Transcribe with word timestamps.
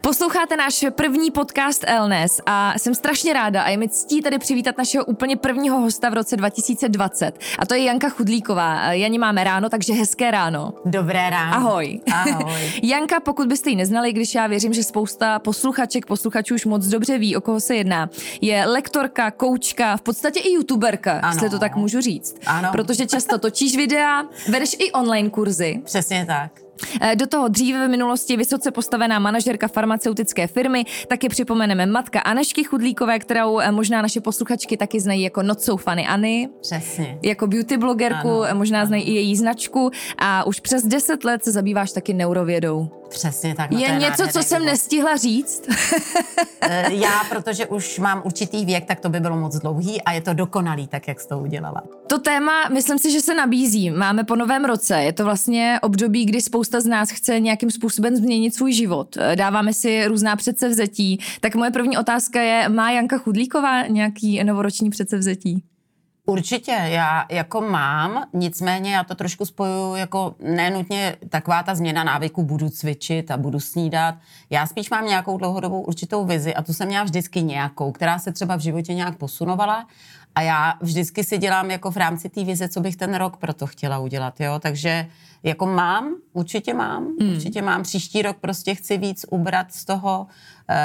Posloucháte 0.00 0.56
náš 0.56 0.84
první 0.90 1.30
podcast 1.30 1.84
Elnes 1.86 2.40
a 2.46 2.78
jsem 2.78 2.94
strašně 2.94 3.32
ráda 3.32 3.62
a 3.62 3.68
je 3.68 3.76
mi 3.76 3.88
ctí 3.88 4.22
tady 4.22 4.38
přivítat 4.38 4.78
našeho 4.78 5.04
úplně 5.04 5.36
prvního 5.36 5.80
hosta 5.80 6.10
v 6.10 6.14
roce 6.14 6.36
2020 6.36 7.38
a 7.58 7.66
to 7.66 7.74
je 7.74 7.82
Janka 7.82 8.08
Chudlíková. 8.08 8.92
Janí 8.92 9.18
máme 9.18 9.44
ráno, 9.44 9.68
takže 9.68 9.92
hezké 9.92 10.30
ráno. 10.30 10.74
Dobré 10.84 11.30
ráno. 11.30 11.56
Ahoj. 11.56 12.00
Ahoj. 12.12 12.72
Janka, 12.82 13.20
pokud 13.20 13.46
byste 13.48 13.70
ji 13.70 13.76
neznali, 13.76 14.12
když 14.12 14.34
já 14.34 14.46
věřím, 14.46 14.72
že 14.72 14.84
spousta 14.84 15.38
posluchaček, 15.38 16.06
posluchačů 16.06 16.54
už 16.54 16.64
moc 16.64 16.86
dobře 16.86 17.18
ví, 17.18 17.36
o 17.36 17.40
koho 17.40 17.60
se 17.60 17.76
jedná, 17.76 18.10
je 18.40 18.66
lektorka, 18.66 19.30
koučka, 19.30 19.96
v 19.96 20.02
podstatě 20.02 20.40
i 20.40 20.52
youtuberka, 20.52 21.12
ano. 21.12 21.28
jestli 21.34 21.50
to 21.50 21.58
tak 21.58 21.76
můžu 21.76 22.00
říct. 22.00 22.36
Ano. 22.46 22.68
Protože 22.72 23.06
často 23.06 23.38
točíš 23.38 23.76
videa, 23.76 24.22
vedeš 24.48 24.76
i 24.78 24.92
online 24.92 25.30
kurzy. 25.30 25.82
Přesně 25.84 26.26
tak. 26.26 26.67
Eh, 27.00 27.16
do 27.16 27.26
toho 27.26 27.48
dříve 27.48 27.86
v 27.86 27.90
minulosti 27.90 28.36
vysoce 28.36 28.70
postavená 28.70 29.18
manažerka 29.18 29.68
farmaceutické 29.68 30.46
firmy, 30.46 30.84
taky 31.08 31.28
připomeneme 31.28 31.86
matka 31.86 32.20
Anešky 32.20 32.64
Chudlíkové, 32.64 33.18
kterou 33.18 33.58
eh, 33.58 33.72
možná 33.72 34.02
naše 34.02 34.20
posluchačky 34.20 34.76
taky 34.76 35.00
znají 35.00 35.22
jako 35.22 35.42
Not 35.42 35.60
So 35.60 35.82
Funny 35.82 36.06
Anny. 36.06 36.48
Přesně. 36.60 37.18
Jako 37.22 37.46
beauty 37.46 37.76
blogerku, 37.76 38.28
Ano, 38.28 38.44
eh, 38.44 38.54
možná 38.54 38.78
ano. 38.78 38.86
znají 38.86 39.02
i 39.04 39.12
její 39.12 39.36
značku 39.36 39.90
a 40.18 40.46
už 40.46 40.60
přes 40.60 40.82
10 40.86 41.24
let 41.24 41.44
se 41.44 41.52
zabýváš 41.52 41.92
taky 41.92 42.14
neurovědou. 42.14 42.90
Přesně 43.08 43.54
tak. 43.54 43.70
no 43.70 43.78
je 43.78 43.90
něco, 43.98 44.26
co 44.26 44.42
jsem 44.42 44.58
život. 44.58 44.70
nestihla 44.70 45.16
říct. 45.16 45.62
Eh, 46.70 46.92
Já, 46.94 47.24
protože 47.28 47.66
už 47.66 47.98
mám 47.98 48.22
určitý 48.24 48.64
věk, 48.64 48.84
tak 48.84 49.00
to 49.00 49.08
by 49.08 49.20
bylo 49.20 49.36
moc 49.36 49.56
dlouhý 49.58 50.02
a 50.02 50.12
je 50.12 50.20
to 50.20 50.34
dokonalý, 50.34 50.86
tak 50.86 51.08
jak 51.08 51.20
jsi 51.20 51.28
to 51.28 51.38
udělala. 51.38 51.82
To 52.06 52.18
téma, 52.18 52.68
myslím 52.72 52.98
si, 52.98 53.10
že 53.12 53.20
se 53.20 53.34
nabízí. 53.34 53.90
Máme 53.90 54.24
po 54.24 54.36
novém 54.36 54.64
roce. 54.64 55.02
Je 55.02 55.12
to 55.12 55.24
vlastně 55.24 55.78
období, 55.82 56.24
kdy 56.24 56.40
spousta 56.40 56.80
z 56.80 56.86
nás 56.86 57.10
chce 57.10 57.40
nějakým 57.40 57.70
způsobem 57.70 58.16
změnit 58.16 58.54
svůj 58.54 58.72
život. 58.72 59.16
Eh, 59.16 59.36
Dáváme 59.36 59.72
si 59.72 60.06
různá 60.06 60.36
předsevzetí. 60.36 61.20
Tak 61.40 61.54
moje 61.54 61.70
první 61.70 61.98
otázka 61.98 62.40
je, 62.40 62.68
má 62.68 62.90
Janka 62.90 63.18
Chudlíková 63.18 63.86
nějaký 63.86 64.44
novoroční 64.44 64.90
předsevzetí? 64.90 65.64
Určitě, 66.28 66.72
já 66.72 67.26
jako 67.30 67.60
mám, 67.60 68.24
nicméně 68.32 68.94
já 68.94 69.04
to 69.04 69.14
trošku 69.14 69.44
spojuju 69.44 69.94
jako 69.94 70.34
nenutně 70.40 71.16
taková 71.28 71.62
ta 71.62 71.74
změna 71.74 72.04
návyku, 72.04 72.42
budu 72.42 72.68
cvičit 72.68 73.30
a 73.30 73.36
budu 73.36 73.60
snídat. 73.60 74.14
Já 74.50 74.66
spíš 74.66 74.90
mám 74.90 75.06
nějakou 75.06 75.38
dlouhodobou 75.38 75.80
určitou 75.80 76.24
vizi 76.24 76.54
a 76.54 76.62
tu 76.62 76.72
jsem 76.72 76.88
měla 76.88 77.04
vždycky 77.04 77.42
nějakou, 77.42 77.92
která 77.92 78.18
se 78.18 78.32
třeba 78.32 78.56
v 78.56 78.60
životě 78.60 78.94
nějak 78.94 79.16
posunovala 79.16 79.86
a 80.34 80.40
já 80.40 80.74
vždycky 80.80 81.24
si 81.24 81.38
dělám 81.38 81.70
jako 81.70 81.90
v 81.90 81.96
rámci 81.96 82.28
té 82.28 82.44
vize, 82.44 82.68
co 82.68 82.80
bych 82.80 82.96
ten 82.96 83.14
rok 83.14 83.36
proto 83.36 83.66
chtěla 83.66 83.98
udělat, 83.98 84.40
jo, 84.40 84.58
takže 84.58 85.06
jako 85.42 85.66
mám, 85.66 86.16
určitě 86.32 86.74
mám, 86.74 87.04
hmm. 87.20 87.32
určitě 87.32 87.62
mám. 87.62 87.82
Příští 87.82 88.22
rok 88.22 88.36
prostě 88.40 88.74
chci 88.74 88.98
víc 88.98 89.26
ubrat 89.30 89.72
z 89.72 89.84
toho 89.84 90.26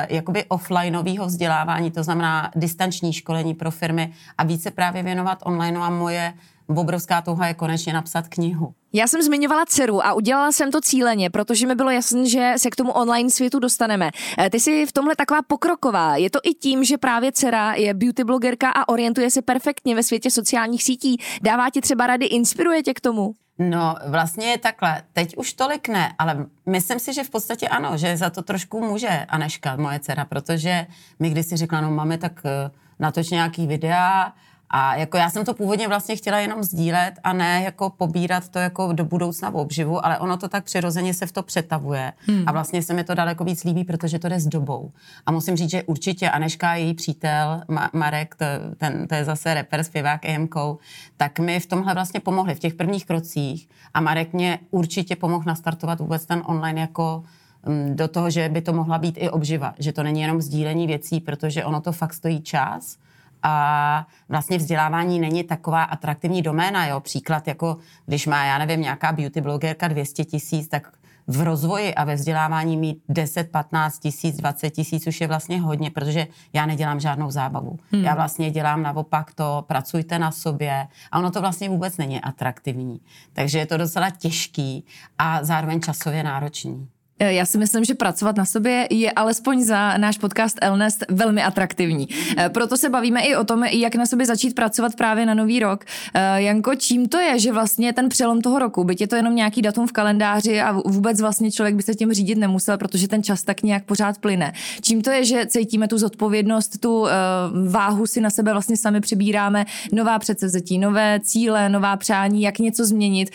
jakoby 0.10 0.46
offlineového 0.48 1.26
vzdělávání, 1.26 1.92
to 1.92 2.04
znamená 2.04 2.52
distanční 2.56 3.14
školení 3.14 3.54
pro 3.54 3.72
firmy 3.72 4.14
a 4.38 4.44
více 4.44 4.72
právě 4.72 5.04
věnovat 5.04 5.40
online 5.46 5.80
a 5.80 5.90
moje 5.90 6.34
obrovská 6.68 7.22
touha 7.22 7.48
je 7.48 7.54
konečně 7.54 7.94
napsat 7.94 8.28
knihu. 8.28 8.74
Já 8.94 9.08
jsem 9.08 9.22
zmiňovala 9.22 9.66
dceru 9.66 10.06
a 10.06 10.14
udělala 10.14 10.52
jsem 10.52 10.72
to 10.72 10.82
cíleně, 10.82 11.30
protože 11.30 11.68
mi 11.68 11.76
bylo 11.76 11.92
jasné, 11.92 12.30
že 12.30 12.54
se 12.58 12.70
k 12.70 12.76
tomu 12.76 12.92
online 12.92 13.30
světu 13.30 13.60
dostaneme. 13.60 14.10
Eh, 14.38 14.50
Ty 14.50 14.60
jsi 14.60 14.86
v 14.86 14.92
tomhle 14.92 15.16
taková 15.16 15.42
pokroková. 15.42 16.18
Je 16.18 16.30
to 16.30 16.40
i 16.44 16.54
tím, 16.54 16.84
že 16.84 16.98
právě 16.98 17.32
dcera 17.32 17.74
je 17.74 17.94
beauty 17.94 18.24
blogerka 18.24 18.70
a 18.70 18.88
orientuje 18.88 19.32
se 19.32 19.42
perfektně 19.42 19.96
ve 19.96 20.04
světě 20.04 20.32
sociálních 20.32 20.84
sítí. 20.84 21.18
Dává 21.42 21.70
ti 21.70 21.82
třeba 21.82 22.08
rady, 22.08 22.26
inspiruje 22.26 22.84
tě 22.84 22.94
k 22.94 23.02
tomu? 23.02 23.34
No, 23.60 23.96
vlastně 24.08 24.46
je 24.48 24.58
takhle. 24.58 25.04
Teď 25.14 25.38
už 25.38 25.54
tolik 25.54 25.88
ne, 25.88 26.14
ale 26.18 26.46
myslím 26.66 27.00
si, 27.00 27.14
že 27.14 27.24
v 27.24 27.30
podstatě 27.30 27.68
ano, 27.68 27.98
že 27.98 28.18
za 28.18 28.30
to 28.30 28.42
trošku 28.42 28.82
může 28.82 29.10
Aneška, 29.10 29.76
moje 29.76 30.00
dcera, 30.00 30.26
protože 30.26 30.88
mi 31.20 31.30
když 31.30 31.46
si 31.46 31.58
řekla, 31.58 31.82
no 31.82 31.92
máme 31.92 32.18
tak 32.18 32.42
eh, 32.46 32.72
natoč 33.00 33.30
nějaký 33.30 33.68
videa 33.68 34.34
a 34.76 34.96
jako 34.96 35.18
já 35.18 35.30
jsem 35.30 35.46
to 35.46 35.54
původně 35.54 35.88
vlastně 35.88 36.16
chtěla 36.16 36.40
jenom 36.40 36.64
sdílet 36.64 37.14
a 37.24 37.34
ne 37.34 37.62
jako 37.64 37.90
pobírat 37.90 38.50
to 38.50 38.60
jako 38.60 38.94
do 38.94 39.06
budoucna 39.06 39.50
v 39.50 39.56
obživu, 39.56 40.06
ale 40.06 40.20
ono 40.20 40.38
to 40.38 40.48
tak 40.48 40.64
přirozeně 40.64 41.14
se 41.14 41.26
v 41.26 41.32
to 41.32 41.44
přetavuje 41.44 42.14
hmm. 42.28 42.44
a 42.48 42.52
vlastně 42.52 42.84
se 42.84 42.94
mi 42.94 43.04
to 43.04 43.16
daleko 43.16 43.44
víc 43.44 43.64
líbí, 43.64 43.84
protože 43.84 44.20
to 44.20 44.30
jde 44.30 44.40
s 44.40 44.48
dobou. 44.48 44.92
A 45.26 45.32
musím 45.32 45.56
říct, 45.56 45.70
že 45.70 45.84
určitě 45.84 46.30
Aneška 46.30 46.72
a 46.72 46.76
její 46.76 46.94
přítel 46.94 47.62
Ma- 47.70 47.90
Marek, 47.94 48.36
to, 48.36 48.46
ten, 48.78 49.08
to 49.08 49.16
je 49.16 49.26
zase 49.26 49.54
rapper, 49.54 49.84
zpěvák 49.84 50.26
EMK, 50.26 50.56
tak 51.18 51.40
mi 51.40 51.60
v 51.60 51.66
tomhle 51.66 51.94
vlastně 51.94 52.20
pomohli 52.20 52.56
v 52.56 52.60
těch 52.60 52.74
prvních 52.74 53.06
krocích 53.06 53.70
a 53.94 54.02
Marek 54.02 54.34
mě 54.34 54.60
určitě 54.72 55.16
pomohl 55.16 55.44
nastartovat 55.48 56.00
vůbec 56.00 56.26
ten 56.26 56.42
online 56.46 56.82
jako 56.82 57.24
mm, 57.66 57.96
do 57.96 58.08
toho, 58.08 58.30
že 58.30 58.50
by 58.50 58.62
to 58.62 58.74
mohla 58.74 58.98
být 58.98 59.18
i 59.18 59.30
obživa, 59.30 59.74
že 59.80 59.94
to 59.94 60.04
není 60.04 60.22
jenom 60.22 60.42
sdílení 60.42 60.88
věcí, 60.88 61.20
protože 61.20 61.66
ono 61.66 61.82
to 61.82 61.92
fakt 61.92 62.14
stojí 62.14 62.42
čas 62.42 62.98
a 63.44 64.08
vlastně 64.30 64.58
vzdělávání 64.58 65.20
není 65.20 65.44
taková 65.44 65.84
atraktivní 65.84 66.42
doména, 66.42 66.88
jo. 66.88 67.00
Příklad 67.00 67.48
jako, 67.48 67.78
když 68.06 68.28
má, 68.28 68.46
já 68.46 68.58
nevím, 68.58 68.82
nějaká 68.82 69.12
beauty 69.12 69.42
blogerka 69.42 69.88
200 69.88 70.26
tisíc, 70.26 70.68
tak 70.68 70.92
v 71.28 71.42
rozvoji 71.42 71.96
a 71.96 72.04
ve 72.04 72.16
vzdělávání 72.16 72.78
mít 72.78 73.04
10, 73.10 73.52
15 73.52 74.00
tisíc, 74.00 74.38
20 74.38 74.70
tisíc 74.70 75.08
už 75.08 75.22
je 75.22 75.28
vlastně 75.28 75.62
hodně, 75.62 75.92
protože 75.92 76.28
já 76.54 76.66
nedělám 76.66 77.00
žádnou 77.00 77.32
zábavu. 77.32 77.80
Hmm. 77.92 78.04
Já 78.04 78.16
vlastně 78.16 78.52
dělám 78.52 78.84
naopak 78.84 79.34
to, 79.34 79.64
pracujte 79.68 80.20
na 80.20 80.32
sobě 80.32 80.88
a 81.12 81.20
ono 81.20 81.32
to 81.32 81.42
vlastně 81.42 81.70
vůbec 81.70 81.98
není 81.98 82.22
atraktivní. 82.22 83.00
Takže 83.34 83.60
je 83.60 83.66
to 83.66 83.78
docela 83.78 84.10
těžký 84.10 84.86
a 85.18 85.44
zároveň 85.44 85.82
časově 85.82 86.24
náročný. 86.24 86.88
Eh, 87.24 87.34
Já 87.34 87.46
si 87.46 87.58
myslím, 87.58 87.84
že 87.84 87.94
pracovat 87.94 88.36
na 88.36 88.46
sobě 88.46 88.88
je 88.90 89.12
alespoň 89.12 89.62
za 89.62 89.98
náš 89.98 90.18
podcast 90.18 90.58
Elnest 90.62 91.04
velmi 91.10 91.44
atraktivní. 91.44 92.08
Eh, 92.38 92.50
Proto 92.50 92.78
se 92.78 92.90
bavíme 92.90 93.22
i 93.22 93.36
o 93.36 93.44
tom, 93.44 93.64
jak 93.64 93.96
na 93.96 94.06
sobě 94.06 94.26
začít 94.26 94.56
pracovat 94.56 94.96
právě 94.96 95.26
na 95.26 95.34
nový 95.34 95.60
rok. 95.60 95.86
Eh, 96.14 96.42
Janko, 96.42 96.76
čím 96.76 97.10
to 97.10 97.20
je, 97.20 97.40
že 97.40 97.52
vlastně 97.52 97.94
ten 97.94 98.10
přelom 98.10 98.42
toho 98.42 98.60
roku, 98.60 98.84
byť 98.84 99.02
je 99.02 99.08
to 99.08 99.16
jenom 99.16 99.36
nějaký 99.36 99.62
datum 99.62 99.88
v 99.88 99.92
kalendáři 99.92 100.62
a 100.62 100.72
vůbec 100.72 101.22
vlastně 101.22 101.52
člověk 101.52 101.76
by 101.76 101.84
se 101.84 101.96
tím 101.96 102.14
řídit 102.14 102.38
nemusel, 102.38 102.78
protože 102.78 103.08
ten 103.08 103.24
čas 103.24 103.44
tak 103.44 103.64
nějak 103.64 103.84
pořád 103.86 104.18
plyne. 104.18 104.54
Čím 104.82 105.02
to 105.02 105.12
je, 105.12 105.26
že 105.26 105.46
cítíme 105.46 105.88
tu 105.88 105.98
zodpovědnost, 105.98 106.80
tu 106.80 107.08
váhu 107.70 108.08
si 108.08 108.22
na 108.22 108.30
sebe 108.30 108.52
vlastně 108.52 108.78
sami 108.78 109.02
přibíráme, 109.02 109.66
nová 109.92 110.20
předsevzetí, 110.20 110.78
nové 110.78 111.20
cíle, 111.24 111.70
nová 111.70 111.98
přání, 111.98 112.42
jak 112.42 112.60
něco 112.60 112.86
změnit. 112.86 113.30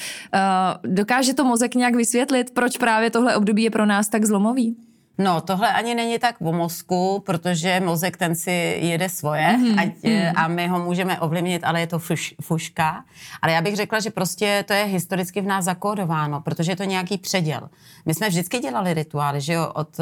Dokáže 0.84 1.34
to 1.34 1.44
mozek 1.44 1.74
nějak 1.74 1.94
vysvětlit, 1.94 2.50
proč 2.50 2.76
právě 2.76 3.10
tohle 3.10 3.36
období 3.36 3.62
je 3.62 3.70
pro 3.78 3.86
nás 3.86 4.08
tak 4.08 4.24
zlomový? 4.24 4.76
No, 5.18 5.40
tohle 5.40 5.72
ani 5.72 5.94
není 5.94 6.18
tak 6.18 6.36
o 6.40 6.52
mozku, 6.52 7.22
protože 7.26 7.80
mozek 7.80 8.16
ten 8.16 8.34
si 8.34 8.50
jede 8.82 9.08
svoje 9.08 9.46
mm-hmm. 9.46 9.80
ať, 9.80 10.02
mm. 10.02 10.32
a 10.36 10.48
my 10.48 10.68
ho 10.68 10.84
můžeme 10.84 11.20
ovlivnit, 11.20 11.64
ale 11.64 11.80
je 11.80 11.86
to 11.86 11.98
fuš, 11.98 12.34
fuška. 12.42 13.04
Ale 13.42 13.52
já 13.52 13.62
bych 13.62 13.76
řekla, 13.76 14.00
že 14.00 14.10
prostě 14.10 14.64
to 14.66 14.72
je 14.72 14.84
historicky 14.84 15.40
v 15.40 15.46
nás 15.46 15.64
zakódováno, 15.64 16.40
protože 16.40 16.72
je 16.72 16.76
to 16.76 16.84
nějaký 16.84 17.18
předěl. 17.18 17.70
My 18.06 18.14
jsme 18.14 18.28
vždycky 18.28 18.58
dělali 18.58 18.94
rituály, 18.94 19.40
že 19.40 19.52
jo, 19.52 19.72
od, 19.74 20.00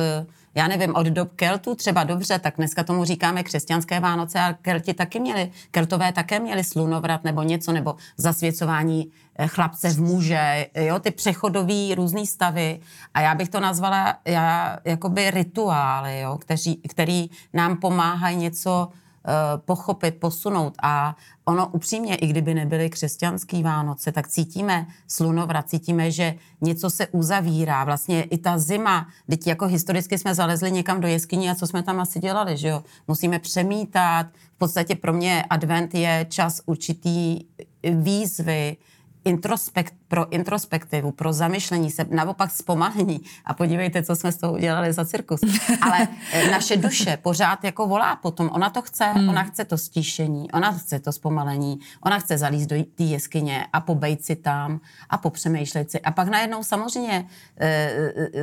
já 0.55 0.69
nevím, 0.69 0.95
od 0.95 1.07
dob 1.07 1.33
Keltů 1.37 1.75
třeba 1.75 2.05
dobře, 2.05 2.39
tak 2.39 2.55
dneska 2.57 2.85
tomu 2.85 3.05
říkáme 3.05 3.43
křesťanské 3.43 4.01
Vánoce 4.01 4.41
a 4.41 4.53
Kelti 4.53 4.95
taky 4.95 5.21
měli, 5.21 5.51
Keltové 5.71 6.13
také 6.13 6.41
měli 6.41 6.65
slunovrat 6.65 7.25
nebo 7.25 7.43
něco, 7.43 7.73
nebo 7.73 7.95
zasvěcování 8.17 9.11
chlapce 9.47 9.91
v 9.91 10.01
muže, 10.01 10.67
jo, 10.75 10.99
ty 10.99 11.11
přechodové 11.11 11.95
různé 11.95 12.27
stavy 12.27 12.81
a 13.15 13.21
já 13.21 13.35
bych 13.35 13.49
to 13.49 13.61
nazvala 13.61 14.17
já, 14.25 14.79
jakoby 14.85 15.31
rituály, 15.31 16.21
jo, 16.21 16.39
kteří, 16.39 16.77
který 16.89 17.31
nám 17.53 17.77
pomáhají 17.77 18.37
něco 18.37 18.89
eh, 18.89 19.33
pochopit, 19.65 20.11
posunout 20.11 20.75
a 20.83 21.17
ono 21.45 21.69
upřímně, 21.69 22.15
i 22.15 22.27
kdyby 22.27 22.55
nebyly 22.55 22.91
křesťanský 22.91 23.63
Vánoce, 23.63 24.13
tak 24.13 24.29
cítíme 24.29 24.87
slunovrat, 25.09 25.69
cítíme, 25.69 26.11
že 26.11 26.35
něco 26.61 26.91
se 26.91 27.07
uzavírá. 27.07 27.85
Vlastně 27.85 28.23
i 28.23 28.39
ta 28.39 28.59
zima, 28.59 29.09
teď 29.31 29.47
jako 29.47 29.67
historicky 29.67 30.19
jsme 30.19 30.35
zalezli 30.35 30.73
někam 30.73 31.01
do 31.01 31.09
jeskyní 31.09 31.51
a 31.51 31.55
co 31.55 31.67
jsme 31.67 31.83
tam 31.83 32.01
asi 32.01 32.19
dělali, 32.19 32.57
že 32.57 32.69
jo? 32.69 32.83
Musíme 33.09 33.39
přemítat. 33.39 34.27
V 34.55 34.59
podstatě 34.59 34.95
pro 34.95 35.13
mě 35.13 35.45
advent 35.51 35.95
je 35.95 36.27
čas 36.29 36.61
určitý 36.67 37.41
výzvy, 37.83 38.77
introspekt, 39.27 40.06
pro 40.09 40.33
introspektivu, 40.33 41.13
pro 41.13 41.33
zamyšlení 41.33 41.91
se, 41.91 42.07
naopak 42.11 42.51
zpomalení. 42.51 43.21
A 43.45 43.55
podívejte, 43.55 44.03
co 44.03 44.17
jsme 44.17 44.33
s 44.33 44.37
toho 44.37 44.53
udělali 44.53 44.93
za 44.93 45.05
cirkus. 45.05 45.41
Ale 45.81 46.09
eh, 46.33 46.51
naše 46.51 46.77
duše 46.77 47.19
pořád 47.23 47.65
jako 47.65 47.87
volá 47.87 48.17
potom. 48.17 48.51
Ona 48.53 48.71
to 48.71 48.83
chce, 48.83 49.05
hmm. 49.05 49.29
ona 49.29 49.43
chce 49.43 49.65
to 49.65 49.79
stíšení, 49.79 50.53
ona 50.53 50.73
chce 50.73 50.99
to 50.99 51.13
zpomalení, 51.13 51.79
ona 52.05 52.19
chce 52.19 52.39
zalíst 52.39 52.71
do 52.71 52.85
té 52.95 53.05
jeskyně 53.05 53.67
a 53.73 53.81
pobejt 53.81 54.25
si 54.25 54.37
tam 54.37 54.81
a 55.11 55.19
popřemýšlet 55.19 55.91
si. 55.91 56.01
A 56.01 56.11
pak 56.11 56.29
najednou 56.29 56.63
samozřejmě 56.63 57.27
eh, 57.57 57.91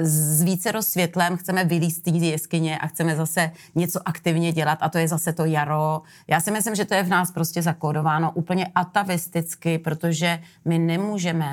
s 0.01 0.41
více 0.41 0.71
světlem 0.81 1.37
chceme 1.37 1.63
vylíst 1.65 1.97
z 1.97 2.01
té 2.01 2.11
jeskyně 2.11 2.77
a 2.77 2.87
chceme 2.87 3.15
zase 3.15 3.51
něco 3.75 3.99
aktivně 4.05 4.51
dělat 4.51 4.77
a 4.81 4.89
to 4.89 4.97
je 4.97 5.07
zase 5.07 5.33
to 5.33 5.45
jaro. 5.45 6.01
Já 6.27 6.39
si 6.39 6.51
myslím, 6.51 6.75
že 6.75 6.85
to 6.85 6.93
je 6.93 7.03
v 7.03 7.09
nás 7.09 7.31
prostě 7.31 7.61
zakódováno 7.61 8.31
úplně 8.31 8.67
atavisticky, 8.75 9.77
protože 9.77 10.39
my 10.65 10.79
nemůžeme 10.79 11.52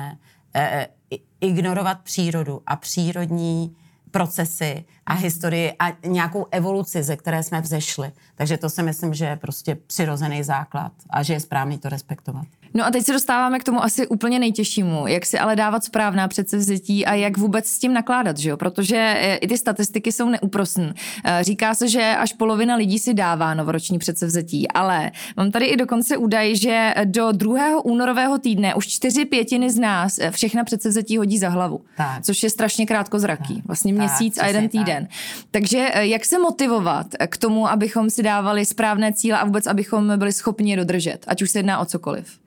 ignorovat 1.41 2.01
přírodu 2.01 2.61
a 2.67 2.75
přírodní 2.75 3.75
procesy 4.11 4.85
a 5.05 5.13
historii 5.13 5.73
a 5.79 6.07
nějakou 6.07 6.47
evoluci, 6.51 7.03
ze 7.03 7.15
které 7.17 7.43
jsme 7.43 7.61
vzešli. 7.61 8.11
Takže 8.35 8.57
to 8.57 8.69
si 8.69 8.83
myslím, 8.83 9.13
že 9.13 9.25
je 9.25 9.35
prostě 9.35 9.75
přirozený 9.75 10.43
základ 10.43 10.91
a 11.09 11.23
že 11.23 11.33
je 11.33 11.39
správný 11.39 11.77
to 11.77 11.89
respektovat. 11.89 12.47
No 12.73 12.85
a 12.85 12.91
teď 12.91 13.05
se 13.05 13.13
dostáváme 13.13 13.59
k 13.59 13.63
tomu 13.63 13.83
asi 13.83 14.07
úplně 14.07 14.39
nejtěžšímu, 14.39 15.07
jak 15.07 15.25
si 15.25 15.39
ale 15.39 15.55
dávat 15.55 15.83
správná 15.83 16.27
předsevzetí 16.27 17.05
a 17.05 17.13
jak 17.13 17.37
vůbec 17.37 17.67
s 17.67 17.79
tím 17.79 17.93
nakládat, 17.93 18.37
že 18.37 18.49
jo? 18.49 18.57
Protože 18.57 18.97
eh, 18.97 19.35
i 19.35 19.47
ty 19.47 19.57
statistiky 19.57 20.11
jsou 20.11 20.29
neúprosné. 20.29 20.93
Eh, 21.25 21.43
říká 21.43 21.75
se, 21.75 21.87
že 21.87 22.15
až 22.19 22.33
polovina 22.33 22.75
lidí 22.75 22.99
si 22.99 23.13
dává 23.13 23.53
novoroční 23.53 23.99
předsevzetí, 23.99 24.67
ale 24.67 25.11
mám 25.37 25.51
tady 25.51 25.65
i 25.65 25.77
dokonce 25.77 26.17
údaj, 26.17 26.55
že 26.55 26.93
do 27.03 27.31
druhého 27.31 27.81
únorového 27.81 28.37
týdne 28.37 28.75
už 28.75 28.87
čtyři 28.87 29.25
pětiny 29.25 29.69
z 29.69 29.79
nás 29.79 30.19
eh, 30.21 30.31
všechna 30.31 30.63
předsevzetí 30.63 31.17
hodí 31.17 31.37
za 31.37 31.49
hlavu, 31.49 31.81
tak. 31.97 32.23
což 32.23 32.43
je 32.43 32.49
strašně 32.49 32.85
krátkozraký, 32.85 33.61
vlastně 33.65 33.93
měsíc 33.93 34.35
tak, 34.35 34.43
a 34.43 34.47
jeden 34.47 34.69
týden. 34.69 35.07
Tak. 35.07 35.45
Takže 35.51 35.91
jak 35.99 36.25
se 36.25 36.39
motivovat 36.39 37.07
k 37.27 37.37
tomu, 37.37 37.69
abychom 37.69 38.09
si 38.09 38.23
dávali 38.23 38.65
správné 38.65 39.13
cíle 39.13 39.39
a 39.39 39.45
vůbec 39.45 39.67
abychom 39.67 40.19
byli 40.19 40.31
schopni 40.31 40.71
je 40.71 40.77
dodržet, 40.77 41.25
ať 41.27 41.41
už 41.41 41.51
se 41.51 41.59
jedná 41.59 41.79
o 41.79 41.85
cokoliv? 41.85 42.40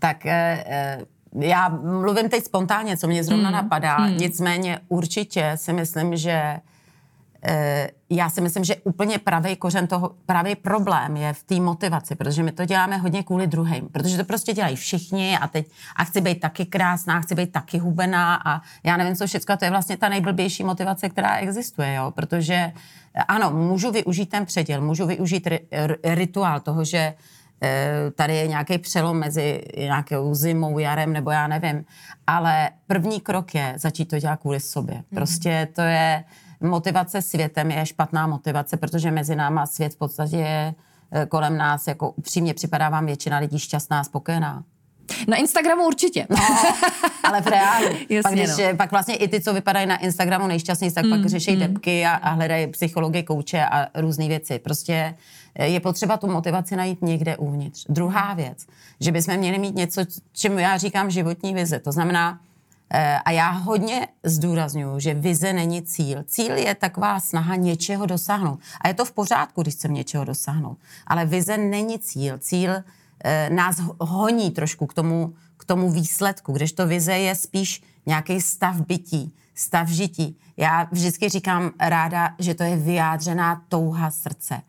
Tak 0.00 0.26
eh, 0.26 0.64
eh, 0.66 0.98
já 1.38 1.68
mluvím 1.68 2.28
teď 2.28 2.44
spontánně, 2.44 2.96
co 2.96 3.06
mě 3.06 3.24
zrovna 3.24 3.48
hmm. 3.48 3.56
napadá, 3.56 3.96
hmm. 3.96 4.18
nicméně 4.18 4.78
určitě 4.88 5.52
si 5.54 5.72
myslím, 5.72 6.16
že 6.16 6.60
eh, 7.44 7.90
já 8.10 8.30
si 8.30 8.40
myslím, 8.40 8.64
že 8.64 8.76
úplně 8.76 9.18
pravý 9.18 9.56
kořen 9.56 9.86
toho, 9.86 10.10
pravý 10.26 10.54
problém 10.56 11.16
je 11.16 11.32
v 11.32 11.42
té 11.42 11.60
motivaci, 11.60 12.14
protože 12.14 12.42
my 12.42 12.52
to 12.52 12.64
děláme 12.64 12.96
hodně 12.96 13.22
kvůli 13.22 13.46
druhým, 13.46 13.88
protože 13.88 14.16
to 14.16 14.24
prostě 14.24 14.52
dělají 14.52 14.76
všichni 14.76 15.38
a 15.38 15.48
teď 15.48 15.70
a 15.96 16.04
chci 16.04 16.20
být 16.20 16.40
taky 16.40 16.66
krásná, 16.66 17.20
chci 17.20 17.34
být 17.34 17.52
taky 17.52 17.78
hubená 17.78 18.42
a 18.44 18.60
já 18.84 18.96
nevím, 18.96 19.16
co 19.16 19.26
všechno, 19.26 19.56
to 19.56 19.64
je 19.64 19.70
vlastně 19.70 19.96
ta 19.96 20.08
nejblbější 20.08 20.64
motivace, 20.64 21.08
která 21.08 21.36
existuje, 21.36 21.94
jo, 21.94 22.10
protože 22.10 22.72
ano, 23.28 23.50
můžu 23.50 23.90
využít 23.90 24.26
ten 24.26 24.46
předěl, 24.46 24.80
můžu 24.80 25.06
využít 25.06 25.46
ri, 25.46 25.60
rituál 26.04 26.60
toho, 26.60 26.84
že 26.84 26.98
Eh, 26.98 27.14
tady 28.14 28.36
je 28.36 28.46
nějaký 28.46 28.78
přelom 28.78 29.18
mezi 29.18 29.62
nějakou 29.76 30.34
zimou, 30.34 30.78
jarem, 30.78 31.12
nebo 31.12 31.30
já 31.30 31.46
nevím. 31.46 31.84
Ale 32.26 32.70
první 32.86 33.20
krok 33.20 33.54
je 33.54 33.74
začít 33.76 34.04
to 34.04 34.18
dělat 34.18 34.40
kvůli 34.40 34.60
sobě. 34.60 34.94
Mhm. 34.94 35.04
Prostě 35.14 35.68
to 35.74 35.80
je 35.80 36.24
motivace 36.60 37.22
světem, 37.22 37.70
je 37.70 37.86
špatná 37.86 38.26
motivace, 38.26 38.76
protože 38.76 39.10
mezi 39.10 39.36
náma 39.36 39.66
svět 39.66 39.94
v 39.94 39.98
podstatě 39.98 40.36
je 40.36 40.74
eh, 41.12 41.26
kolem 41.26 41.56
nás, 41.56 41.86
jako 41.86 42.10
upřímně 42.10 42.54
připadá 42.54 42.88
vám 42.88 43.06
většina 43.06 43.38
lidí 43.38 43.58
šťastná 43.58 44.00
a 44.00 44.04
spokojená. 44.04 44.64
Na 45.28 45.36
Instagramu 45.36 45.86
určitě. 45.86 46.26
No, 46.30 46.36
ale 47.24 47.40
v 47.40 47.46
reálu. 47.46 47.86
Jasně, 48.08 48.22
pak, 48.22 48.32
když, 48.32 48.48
no. 48.48 48.76
pak 48.76 48.90
vlastně 48.90 49.16
i 49.16 49.28
ty, 49.28 49.40
co 49.40 49.54
vypadají 49.54 49.86
na 49.86 49.96
Instagramu 49.96 50.46
nejšťastněji, 50.46 50.92
tak 50.92 51.04
mm, 51.04 51.10
pak 51.10 51.26
řeší 51.26 51.52
mm. 51.52 51.58
depky 51.58 52.06
a, 52.06 52.10
a 52.10 52.30
hledají 52.30 52.66
psychologie, 52.66 53.22
kouče 53.22 53.64
a 53.64 53.86
různé 54.00 54.28
věci. 54.28 54.58
Prostě 54.58 55.14
je 55.58 55.80
potřeba 55.80 56.16
tu 56.16 56.26
motivaci 56.26 56.76
najít 56.76 57.02
někde 57.02 57.36
uvnitř. 57.36 57.86
Druhá 57.88 58.34
věc, 58.34 58.66
že 59.00 59.12
bychom 59.12 59.36
měli 59.36 59.58
mít 59.58 59.74
něco, 59.74 60.02
čemu 60.32 60.58
já 60.58 60.76
říkám 60.76 61.10
životní 61.10 61.54
vize. 61.54 61.78
To 61.78 61.92
znamená, 61.92 62.40
eh, 62.90 63.18
a 63.24 63.30
já 63.30 63.50
hodně 63.50 64.08
zdůraznuju, 64.24 64.98
že 64.98 65.14
vize 65.14 65.52
není 65.52 65.82
cíl. 65.82 66.22
Cíl 66.22 66.56
je 66.56 66.74
taková 66.74 67.20
snaha 67.20 67.56
něčeho 67.56 68.06
dosáhnout. 68.06 68.60
A 68.80 68.88
je 68.88 68.94
to 68.94 69.04
v 69.04 69.12
pořádku, 69.12 69.62
když 69.62 69.74
chcem 69.74 69.94
něčeho 69.94 70.24
dosáhnout. 70.24 70.78
Ale 71.06 71.26
vize 71.26 71.56
není 71.56 71.98
cíl. 71.98 72.38
Cíl 72.38 72.72
eh, 73.24 73.50
nás 73.50 73.76
honí 74.00 74.50
trošku 74.50 74.86
k 74.86 74.94
tomu, 74.94 75.34
k 75.56 75.64
tomu 75.64 75.90
výsledku, 75.90 76.52
kdežto 76.52 76.86
vize 76.86 77.18
je 77.18 77.34
spíš 77.34 77.82
nějaký 78.06 78.40
stav 78.40 78.80
bytí, 78.80 79.32
stav 79.54 79.88
žití. 79.88 80.36
Já 80.56 80.88
vždycky 80.92 81.28
říkám 81.28 81.70
ráda, 81.80 82.34
že 82.38 82.54
to 82.54 82.62
je 82.62 82.76
vyjádřená 82.76 83.62
touha 83.68 84.10
srdce. 84.10 84.62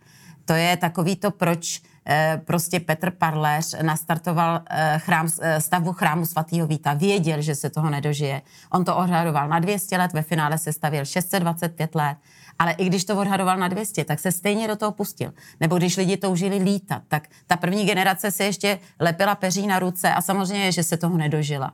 To 0.45 0.53
je 0.53 0.77
takový 0.77 1.15
to, 1.15 1.31
proč 1.31 1.81
eh, 2.07 2.41
prostě 2.45 2.79
Petr 2.79 3.11
Parléř 3.11 3.75
nastartoval 3.81 4.61
eh, 4.69 4.95
chrám, 4.97 5.27
eh, 5.41 5.61
stavbu 5.61 5.93
chrámu 5.93 6.25
svatého 6.25 6.67
Víta. 6.67 6.93
Věděl, 6.93 7.41
že 7.41 7.55
se 7.55 7.69
toho 7.69 7.89
nedožije. 7.89 8.41
On 8.69 8.85
to 8.85 8.95
odhadoval 8.95 9.49
na 9.49 9.59
200 9.59 9.97
let, 9.97 10.13
ve 10.13 10.21
finále 10.21 10.57
se 10.57 10.73
stavil 10.73 11.05
625 11.05 11.95
let. 11.95 12.17
Ale 12.59 12.71
i 12.71 12.85
když 12.85 13.05
to 13.05 13.17
odhadoval 13.17 13.57
na 13.57 13.67
200, 13.67 14.05
tak 14.05 14.19
se 14.19 14.31
stejně 14.31 14.67
do 14.67 14.75
toho 14.75 14.91
pustil. 14.91 15.33
Nebo 15.59 15.77
když 15.77 15.97
lidi 15.97 16.17
toužili 16.17 16.57
lítat, 16.57 17.01
tak 17.07 17.27
ta 17.47 17.57
první 17.57 17.85
generace 17.85 18.31
se 18.31 18.43
ještě 18.43 18.79
lepila 18.99 19.35
peří 19.35 19.67
na 19.67 19.79
ruce 19.79 20.13
a 20.13 20.21
samozřejmě, 20.21 20.71
že 20.71 20.83
se 20.83 20.97
toho 20.97 21.17
nedožila. 21.17 21.73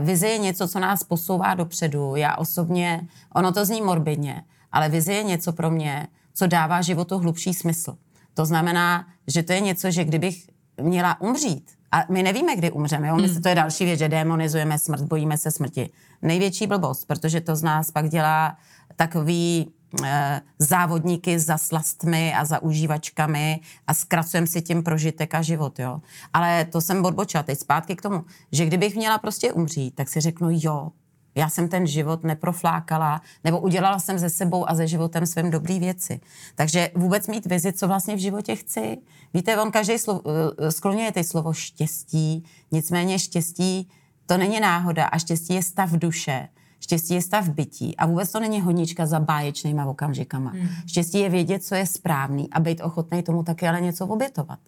Vize 0.00 0.28
je 0.28 0.38
něco, 0.38 0.68
co 0.68 0.80
nás 0.80 1.04
posouvá 1.04 1.54
dopředu. 1.54 2.16
Já 2.16 2.36
osobně, 2.36 3.08
ono 3.34 3.52
to 3.52 3.64
zní 3.64 3.82
morbidně, 3.82 4.44
ale 4.72 4.88
vize 4.88 5.12
je 5.12 5.22
něco 5.22 5.52
pro 5.52 5.70
mě, 5.70 6.08
co 6.34 6.46
dává 6.46 6.82
životu 6.82 7.18
hlubší 7.18 7.54
smysl. 7.54 7.96
To 8.34 8.46
znamená, 8.46 9.06
že 9.26 9.42
to 9.42 9.52
je 9.52 9.60
něco, 9.60 9.90
že 9.90 10.04
kdybych 10.04 10.46
měla 10.80 11.20
umřít, 11.20 11.70
a 11.92 12.04
my 12.08 12.22
nevíme, 12.22 12.56
kdy 12.56 12.70
umřeme, 12.70 13.08
jo? 13.08 13.16
My 13.16 13.28
hmm. 13.28 13.42
to 13.42 13.48
je 13.48 13.54
další 13.54 13.84
věc, 13.84 13.98
že 13.98 14.08
demonizujeme 14.08 14.78
smrt, 14.78 15.02
bojíme 15.02 15.38
se 15.38 15.50
smrti. 15.50 15.90
Největší 16.22 16.66
blbost, 16.66 17.04
protože 17.04 17.40
to 17.40 17.56
z 17.56 17.62
nás 17.62 17.90
pak 17.90 18.08
dělá 18.08 18.56
takový 18.96 19.72
e, 20.04 20.40
závodníky 20.58 21.38
za 21.38 21.58
slastmi 21.58 22.34
a 22.34 22.44
za 22.44 22.62
užívačkami 22.62 23.60
a 23.86 23.94
zkracujeme 23.94 24.46
si 24.46 24.62
tím 24.62 24.82
prožitek 24.82 25.34
a 25.34 25.42
život, 25.42 25.78
jo. 25.78 26.00
Ale 26.32 26.64
to 26.64 26.80
jsem 26.80 27.04
odbočila 27.04 27.42
teď 27.42 27.58
zpátky 27.58 27.96
k 27.96 28.02
tomu, 28.02 28.24
že 28.52 28.66
kdybych 28.66 28.96
měla 28.96 29.18
prostě 29.18 29.52
umřít, 29.52 29.94
tak 29.94 30.08
si 30.08 30.20
řeknu, 30.20 30.48
jo, 30.50 30.90
já 31.34 31.48
jsem 31.48 31.68
ten 31.68 31.86
život 31.86 32.24
neproflákala, 32.24 33.20
nebo 33.44 33.60
udělala 33.60 33.98
jsem 33.98 34.18
ze 34.18 34.30
sebou 34.30 34.70
a 34.70 34.74
ze 34.74 34.86
životem 34.86 35.26
svým 35.26 35.50
dobrý 35.50 35.78
věci. 35.78 36.20
Takže 36.54 36.90
vůbec 36.94 37.28
mít 37.28 37.46
vizi, 37.46 37.72
co 37.72 37.88
vlastně 37.88 38.16
v 38.16 38.18
životě 38.18 38.56
chci. 38.56 38.98
Víte, 39.34 39.62
on 39.62 39.70
každý 39.70 39.98
slo, 39.98 40.22
eh, 40.58 40.72
skloňuje 40.72 41.12
ty 41.12 41.24
slovo 41.24 41.52
štěstí, 41.52 42.44
nicméně 42.72 43.18
štěstí 43.18 43.88
to 44.26 44.36
není 44.36 44.60
náhoda 44.60 45.04
a 45.04 45.18
štěstí 45.18 45.54
je 45.54 45.62
stav 45.62 45.90
duše. 45.90 46.48
Štěstí 46.80 47.14
je 47.14 47.22
stav 47.22 47.48
bytí 47.48 47.96
a 47.96 48.06
vůbec 48.06 48.32
to 48.32 48.40
není 48.40 48.60
honička 48.60 49.06
za 49.06 49.20
báječnýma 49.20 49.86
okamžikama. 49.86 50.50
Hmm. 50.50 50.68
Štěstí 50.86 51.18
je 51.18 51.28
vědět, 51.28 51.64
co 51.64 51.74
je 51.74 51.86
správný 51.86 52.50
a 52.52 52.60
být 52.60 52.80
ochotný 52.80 53.22
tomu 53.22 53.42
taky 53.42 53.68
ale 53.68 53.80
něco 53.80 54.06
obětovat 54.06 54.58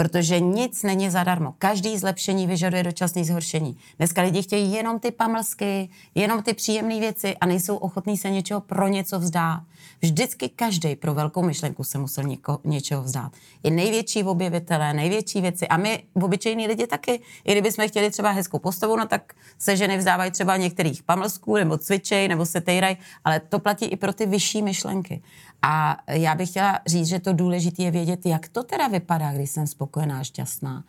protože 0.00 0.40
nic 0.40 0.82
není 0.82 1.10
zadarmo. 1.10 1.54
Každý 1.58 1.98
zlepšení 1.98 2.46
vyžaduje 2.46 2.82
dočasné 2.82 3.24
zhoršení. 3.24 3.76
Dneska 3.98 4.22
lidi 4.22 4.42
chtějí 4.42 4.72
jenom 4.72 4.98
ty 4.98 5.10
pamlsky, 5.10 5.88
jenom 6.14 6.42
ty 6.42 6.54
příjemné 6.54 7.00
věci 7.00 7.36
a 7.36 7.46
nejsou 7.46 7.76
ochotní 7.76 8.18
se 8.18 8.30
něčeho 8.30 8.60
pro 8.60 8.88
něco 8.88 9.18
vzdát. 9.18 9.62
Vždycky 10.02 10.48
každý 10.48 10.96
pro 10.96 11.14
velkou 11.14 11.42
myšlenku 11.42 11.84
se 11.84 11.98
musel 11.98 12.24
něko, 12.24 12.58
něčeho 12.64 13.02
vzdát. 13.02 13.32
I 13.62 13.70
největší 13.70 14.24
objevitelé, 14.24 14.94
největší 14.94 15.40
věci. 15.40 15.68
A 15.68 15.76
my, 15.76 16.02
obyčejní 16.14 16.66
lidi 16.66 16.86
taky, 16.86 17.20
i 17.44 17.52
kdybychom 17.52 17.88
chtěli 17.88 18.10
třeba 18.10 18.30
hezkou 18.30 18.58
postavu, 18.58 18.96
no 18.96 19.06
tak 19.06 19.32
se 19.58 19.76
ženy 19.76 19.98
vzdávají 19.98 20.30
třeba 20.30 20.56
některých 20.56 21.02
pamlsků, 21.02 21.56
nebo 21.56 21.78
cvičej, 21.78 22.28
nebo 22.28 22.46
se 22.46 22.60
tejraj, 22.60 22.96
ale 23.24 23.40
to 23.40 23.58
platí 23.58 23.84
i 23.84 23.96
pro 23.96 24.12
ty 24.12 24.26
vyšší 24.26 24.62
myšlenky. 24.62 25.22
A 25.62 25.96
já 26.08 26.34
bych 26.34 26.48
chtěla 26.48 26.80
říct, 26.86 27.08
že 27.08 27.18
to 27.18 27.32
důležité 27.32 27.82
je 27.82 27.90
vědět, 27.90 28.26
jak 28.26 28.48
to 28.48 28.62
teda 28.62 28.88
vypadá, 28.88 29.32
když 29.32 29.50
jsem 29.50 29.66
spokojená, 29.66 30.24
šťastná. 30.24 30.84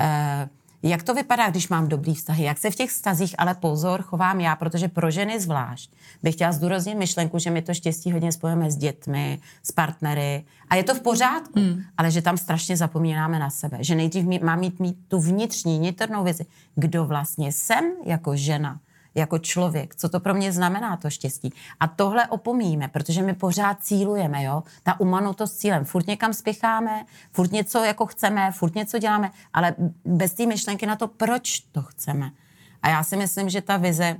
Uh, 0.00 0.48
jak 0.82 1.02
to 1.02 1.14
vypadá, 1.14 1.50
když 1.50 1.68
mám 1.68 1.88
dobrý 1.88 2.14
vztahy? 2.14 2.44
Jak 2.44 2.58
se 2.58 2.70
v 2.70 2.74
těch 2.74 2.90
vztazích 2.90 3.34
ale 3.38 3.54
pozor 3.54 4.02
chovám 4.02 4.40
já, 4.40 4.56
protože 4.56 4.88
pro 4.88 5.10
ženy 5.10 5.40
zvlášť 5.40 5.90
bych 6.22 6.34
chtěla 6.34 6.52
zdůraznit 6.52 6.94
myšlenku, 6.94 7.38
že 7.38 7.50
my 7.50 7.62
to 7.62 7.74
štěstí 7.74 8.12
hodně 8.12 8.32
spojíme 8.32 8.70
s 8.70 8.76
dětmi, 8.76 9.40
s 9.62 9.72
partnery 9.72 10.44
a 10.68 10.74
je 10.74 10.84
to 10.84 10.94
v 10.94 11.00
pořádku, 11.00 11.60
mm. 11.60 11.82
ale 11.98 12.10
že 12.10 12.22
tam 12.22 12.36
strašně 12.36 12.76
zapomínáme 12.76 13.38
na 13.38 13.50
sebe. 13.50 13.78
Že 13.80 13.94
nejdřív 13.94 14.42
mám 14.42 14.60
mít, 14.60 14.80
mít 14.80 14.96
tu 15.08 15.20
vnitřní, 15.20 15.78
nitrnou 15.78 16.24
věci. 16.24 16.46
Kdo 16.74 17.04
vlastně 17.04 17.52
jsem 17.52 17.84
jako 18.04 18.36
žena? 18.36 18.80
Jako 19.14 19.38
člověk, 19.38 19.94
co 19.94 20.08
to 20.08 20.20
pro 20.20 20.34
mě 20.34 20.52
znamená 20.52 20.96
to 20.96 21.10
štěstí. 21.10 21.54
A 21.80 21.86
tohle 21.86 22.26
opomíjíme, 22.26 22.88
protože 22.88 23.22
my 23.22 23.34
pořád 23.34 23.80
cílujeme, 23.80 24.44
jo, 24.44 24.62
ta 24.82 25.00
umanutost 25.00 25.56
cílem. 25.56 25.84
Furt 25.84 26.06
někam 26.06 26.32
spěcháme, 26.32 27.04
furt 27.32 27.52
něco 27.52 27.84
jako 27.84 28.06
chceme, 28.06 28.50
furt 28.52 28.74
něco 28.74 28.98
děláme, 28.98 29.30
ale 29.52 29.74
bez 30.04 30.32
té 30.32 30.46
myšlenky 30.46 30.86
na 30.86 30.96
to, 30.96 31.08
proč 31.08 31.60
to 31.60 31.82
chceme. 31.82 32.30
A 32.82 32.88
já 32.88 33.02
si 33.02 33.16
myslím, 33.16 33.48
že 33.48 33.60
ta 33.60 33.76
vize 33.76 34.16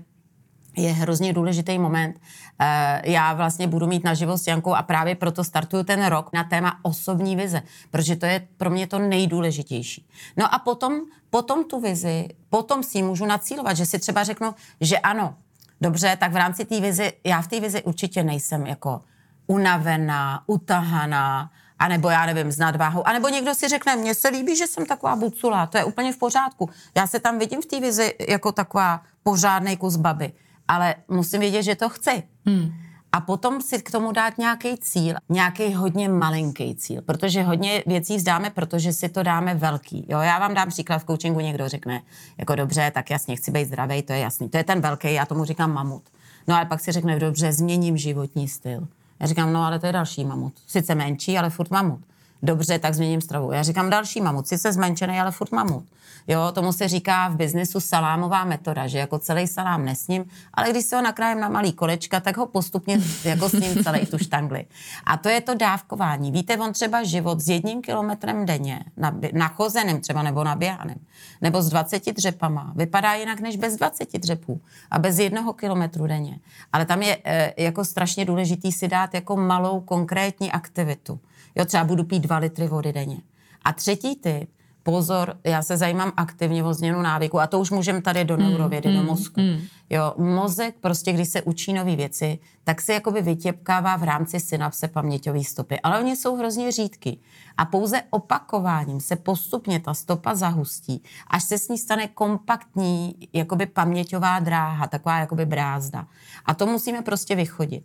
je 0.76 0.92
hrozně 0.92 1.32
důležitý 1.32 1.78
moment. 1.78 2.20
Eh, 2.58 3.10
já 3.10 3.34
vlastně 3.34 3.66
budu 3.66 3.86
mít 3.86 4.04
na 4.04 4.14
život 4.14 4.38
s 4.38 4.46
Jankou 4.46 4.74
a 4.74 4.82
právě 4.82 5.14
proto 5.14 5.44
startuju 5.44 5.82
ten 5.82 6.06
rok 6.06 6.30
na 6.32 6.44
téma 6.44 6.78
osobní 6.82 7.36
vize, 7.36 7.62
protože 7.90 8.16
to 8.16 8.26
je 8.26 8.48
pro 8.56 8.70
mě 8.70 8.86
to 8.86 8.98
nejdůležitější. 8.98 10.08
No 10.36 10.54
a 10.54 10.58
potom, 10.58 11.00
potom 11.32 11.64
tu 11.64 11.80
vizi, 11.80 12.28
potom 12.50 12.82
si 12.82 12.98
ji 12.98 13.02
můžu 13.02 13.24
nacílovat, 13.26 13.76
že 13.76 13.86
si 13.86 13.98
třeba 13.98 14.24
řeknu, 14.24 14.54
že 14.80 14.98
ano, 14.98 15.36
dobře, 15.80 16.16
tak 16.20 16.32
v 16.32 16.36
rámci 16.36 16.64
té 16.64 16.80
vizi, 16.80 17.12
já 17.24 17.42
v 17.42 17.48
té 17.48 17.60
vizi 17.60 17.82
určitě 17.82 18.22
nejsem 18.22 18.66
jako 18.66 19.00
unavená, 19.46 20.42
utahaná, 20.46 21.50
anebo 21.78 22.10
já 22.10 22.26
nevím, 22.26 22.52
s 22.52 22.58
nadváhou, 22.58 23.06
anebo 23.06 23.28
někdo 23.28 23.54
si 23.54 23.68
řekne, 23.68 23.96
mně 23.96 24.14
se 24.14 24.28
líbí, 24.28 24.56
že 24.56 24.66
jsem 24.66 24.86
taková 24.86 25.16
bucula, 25.16 25.66
to 25.66 25.78
je 25.78 25.84
úplně 25.84 26.12
v 26.12 26.18
pořádku. 26.18 26.70
Já 26.96 27.06
se 27.06 27.20
tam 27.20 27.38
vidím 27.38 27.62
v 27.62 27.66
té 27.66 27.80
vizi 27.80 28.14
jako 28.28 28.52
taková 28.52 29.02
pořádný 29.22 29.76
kus 29.76 29.96
baby 29.96 30.32
ale 30.68 30.94
musím 31.08 31.40
vědět, 31.40 31.62
že 31.62 31.74
to 31.74 31.88
chci. 31.88 32.22
Hmm. 32.46 32.72
A 33.12 33.20
potom 33.20 33.60
si 33.62 33.82
k 33.82 33.90
tomu 33.90 34.12
dát 34.12 34.38
nějaký 34.38 34.78
cíl, 34.78 35.16
nějaký 35.28 35.74
hodně 35.74 36.08
malinký 36.08 36.74
cíl, 36.74 37.02
protože 37.02 37.42
hodně 37.42 37.82
věcí 37.86 38.16
vzdáme, 38.16 38.50
protože 38.50 38.92
si 38.92 39.08
to 39.08 39.22
dáme 39.22 39.54
velký. 39.54 40.06
Jo, 40.08 40.18
já 40.18 40.38
vám 40.38 40.54
dám 40.54 40.68
příklad 40.68 40.98
v 40.98 41.04
coachingu, 41.04 41.40
někdo 41.40 41.68
řekne, 41.68 42.02
jako 42.38 42.54
dobře, 42.54 42.90
tak 42.94 43.10
jasně, 43.10 43.36
chci 43.36 43.50
být 43.50 43.64
zdravý, 43.64 44.02
to 44.02 44.12
je 44.12 44.18
jasný. 44.18 44.48
To 44.48 44.56
je 44.56 44.64
ten 44.64 44.80
velký, 44.80 45.12
já 45.12 45.26
tomu 45.26 45.44
říkám 45.44 45.72
mamut. 45.72 46.02
No 46.48 46.56
ale 46.56 46.64
pak 46.64 46.80
si 46.80 46.92
řekne, 46.92 47.18
dobře, 47.18 47.52
změním 47.52 47.96
životní 47.96 48.48
styl. 48.48 48.88
Já 49.20 49.26
říkám, 49.26 49.52
no 49.52 49.64
ale 49.64 49.78
to 49.78 49.86
je 49.86 49.92
další 49.92 50.24
mamut. 50.24 50.52
Sice 50.66 50.94
menší, 50.94 51.38
ale 51.38 51.50
furt 51.50 51.70
mamut 51.70 52.00
dobře, 52.42 52.78
tak 52.78 52.94
změním 52.94 53.20
stravu. 53.20 53.52
Já 53.52 53.62
říkám 53.62 53.90
další 53.90 54.20
mamut, 54.20 54.48
sice 54.48 54.72
zmenšený, 54.72 55.20
ale 55.20 55.30
furt 55.30 55.52
mamut. 55.52 55.84
Jo, 56.28 56.52
tomu 56.52 56.72
se 56.72 56.88
říká 56.88 57.28
v 57.28 57.36
biznesu 57.36 57.80
salámová 57.80 58.44
metoda, 58.44 58.86
že 58.86 58.98
jako 58.98 59.18
celý 59.18 59.46
salám 59.46 59.84
nesním, 59.84 60.24
ale 60.54 60.70
když 60.70 60.84
se 60.84 60.96
ho 60.96 61.02
nakrájem 61.02 61.40
na 61.40 61.48
malý 61.48 61.72
kolečka, 61.72 62.20
tak 62.20 62.36
ho 62.36 62.46
postupně 62.46 62.98
jako 63.24 63.48
sním 63.48 63.84
celý 63.84 64.06
tu 64.06 64.18
štangli. 64.18 64.64
A 65.04 65.16
to 65.16 65.28
je 65.28 65.40
to 65.40 65.54
dávkování. 65.54 66.32
Víte, 66.32 66.58
on 66.58 66.72
třeba 66.72 67.04
život 67.04 67.40
s 67.40 67.48
jedním 67.48 67.82
kilometrem 67.82 68.46
denně, 68.46 68.84
nachozeným 69.32 70.00
třeba 70.00 70.22
nebo 70.22 70.44
naběhaným, 70.44 71.06
nebo 71.40 71.62
s 71.62 71.68
20 71.68 72.12
dřepama, 72.12 72.72
vypadá 72.76 73.14
jinak 73.14 73.40
než 73.40 73.56
bez 73.56 73.76
20 73.76 74.18
dřepů 74.18 74.60
a 74.90 74.98
bez 74.98 75.18
jednoho 75.18 75.52
kilometru 75.52 76.06
denně. 76.06 76.38
Ale 76.72 76.86
tam 76.86 77.02
je 77.02 77.18
e, 77.24 77.62
jako 77.62 77.84
strašně 77.84 78.24
důležitý 78.24 78.72
si 78.72 78.88
dát 78.88 79.14
jako 79.14 79.36
malou 79.36 79.80
konkrétní 79.80 80.52
aktivitu. 80.52 81.20
Jo, 81.54 81.64
třeba 81.64 81.84
budu 81.84 82.04
pít 82.04 82.20
dva 82.20 82.38
litry 82.38 82.68
vody 82.68 82.92
denně. 82.92 83.16
A 83.64 83.72
třetí 83.72 84.16
typ, 84.16 84.50
pozor, 84.82 85.36
já 85.44 85.62
se 85.62 85.76
zajímám 85.76 86.12
aktivně 86.16 86.64
o 86.64 86.74
změnu 86.74 87.02
návyku 87.02 87.40
a 87.40 87.46
to 87.46 87.60
už 87.60 87.70
můžeme 87.70 88.02
tady 88.02 88.24
do 88.24 88.34
hmm, 88.34 88.44
neurovědy, 88.44 88.88
mm, 88.88 88.96
do 88.96 89.02
mozku. 89.02 89.40
Mm. 89.40 89.60
Jo, 89.90 90.14
mozek 90.18 90.74
prostě, 90.80 91.12
když 91.12 91.28
se 91.28 91.42
učí 91.42 91.72
nové 91.72 91.96
věci, 91.96 92.38
tak 92.64 92.80
se 92.80 92.92
jakoby 92.92 93.22
vytěpkává 93.22 93.96
v 93.96 94.02
rámci 94.02 94.40
synapse 94.40 94.88
paměťové 94.88 95.44
stopy. 95.44 95.80
Ale 95.80 95.98
oni 95.98 96.16
jsou 96.16 96.36
hrozně 96.36 96.72
řídky. 96.72 97.18
A 97.56 97.64
pouze 97.64 98.02
opakováním 98.10 99.00
se 99.00 99.16
postupně 99.16 99.80
ta 99.80 99.94
stopa 99.94 100.34
zahustí, 100.34 101.02
až 101.26 101.42
se 101.42 101.58
s 101.58 101.68
ní 101.68 101.78
stane 101.78 102.08
kompaktní 102.08 103.14
jakoby 103.32 103.66
paměťová 103.66 104.40
dráha, 104.40 104.86
taková 104.86 105.18
jakoby 105.18 105.46
brázda. 105.46 106.06
A 106.46 106.54
to 106.54 106.66
musíme 106.66 107.02
prostě 107.02 107.34
vychodit. 107.34 107.84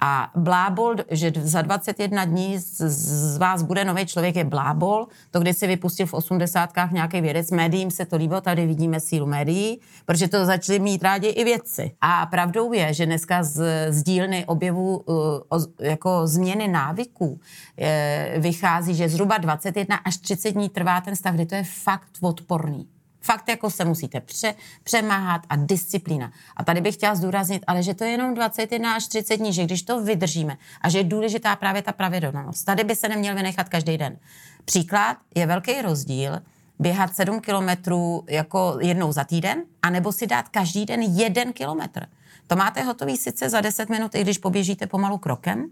A 0.00 0.30
blábol, 0.34 0.94
že 1.10 1.32
za 1.36 1.62
21 1.62 2.24
dní 2.24 2.58
z, 2.58 2.80
z 2.80 3.36
vás 3.36 3.62
bude 3.62 3.84
nový 3.84 4.06
člověk, 4.06 4.36
je 4.36 4.44
blábol. 4.44 5.06
To, 5.30 5.40
kdy 5.40 5.54
si 5.54 5.66
vypustil 5.66 6.06
v 6.06 6.14
osmdesátkách 6.14 6.92
nějaký 6.92 7.20
vědec, 7.20 7.50
médiím 7.50 7.90
se 7.90 8.06
to 8.06 8.16
líbilo, 8.16 8.40
tady 8.40 8.66
vidíme 8.66 9.00
sílu 9.00 9.26
médií, 9.26 9.80
protože 10.06 10.28
to 10.28 10.44
začali 10.44 10.78
mít 10.78 11.02
rádi 11.02 11.28
i 11.28 11.44
vědci. 11.44 11.90
A 12.00 12.26
pravdou 12.26 12.72
je, 12.72 12.94
že 12.94 13.06
dneska 13.06 13.42
z, 13.42 13.62
z 13.92 14.02
dílny 14.02 14.44
objevu 14.46 14.96
uh, 14.96 15.64
jako 15.80 16.26
změny 16.26 16.68
návyků 16.68 17.40
je, 17.76 18.34
vychází, 18.38 18.94
že 18.94 19.08
zhruba 19.08 19.38
21 19.38 19.96
až 19.96 20.16
30 20.16 20.50
dní 20.50 20.68
trvá 20.68 21.00
ten 21.00 21.16
stav, 21.16 21.34
kdy 21.34 21.46
to 21.46 21.54
je 21.54 21.64
fakt 21.64 22.10
odporný. 22.20 22.95
Fakt 23.26 23.48
jako 23.48 23.70
se 23.70 23.84
musíte 23.84 24.20
pře, 24.20 24.54
přemáhat 24.84 25.40
a 25.48 25.56
disciplína. 25.56 26.32
A 26.56 26.64
tady 26.64 26.80
bych 26.80 26.94
chtěla 26.94 27.14
zdůraznit, 27.14 27.64
ale 27.66 27.82
že 27.82 27.94
to 27.94 28.04
je 28.04 28.10
jenom 28.10 28.34
21 28.34 28.94
až 28.94 29.06
30 29.06 29.36
dní, 29.36 29.52
že 29.52 29.64
když 29.64 29.82
to 29.82 30.00
vydržíme 30.00 30.56
a 30.80 30.88
že 30.88 30.98
je 30.98 31.04
důležitá 31.04 31.56
právě 31.56 31.82
ta 31.82 31.92
pravidelnost. 31.92 32.64
Tady 32.64 32.84
by 32.84 32.96
se 32.96 33.08
neměl 33.08 33.34
vynechat 33.34 33.68
každý 33.68 33.98
den. 33.98 34.18
Příklad 34.64 35.16
je 35.34 35.46
velký 35.46 35.82
rozdíl 35.82 36.40
běhat 36.78 37.16
7 37.16 37.40
kilometrů 37.40 38.24
jako 38.28 38.78
jednou 38.80 39.12
za 39.12 39.24
týden, 39.24 39.62
anebo 39.82 40.12
si 40.12 40.26
dát 40.26 40.48
každý 40.48 40.86
den 40.86 41.02
jeden 41.02 41.52
kilometr. 41.52 42.06
To 42.46 42.56
máte 42.56 42.82
hotový 42.82 43.16
sice 43.16 43.50
za 43.50 43.60
10 43.60 43.88
minut, 43.88 44.14
i 44.14 44.22
když 44.22 44.38
poběžíte 44.38 44.86
pomalu 44.86 45.18
krokem, 45.18 45.66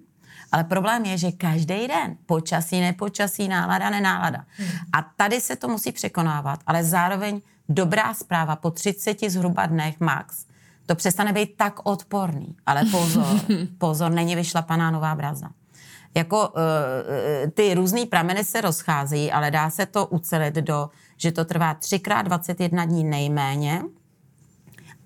ale 0.54 0.64
problém 0.64 1.04
je, 1.04 1.18
že 1.18 1.32
každý 1.32 1.88
den, 1.88 2.16
počasí, 2.26 2.80
nepočasí, 2.80 3.48
nálada, 3.48 3.90
nenálada. 3.90 4.44
Hmm. 4.56 4.68
A 4.92 5.02
tady 5.16 5.40
se 5.40 5.56
to 5.56 5.68
musí 5.68 5.92
překonávat, 5.92 6.60
ale 6.66 6.84
zároveň 6.84 7.40
dobrá 7.68 8.14
zpráva 8.14 8.56
po 8.56 8.70
30 8.70 9.18
zhruba 9.28 9.66
dnech 9.66 10.00
max, 10.00 10.46
to 10.86 10.94
přestane 10.94 11.32
být 11.32 11.56
tak 11.56 11.74
odporný. 11.82 12.56
Ale 12.66 12.84
pozor, 12.90 13.40
pozor, 13.78 14.10
není 14.10 14.36
vyšlapaná 14.36 14.90
nová 14.90 15.14
brazda. 15.14 15.50
Jako 16.14 16.48
uh, 16.48 16.54
ty 17.54 17.74
různé 17.74 18.06
prameny 18.06 18.44
se 18.44 18.60
rozcházejí, 18.60 19.32
ale 19.32 19.50
dá 19.50 19.70
se 19.70 19.86
to 19.86 20.06
ucelit 20.06 20.54
do, 20.54 20.90
že 21.16 21.32
to 21.32 21.44
trvá 21.44 21.74
3x21 21.74 22.86
dní 22.86 23.04
nejméně, 23.04 23.82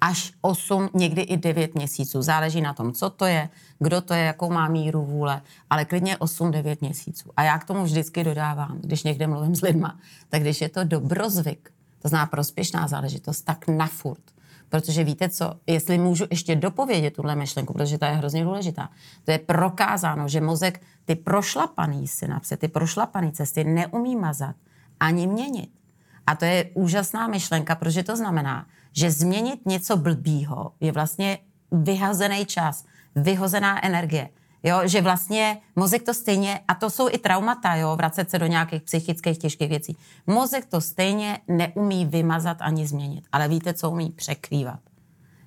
až 0.01 0.33
8, 0.41 0.89
někdy 0.95 1.23
i 1.23 1.37
9 1.37 1.75
měsíců. 1.75 2.23
Záleží 2.23 2.61
na 2.61 2.75
tom, 2.75 2.93
co 2.93 3.11
to 3.11 3.25
je, 3.25 3.49
kdo 3.79 4.01
to 4.01 4.15
je, 4.15 4.25
jakou 4.25 4.51
má 4.51 4.69
míru 4.69 5.05
vůle, 5.05 5.43
ale 5.71 5.85
klidně 5.85 6.17
8-9 6.17 6.77
měsíců. 6.81 7.31
A 7.37 7.43
já 7.43 7.59
k 7.59 7.65
tomu 7.65 7.85
vždycky 7.85 8.25
dodávám, 8.25 8.79
když 8.81 9.03
někde 9.03 9.27
mluvím 9.27 9.57
s 9.57 9.63
lidma, 9.63 9.99
tak 10.29 10.41
když 10.41 10.61
je 10.61 10.69
to 10.69 10.85
dobrozvyk, 10.85 11.73
to 12.03 12.09
zná 12.09 12.27
prospěšná 12.27 12.89
záležitost, 12.89 13.43
tak 13.43 13.69
na 13.69 13.87
furt. 13.87 14.23
Protože 14.69 15.05
víte 15.05 15.29
co, 15.29 15.55
jestli 15.67 15.99
můžu 15.99 16.25
ještě 16.31 16.57
dopovědět 16.57 17.15
tuhle 17.15 17.37
myšlenku, 17.37 17.73
protože 17.73 17.99
to 17.99 18.05
je 18.05 18.11
hrozně 18.11 18.45
důležitá, 18.45 18.91
to 19.25 19.31
je 19.31 19.39
prokázáno, 19.39 20.29
že 20.29 20.41
mozek 20.41 20.83
ty 21.05 21.15
prošlapaný 21.15 22.09
synapse, 22.09 22.57
ty 22.57 22.69
prošlapané 22.69 23.33
cesty 23.33 23.65
neumí 23.65 24.17
mazat 24.17 24.57
ani 25.01 25.27
měnit. 25.27 25.71
A 26.27 26.35
to 26.35 26.45
je 26.45 26.71
úžasná 26.75 27.27
myšlenka, 27.27 27.75
protože 27.75 28.03
to 28.03 28.17
znamená, 28.17 28.67
že 28.99 29.11
změnit 29.11 29.61
něco 29.67 29.97
blbýho 29.97 30.73
je 30.81 30.93
vlastně 30.93 31.39
vyhazený 31.73 32.47
čas, 32.47 32.85
vyhozená 33.15 33.87
energie. 33.87 34.29
Jo, 34.63 34.81
že 34.85 35.01
vlastně 35.01 35.59
mozek 35.77 36.03
to 36.03 36.15
stejně, 36.15 36.61
a 36.69 36.75
to 36.75 36.91
jsou 36.91 37.09
i 37.11 37.19
traumata, 37.19 37.75
jo, 37.75 37.97
vracet 37.97 38.31
se 38.31 38.39
do 38.39 38.47
nějakých 38.47 38.83
psychických 38.83 39.39
těžkých 39.39 39.69
věcí. 39.69 39.97
Mozek 40.27 40.67
to 40.67 40.81
stejně 40.81 41.39
neumí 41.49 42.07
vymazat 42.07 42.57
ani 42.61 42.87
změnit, 42.87 43.25
ale 43.33 43.49
víte, 43.49 43.75
co 43.75 43.91
umí 43.91 44.11
překrývat. 44.11 44.81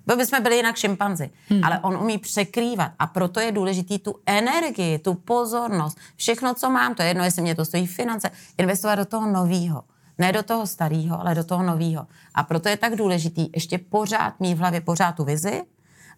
Bo 0.07 0.15
bychom 0.15 0.43
byli 0.43 0.55
jinak 0.55 0.75
šimpanzi, 0.75 1.29
hmm. 1.49 1.63
ale 1.63 1.79
on 1.79 1.97
umí 1.97 2.17
překrývat 2.17 2.91
a 2.99 3.07
proto 3.07 3.39
je 3.39 3.51
důležitý 3.51 3.99
tu 3.99 4.15
energii, 4.25 4.99
tu 4.99 5.13
pozornost, 5.13 5.97
všechno, 6.15 6.53
co 6.53 6.69
mám, 6.69 6.95
to 6.95 7.01
je 7.01 7.07
jedno, 7.07 7.23
jestli 7.23 7.41
mě 7.41 7.55
to 7.55 7.65
stojí 7.65 7.87
finance, 7.87 8.31
investovat 8.57 8.95
do 8.95 9.05
toho 9.05 9.27
nového. 9.27 9.83
Ne 10.17 10.31
do 10.31 10.43
toho 10.43 10.67
starého, 10.67 11.19
ale 11.19 11.35
do 11.35 11.43
toho 11.43 11.63
nového. 11.63 12.07
A 12.35 12.43
proto 12.43 12.69
je 12.69 12.77
tak 12.77 12.95
důležitý 12.95 13.49
ještě 13.55 13.77
pořád 13.77 14.39
mít 14.39 14.55
v 14.55 14.57
hlavě 14.57 14.81
pořád 14.81 15.11
tu 15.11 15.23
vizi 15.23 15.63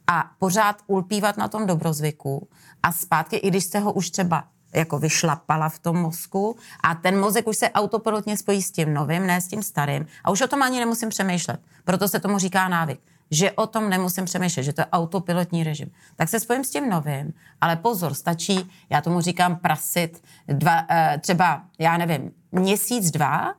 a 0.08 0.32
pořád 0.40 0.82
ulpívat 0.88 1.38
na 1.38 1.48
tom 1.48 1.68
dobrozvyku 1.68 2.48
a 2.84 2.92
zpátky, 2.92 3.36
i 3.36 3.50
když 3.50 3.64
jste 3.64 3.80
ho 3.80 3.94
už 3.94 4.10
třeba 4.10 4.44
jako 4.76 5.00
vyšlapala 5.00 5.70
v 5.70 5.80
tom 5.80 5.98
mozku 5.98 6.56
a 6.84 6.96
ten 6.96 7.20
mozek 7.20 7.48
už 7.48 7.58
se 7.58 7.70
autopilotně 7.70 8.38
spojí 8.38 8.62
s 8.62 8.72
tím 8.72 8.94
novým, 8.94 9.28
ne 9.28 9.42
s 9.42 9.48
tím 9.48 9.64
starým 9.64 10.06
a 10.24 10.32
už 10.32 10.42
o 10.42 10.48
tom 10.48 10.64
ani 10.64 10.80
nemusím 10.80 11.10
přemýšlet. 11.10 11.60
Proto 11.84 12.08
se 12.08 12.20
tomu 12.20 12.38
říká 12.38 12.68
návyk 12.68 13.00
že 13.34 13.52
o 13.52 13.68
tom 13.68 13.90
nemusím 13.90 14.26
přemýšlet, 14.26 14.64
že 14.64 14.74
to 14.74 14.82
je 14.82 14.86
autopilotní 14.86 15.64
režim. 15.64 15.92
Tak 16.16 16.30
se 16.30 16.40
spojím 16.40 16.64
s 16.64 16.70
tím 16.70 16.90
novým, 16.90 17.34
ale 17.62 17.76
pozor, 17.76 18.14
stačí, 18.14 18.72
já 18.90 19.02
tomu 19.02 19.22
říkám 19.22 19.56
prasit, 19.56 20.24
dva, 20.48 20.86
eh, 20.90 21.20
třeba, 21.22 21.64
já 21.80 21.98
nevím, 21.98 22.32
měsíc, 22.52 23.12
dva 23.12 23.54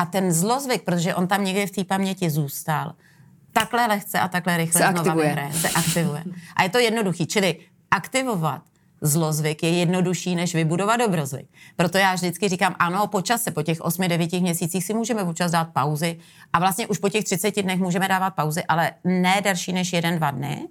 a 0.00 0.06
ten 0.06 0.32
zlozvyk, 0.32 0.82
protože 0.82 1.14
on 1.14 1.26
tam 1.26 1.44
někde 1.44 1.66
v 1.66 1.70
té 1.70 1.84
paměti 1.84 2.30
zůstal, 2.30 2.92
takhle 3.52 3.86
lehce 3.86 4.20
a 4.20 4.28
takhle 4.28 4.56
rychle 4.56 4.80
se 4.80 4.86
aktivuje. 4.86 5.26
Vyhraje, 5.26 5.52
se 5.52 5.68
aktivuje. 5.68 6.24
A 6.56 6.62
je 6.62 6.68
to 6.68 6.78
jednoduchý, 6.78 7.26
čili 7.26 7.58
aktivovat 7.90 8.62
zlozvyk 9.00 9.62
je 9.62 9.70
jednodušší, 9.70 10.34
než 10.34 10.54
vybudovat 10.54 10.96
dobrozvyk. 10.96 11.46
Proto 11.76 11.98
já 11.98 12.14
vždycky 12.14 12.48
říkám, 12.48 12.76
ano, 12.78 13.06
po 13.06 13.22
čase, 13.22 13.50
po 13.50 13.62
těch 13.62 13.80
8-9 13.80 14.40
měsících 14.40 14.84
si 14.84 14.94
můžeme 14.94 15.22
občas 15.22 15.50
dát 15.50 15.68
pauzy 15.72 16.20
a 16.52 16.58
vlastně 16.58 16.86
už 16.86 16.98
po 16.98 17.08
těch 17.08 17.24
30 17.24 17.62
dnech 17.62 17.78
můžeme 17.78 18.08
dávat 18.08 18.30
pauzy, 18.30 18.62
ale 18.68 18.92
ne 19.04 19.40
delší 19.44 19.72
než 19.72 19.92
jeden, 19.92 20.16
dva 20.16 20.30
dny. 20.30 20.68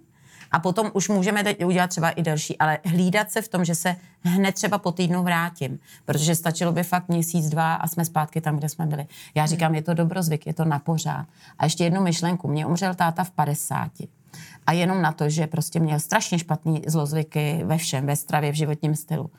A 0.51 0.59
potom 0.59 0.91
už 0.93 1.09
můžeme 1.09 1.43
udělat 1.65 1.87
třeba 1.87 2.09
i 2.09 2.21
delší, 2.21 2.57
ale 2.57 2.77
hlídat 2.85 3.31
se 3.31 3.41
v 3.41 3.47
tom, 3.47 3.65
že 3.65 3.75
se 3.75 3.95
hned 4.21 4.55
třeba 4.55 4.77
po 4.77 4.91
týdnu 4.91 5.23
vrátím, 5.23 5.79
protože 6.05 6.35
stačilo 6.35 6.71
by 6.71 6.83
fakt 6.83 7.07
měsíc, 7.07 7.49
dva 7.49 7.75
a 7.75 7.87
jsme 7.87 8.05
zpátky 8.05 8.41
tam, 8.41 8.57
kde 8.57 8.69
jsme 8.69 8.85
byli. 8.85 9.07
Já 9.35 9.45
říkám, 9.45 9.75
je 9.75 9.81
to 9.81 9.93
dobrozvyk, 9.93 10.47
je 10.47 10.53
to 10.53 10.65
na 10.65 10.79
pořád. 10.79 11.25
A 11.57 11.65
ještě 11.65 11.83
jednu 11.83 12.01
myšlenku. 12.01 12.47
Mě 12.47 12.65
umřel 12.65 12.95
táta 12.95 13.23
v 13.23 13.31
50 13.31 13.91
a 14.67 14.71
jenom 14.71 15.01
na 15.01 15.11
to, 15.11 15.29
že 15.29 15.47
prostě 15.47 15.79
měl 15.79 15.99
strašně 15.99 16.39
špatný 16.39 16.81
zlozvyky 16.87 17.61
ve 17.63 17.77
všem, 17.77 18.05
ve 18.05 18.15
stravě, 18.15 18.51
v 18.51 18.55
životním 18.55 18.95
stylu. 18.95 19.29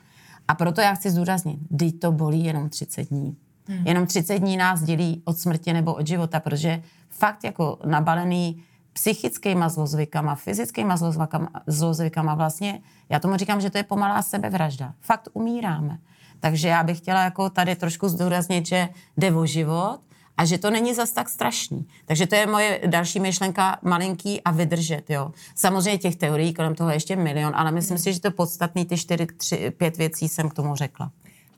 A 0.47 0.55
proto 0.55 0.81
já 0.81 0.93
chci 0.93 1.11
zdůraznit, 1.11 1.59
kdy 1.69 1.91
to 1.91 2.11
bolí 2.11 2.43
jenom 2.43 2.69
30 2.69 3.09
dní. 3.09 3.35
Hmm. 3.67 3.87
Jenom 3.87 4.05
30 4.05 4.39
dní 4.39 4.57
nás 4.57 4.83
dělí 4.83 5.21
od 5.25 5.37
smrti 5.37 5.73
nebo 5.73 5.93
od 5.93 6.07
života, 6.07 6.39
protože 6.39 6.83
fakt 7.09 7.43
jako 7.43 7.79
nabalený 7.85 8.63
psychickýma 8.93 9.69
zlozvykama, 9.69 10.35
fyzickýma 10.35 10.97
zlozvykama, 10.97 11.49
zlozvykama 11.67 12.35
vlastně, 12.35 12.81
já 13.09 13.19
tomu 13.19 13.37
říkám, 13.37 13.61
že 13.61 13.69
to 13.69 13.77
je 13.77 13.83
pomalá 13.83 14.21
sebevražda. 14.21 14.93
Fakt 14.99 15.29
umíráme. 15.33 15.97
Takže 16.39 16.67
já 16.67 16.83
bych 16.83 16.97
chtěla 16.97 17.23
jako 17.23 17.49
tady 17.49 17.75
trošku 17.75 18.09
zdůraznit, 18.09 18.65
že 18.65 18.89
jde 19.17 19.35
o 19.35 19.45
život 19.45 19.99
a 20.37 20.45
že 20.45 20.57
to 20.57 20.69
není 20.69 20.93
zas 20.93 21.11
tak 21.11 21.29
strašný. 21.29 21.87
Takže 22.05 22.27
to 22.27 22.35
je 22.35 22.47
moje 22.47 22.81
další 22.85 23.19
myšlenka, 23.19 23.77
malinký 23.81 24.41
a 24.41 24.51
vydržet, 24.51 25.09
jo. 25.09 25.31
Samozřejmě 25.55 25.97
těch 25.97 26.15
teorií 26.15 26.53
kolem 26.53 26.75
toho 26.75 26.89
ještě 26.89 27.15
milion, 27.15 27.53
ale 27.55 27.71
myslím 27.71 27.97
si, 27.97 28.13
že 28.13 28.19
to 28.19 28.31
podstatný, 28.31 28.85
ty 28.85 28.97
čtyři, 28.97 29.25
tři, 29.25 29.71
pět 29.71 29.97
věcí 29.97 30.29
jsem 30.29 30.49
k 30.49 30.53
tomu 30.53 30.75
řekla 30.75 31.11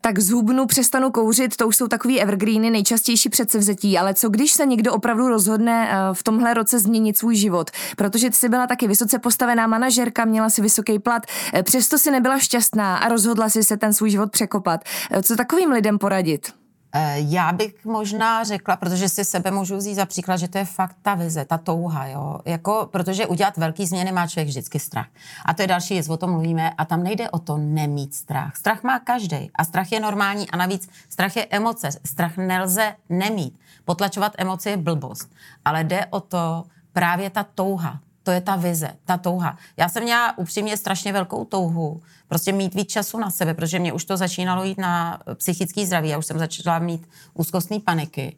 tak 0.05 0.19
zhubnu, 0.19 0.65
přestanu 0.65 1.11
kouřit, 1.11 1.57
to 1.57 1.67
už 1.67 1.77
jsou 1.77 1.87
takový 1.87 2.21
evergreeny, 2.21 2.69
nejčastější 2.69 3.29
předsevzetí, 3.29 3.97
ale 3.97 4.13
co 4.13 4.29
když 4.29 4.51
se 4.51 4.65
někdo 4.65 4.93
opravdu 4.93 5.27
rozhodne 5.27 5.89
eh, 5.91 5.95
v 6.13 6.23
tomhle 6.23 6.53
roce 6.53 6.79
změnit 6.79 7.17
svůj 7.17 7.35
život? 7.35 7.71
Protože 7.97 8.31
jsi 8.31 8.49
byla 8.49 8.67
taky 8.67 8.87
vysoce 8.87 9.19
postavená 9.19 9.67
manažerka, 9.67 10.25
měla 10.25 10.49
si 10.49 10.61
vysoký 10.61 10.99
plat, 10.99 11.23
eh, 11.53 11.63
přesto 11.63 11.97
si 11.97 12.11
nebyla 12.11 12.39
šťastná 12.39 12.97
a 12.97 13.09
rozhodla 13.09 13.49
si 13.49 13.63
se 13.63 13.77
ten 13.77 13.93
svůj 13.93 14.09
život 14.09 14.31
překopat. 14.31 14.81
Eh, 15.11 15.23
co 15.23 15.35
takovým 15.35 15.71
lidem 15.71 15.97
poradit? 15.97 16.62
Eh, 16.95 17.15
já 17.19 17.51
bych 17.51 17.85
možná 17.85 18.43
řekla, 18.43 18.75
protože 18.75 19.09
si 19.09 19.25
sebe 19.25 19.51
můžu 19.51 19.77
vzít 19.77 19.95
za 19.95 20.05
příklad, 20.05 20.37
že 20.37 20.47
to 20.47 20.57
je 20.57 20.65
fakt 20.65 20.95
ta 21.01 21.15
vize, 21.15 21.45
ta 21.45 21.57
touha, 21.57 22.07
jo. 22.07 22.39
Jako, 22.45 22.89
protože 22.91 23.27
udělat 23.27 23.57
velký 23.57 23.85
změny 23.85 24.11
má 24.11 24.27
člověk 24.27 24.47
vždycky 24.47 24.79
strach. 24.79 25.07
A 25.45 25.53
to 25.53 25.61
je 25.61 25.67
další 25.67 25.93
věc, 25.93 26.09
o 26.09 26.17
tom 26.17 26.31
mluvíme. 26.31 26.71
A 26.77 26.85
tam 26.85 27.03
nejde 27.03 27.29
o 27.29 27.39
to 27.39 27.57
nemít 27.57 28.13
strach. 28.13 28.55
Strach 28.55 28.83
má 28.83 28.99
každý. 28.99 29.51
A 29.55 29.63
strach 29.63 29.91
je 29.91 29.99
normální. 29.99 30.49
A 30.49 30.57
navíc 30.57 30.89
strach 31.09 31.35
je 31.35 31.45
emoce. 31.45 31.89
Strach 32.05 32.37
nelze 32.37 32.95
nemít. 33.09 33.59
Potlačovat 33.85 34.33
emoce 34.37 34.69
je 34.69 34.77
blbost. 34.77 35.29
Ale 35.65 35.83
jde 35.83 36.05
o 36.05 36.19
to 36.19 36.63
právě 36.93 37.29
ta 37.29 37.43
touha 37.43 37.99
to 38.23 38.31
je 38.31 38.41
ta 38.41 38.55
vize, 38.55 38.89
ta 39.05 39.17
touha. 39.17 39.57
Já 39.77 39.89
jsem 39.89 40.03
měla 40.03 40.37
upřímně 40.37 40.77
strašně 40.77 41.13
velkou 41.13 41.45
touhu, 41.45 42.01
prostě 42.27 42.51
mít 42.51 42.75
víc 42.75 42.89
času 42.89 43.19
na 43.19 43.29
sebe, 43.29 43.53
protože 43.53 43.79
mě 43.79 43.93
už 43.93 44.05
to 44.05 44.17
začínalo 44.17 44.63
jít 44.63 44.77
na 44.77 45.19
psychický 45.35 45.85
zdraví, 45.85 46.09
já 46.09 46.17
už 46.17 46.25
jsem 46.25 46.39
začala 46.39 46.79
mít 46.79 47.09
úzkostné 47.33 47.79
paniky. 47.79 48.35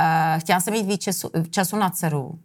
Uh, 0.00 0.40
chtěla 0.40 0.60
jsem 0.60 0.74
mít 0.74 0.86
víc 0.86 1.02
času, 1.02 1.30
času 1.50 1.76
na 1.76 1.90
dceru 1.90 2.38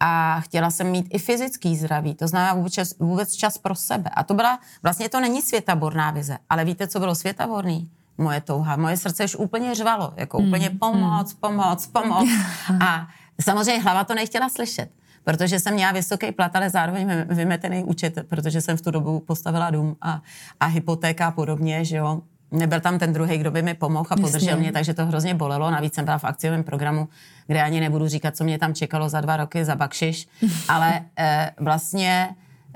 a 0.00 0.40
chtěla 0.40 0.70
jsem 0.70 0.90
mít 0.90 1.06
i 1.10 1.18
fyzický 1.18 1.76
zdraví, 1.76 2.14
to 2.14 2.28
znamená 2.28 2.54
vůbec 2.54 2.72
čas, 2.72 2.94
vůbec 2.98 3.34
čas 3.34 3.58
pro 3.58 3.74
sebe. 3.74 4.10
A 4.14 4.22
to 4.22 4.34
byla, 4.34 4.58
vlastně 4.82 5.08
to 5.08 5.20
není 5.20 5.42
světaborná 5.42 6.10
vize, 6.10 6.38
ale 6.50 6.64
víte, 6.64 6.88
co 6.88 6.98
bylo 6.98 7.14
světaborný? 7.14 7.90
Moje 8.18 8.40
touha, 8.40 8.76
moje 8.76 8.96
srdce 8.96 9.24
už 9.24 9.36
úplně 9.36 9.74
řvalo, 9.74 10.12
jako 10.16 10.40
mm, 10.40 10.48
úplně 10.48 10.70
pomoc, 10.70 11.34
mm. 11.34 11.40
pomoc, 11.40 11.86
pomoc. 11.86 12.28
A 12.86 13.08
samozřejmě 13.40 13.82
hlava 13.82 14.04
to 14.04 14.14
nechtěla 14.14 14.48
slyšet 14.48 14.90
protože 15.24 15.60
jsem 15.60 15.74
měla 15.74 15.92
vysoký 15.92 16.32
plat, 16.32 16.56
ale 16.56 16.70
zároveň 16.70 17.24
vymetený 17.28 17.84
účet, 17.84 18.18
protože 18.28 18.60
jsem 18.60 18.76
v 18.76 18.82
tu 18.82 18.90
dobu 18.90 19.20
postavila 19.20 19.70
dům 19.70 19.96
a, 20.02 20.22
a 20.60 20.66
hypotéka 20.66 21.26
a 21.26 21.30
podobně, 21.30 21.84
že 21.84 21.96
jo. 21.96 22.22
Nebyl 22.52 22.80
tam 22.80 22.98
ten 22.98 23.12
druhý, 23.12 23.38
kdo 23.38 23.50
by 23.50 23.62
mi 23.62 23.74
pomohl 23.74 24.08
a 24.10 24.16
podržel 24.16 24.48
Jasně. 24.48 24.62
mě, 24.62 24.72
takže 24.72 24.94
to 24.94 25.06
hrozně 25.06 25.34
bolelo. 25.34 25.70
Navíc 25.70 25.94
jsem 25.94 26.04
byla 26.04 26.18
v 26.18 26.24
akciovém 26.24 26.64
programu, 26.64 27.08
kde 27.46 27.62
ani 27.62 27.80
nebudu 27.80 28.08
říkat, 28.08 28.36
co 28.36 28.44
mě 28.44 28.58
tam 28.58 28.74
čekalo 28.74 29.08
za 29.08 29.20
dva 29.20 29.36
roky 29.36 29.64
za 29.64 29.74
bakšiš, 29.76 30.28
ale 30.68 31.00
e, 31.18 31.50
vlastně 31.60 32.28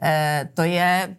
e, 0.02 0.48
to 0.54 0.62
je 0.62 1.16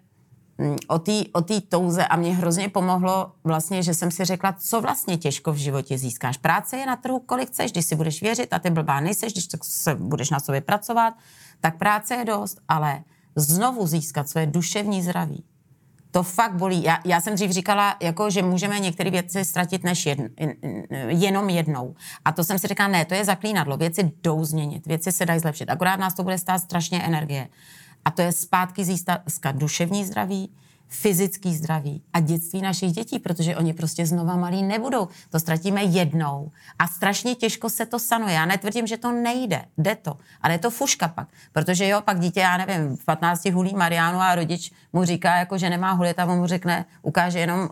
o 0.87 0.99
té 0.99 1.23
o 1.33 1.41
tý 1.41 1.61
touze 1.61 2.07
a 2.07 2.15
mě 2.15 2.35
hrozně 2.35 2.69
pomohlo 2.69 3.31
vlastně, 3.43 3.83
že 3.83 3.93
jsem 3.93 4.11
si 4.11 4.25
řekla, 4.25 4.53
co 4.53 4.81
vlastně 4.81 5.17
těžko 5.17 5.51
v 5.51 5.57
životě 5.57 5.97
získáš. 5.97 6.37
Práce 6.37 6.77
je 6.77 6.85
na 6.85 6.95
trhu, 6.95 7.19
kolik 7.19 7.49
chceš, 7.49 7.71
když 7.71 7.85
si 7.85 7.95
budeš 7.95 8.21
věřit 8.21 8.53
a 8.53 8.59
ty 8.59 8.69
blbá 8.69 8.99
nejseš, 8.99 9.33
když 9.33 9.47
se 9.63 9.95
budeš 9.95 10.29
na 10.29 10.39
sobě 10.39 10.61
pracovat, 10.61 11.13
tak 11.61 11.77
práce 11.77 12.15
je 12.15 12.25
dost, 12.25 12.57
ale 12.67 13.03
znovu 13.35 13.87
získat 13.87 14.29
své 14.29 14.45
duševní 14.45 15.03
zdraví, 15.03 15.43
to 16.11 16.23
fakt 16.23 16.53
bolí. 16.53 16.83
Já, 16.83 16.99
já 17.05 17.21
jsem 17.21 17.35
dřív 17.35 17.51
říkala, 17.51 17.95
jako, 18.01 18.29
že 18.29 18.41
můžeme 18.41 18.79
některé 18.79 19.09
věci 19.09 19.45
ztratit 19.45 19.83
než 19.83 20.05
jedn, 20.05 20.25
jenom 21.07 21.49
jednou. 21.49 21.95
A 22.25 22.31
to 22.31 22.43
jsem 22.43 22.59
si 22.59 22.67
říkala, 22.67 22.89
ne, 22.89 23.05
to 23.05 23.13
je 23.13 23.25
zaklínadlo. 23.25 23.77
Věci 23.77 24.11
jdou 24.23 24.45
změnit, 24.45 24.87
věci 24.87 25.11
se 25.11 25.25
dají 25.25 25.39
zlepšit. 25.39 25.69
Akorát 25.69 25.99
nás 25.99 26.13
to 26.13 26.23
bude 26.23 26.37
stát 26.37 26.59
strašně 26.59 27.03
energie. 27.03 27.47
A 28.07 28.11
to 28.11 28.21
je 28.21 28.31
zpátky 28.31 28.85
získat 28.85 29.55
duševní 29.55 30.05
zdraví, 30.05 30.49
fyzický 30.87 31.55
zdraví 31.55 32.03
a 32.13 32.19
dětství 32.19 32.61
našich 32.61 32.91
dětí, 32.91 33.19
protože 33.19 33.55
oni 33.55 33.73
prostě 33.73 34.05
znova 34.05 34.35
malí 34.35 34.63
nebudou. 34.63 35.07
To 35.29 35.39
ztratíme 35.39 35.83
jednou 35.83 36.51
a 36.79 36.87
strašně 36.87 37.35
těžko 37.35 37.69
se 37.69 37.85
to 37.85 37.99
sanuje. 37.99 38.33
Já 38.33 38.45
netvrdím, 38.45 38.87
že 38.87 38.97
to 38.97 39.11
nejde, 39.11 39.65
jde 39.77 39.95
to, 39.95 40.17
ale 40.41 40.53
je 40.53 40.59
to 40.59 40.71
fuška 40.71 41.07
pak, 41.07 41.27
protože 41.51 41.87
jo, 41.87 42.01
pak 42.01 42.19
dítě, 42.19 42.39
já 42.39 42.57
nevím, 42.57 42.97
v 42.97 43.05
15 43.05 43.45
hulí 43.45 43.73
Mariánu 43.75 44.19
a 44.19 44.35
rodič 44.35 44.71
mu 44.93 45.03
říká, 45.03 45.35
jako, 45.35 45.57
že 45.57 45.69
nemá 45.69 45.91
hulit 45.91 46.19
a 46.19 46.25
on 46.25 46.37
mu 46.39 46.47
řekne, 46.47 46.85
ukáže 47.01 47.39
jenom 47.39 47.69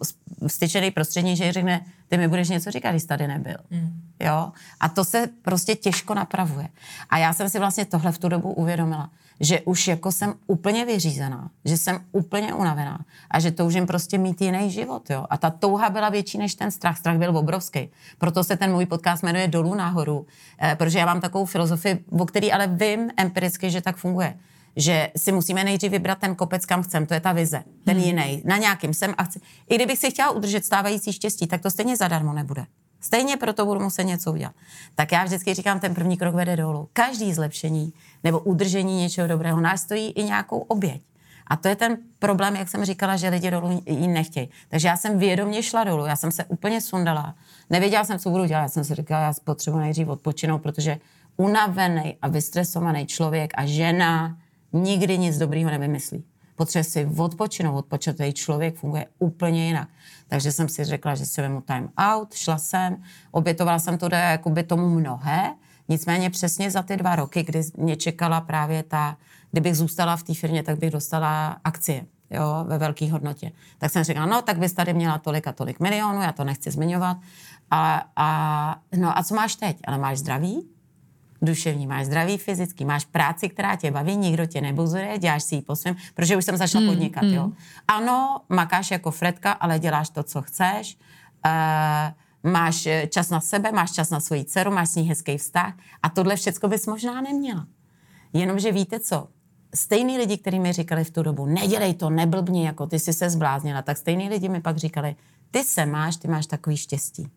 styčený 0.48 0.92
prostředí, 0.92 1.36
že 1.36 1.52
řekne, 1.52 1.86
ty 2.08 2.18
mi 2.18 2.28
budeš 2.28 2.50
něco 2.50 2.72
říkat, 2.72 2.92
když 2.92 3.04
tady 3.04 3.28
nebyl. 3.28 3.58
Mm. 3.70 4.02
Jo? 4.20 4.52
A 4.80 4.90
to 4.90 5.06
se 5.06 5.30
prostě 5.42 5.76
těžko 5.76 6.14
napravuje. 6.14 6.68
A 7.10 7.18
já 7.18 7.34
jsem 7.34 7.50
si 7.50 7.60
vlastně 7.60 7.86
tohle 7.86 8.12
v 8.12 8.18
tu 8.18 8.30
dobu 8.30 8.54
uvědomila 8.54 9.10
že 9.40 9.62
už 9.62 9.88
jako 9.88 10.12
jsem 10.12 10.34
úplně 10.48 10.86
vyřízená, 10.86 11.50
že 11.66 11.78
jsem 11.78 12.00
úplně 12.12 12.54
unavená 12.54 13.00
a 13.32 13.40
že 13.40 13.52
toužím 13.52 13.88
prostě 13.88 14.18
mít 14.18 14.42
jiný 14.42 14.72
život, 14.72 15.10
jo. 15.10 15.26
A 15.30 15.38
ta 15.38 15.50
touha 15.50 15.90
byla 15.90 16.10
větší 16.10 16.38
než 16.38 16.56
ten 16.56 16.72
strach. 16.72 16.98
Strach 16.98 17.18
byl 17.18 17.38
obrovský. 17.38 17.90
Proto 18.18 18.44
se 18.44 18.58
ten 18.58 18.72
můj 18.72 18.86
podcast 18.86 19.24
jmenuje 19.24 19.48
Dolů 19.48 19.76
nahoru, 19.76 20.26
eh, 20.62 20.76
protože 20.76 21.00
já 21.00 21.06
mám 21.06 21.22
takovou 21.22 21.46
filozofii, 21.46 22.06
o 22.10 22.26
který 22.26 22.52
ale 22.52 22.68
vím 22.68 23.10
empiricky, 23.18 23.72
že 23.72 23.82
tak 23.82 23.98
funguje 23.98 24.38
že 24.76 25.12
si 25.18 25.32
musíme 25.32 25.64
nejdřív 25.64 25.92
vybrat 25.92 26.20
ten 26.20 26.36
kopec, 26.36 26.66
kam 26.66 26.84
chcem, 26.84 27.06
to 27.06 27.14
je 27.14 27.20
ta 27.20 27.32
vize, 27.32 27.64
ten 27.84 27.98
hmm. 27.98 28.06
jiný, 28.06 28.42
na 28.46 28.58
nějakým 28.58 28.94
jsem 28.94 29.14
a 29.18 29.24
chci. 29.24 29.40
I 29.70 29.76
kdybych 29.76 30.00
si 30.00 30.12
chtěla 30.12 30.32
udržet 30.32 30.66
stávající 30.66 31.14
štěstí, 31.14 31.48
tak 31.48 31.62
to 31.62 31.72
stejně 31.72 31.98
zadarmo 31.98 32.34
nebude. 32.34 32.66
Stejně 33.02 33.38
proto 33.38 33.66
budu 33.66 33.80
muset 33.80 34.04
něco 34.04 34.34
udělat. 34.34 34.54
Tak 34.96 35.12
já 35.12 35.24
vždycky 35.24 35.54
říkám, 35.54 35.80
ten 35.80 35.94
první 35.94 36.18
krok 36.18 36.36
vede 36.36 36.56
dolů. 36.56 36.90
Každý 36.94 37.34
zlepšení 37.34 37.94
nebo 38.24 38.40
udržení 38.40 39.02
něčeho 39.02 39.28
dobrého 39.28 39.62
nás 39.62 39.82
stojí 39.82 40.12
i 40.12 40.24
nějakou 40.24 40.58
oběť. 40.58 41.02
A 41.48 41.56
to 41.56 41.68
je 41.68 41.76
ten 41.76 41.98
problém, 42.20 42.56
jak 42.56 42.70
jsem 42.70 42.86
říkala, 42.86 43.16
že 43.16 43.30
lidi 43.30 43.52
dolů 43.52 43.84
ji 43.86 44.08
nechtějí. 44.08 44.50
Takže 44.70 44.88
já 44.88 44.98
jsem 44.98 45.20
vědomě 45.20 45.64
šla 45.64 45.84
dolů, 45.84 46.06
já 46.06 46.16
jsem 46.16 46.32
se 46.32 46.46
úplně 46.46 46.82
sundala. 46.82 47.36
Nevěděla 47.70 48.04
jsem, 48.04 48.20
co 48.20 48.30
budu 48.30 48.46
dělat. 48.46 48.62
Já 48.62 48.68
jsem 48.68 48.84
si 48.84 48.96
říkala, 48.96 49.22
já 49.22 49.34
potřebuji 49.44 49.80
nejdřív 49.80 50.08
odpočinout, 50.08 50.62
protože 50.62 51.00
unavený 51.38 52.18
a 52.22 52.28
vystresovaný 52.28 53.06
člověk 53.06 53.52
a 53.56 53.66
žena 53.66 54.38
nikdy 54.76 55.18
nic 55.18 55.38
dobrýho 55.38 55.72
nevymyslí. 55.72 56.24
Potřebuje 56.56 56.84
si 56.84 57.10
odpočinout, 57.18 57.78
odpočatý 57.78 58.34
člověk 58.34 58.76
funguje 58.76 59.06
úplně 59.20 59.68
jinak. 59.68 59.90
Takže 60.28 60.52
jsem 60.52 60.70
si 60.70 60.84
řekla, 60.84 61.16
že 61.16 61.26
si 61.26 61.42
vemu 61.42 61.62
time 61.62 61.90
out, 61.98 62.34
šla 62.34 62.58
jsem, 62.58 63.04
obětovala 63.32 63.80
jsem 63.80 63.98
to 63.98 64.10
jakoby 64.12 64.64
tomu 64.64 64.90
mnohé, 64.90 65.54
nicméně 65.90 66.30
přesně 66.30 66.72
za 66.72 66.82
ty 66.82 66.98
dva 66.98 67.16
roky, 67.16 67.44
kdy 67.44 67.62
mě 67.78 67.96
čekala 67.96 68.42
právě 68.42 68.84
ta, 68.84 69.18
kdybych 69.52 69.76
zůstala 69.76 70.18
v 70.18 70.24
té 70.24 70.34
firmě, 70.34 70.64
tak 70.64 70.80
bych 70.80 70.92
dostala 70.92 71.58
akcie 71.64 72.06
jo, 72.32 72.66
ve 72.68 72.78
velké 72.78 73.12
hodnotě. 73.12 73.52
Tak 73.78 73.92
jsem 73.92 74.04
řekla, 74.04 74.26
no, 74.26 74.42
tak 74.42 74.60
bys 74.60 74.74
tady 74.74 74.94
měla 74.94 75.18
tolik 75.18 75.48
a 75.48 75.52
tolik 75.52 75.80
milionů, 75.80 76.22
já 76.22 76.32
to 76.32 76.44
nechci 76.44 76.72
zmiňovat. 76.72 77.18
A, 77.72 78.06
a, 78.16 78.80
no 78.96 79.18
a 79.18 79.24
co 79.24 79.36
máš 79.36 79.56
teď? 79.56 79.78
Ale 79.88 79.98
máš 79.98 80.18
zdraví? 80.18 80.70
Duševní, 81.42 81.88
máš 81.88 82.06
zdraví 82.06 82.38
fyzický, 82.38 82.86
máš 82.86 83.06
práci, 83.06 83.50
která 83.50 83.76
tě 83.76 83.92
baví, 83.92 84.16
nikdo 84.16 84.46
tě 84.46 84.62
nebuzuje, 84.62 85.18
děláš 85.20 85.44
si 85.44 85.56
ji 85.56 85.62
po 85.62 85.76
svém, 85.76 85.96
protože 86.14 86.38
už 86.38 86.46
jsem 86.46 86.58
začala 86.58 86.86
hmm, 86.86 86.94
podnikat, 86.94 87.24
hmm. 87.24 87.34
jo. 87.34 87.52
Ano, 87.88 88.42
makáš 88.50 88.92
jako 88.92 89.12
Fredka, 89.12 89.52
ale 89.52 89.80
děláš 89.80 90.10
to, 90.10 90.24
co 90.24 90.42
chceš, 90.42 90.98
uh, 91.46 92.52
máš 92.52 92.88
čas 93.10 93.30
na 93.30 93.42
sebe, 93.42 93.72
máš 93.72 93.92
čas 93.92 94.10
na 94.10 94.20
svoji 94.20 94.46
dceru, 94.46 94.72
máš 94.72 94.90
s 94.90 94.96
ní 94.96 95.04
hezký 95.04 95.38
vztah 95.38 95.74
a 96.04 96.10
tohle 96.10 96.36
všechno 96.36 96.70
bys 96.70 96.88
možná 96.88 97.22
neměla. 97.22 97.68
Jenomže 98.34 98.72
víte 98.72 99.00
co, 99.00 99.28
stejný 99.76 100.18
lidi, 100.18 100.38
kteří 100.38 100.60
mi 100.60 100.74
říkali 100.74 101.04
v 101.04 101.12
tu 101.12 101.24
dobu, 101.24 101.46
nedělej 101.46 101.94
to, 101.94 102.10
neblbni, 102.10 102.66
jako 102.66 102.88
ty 102.88 103.00
jsi 103.00 103.14
se 103.14 103.30
zbláznila, 103.30 103.82
tak 103.82 103.98
stejný 103.98 104.30
lidi 104.30 104.50
mi 104.50 104.62
pak 104.62 104.78
říkali, 104.78 105.16
ty 105.52 105.64
se 105.64 105.86
máš, 105.86 106.16
ty 106.16 106.28
máš 106.28 106.46
takový 106.46 106.78
štěstí. 106.78 107.32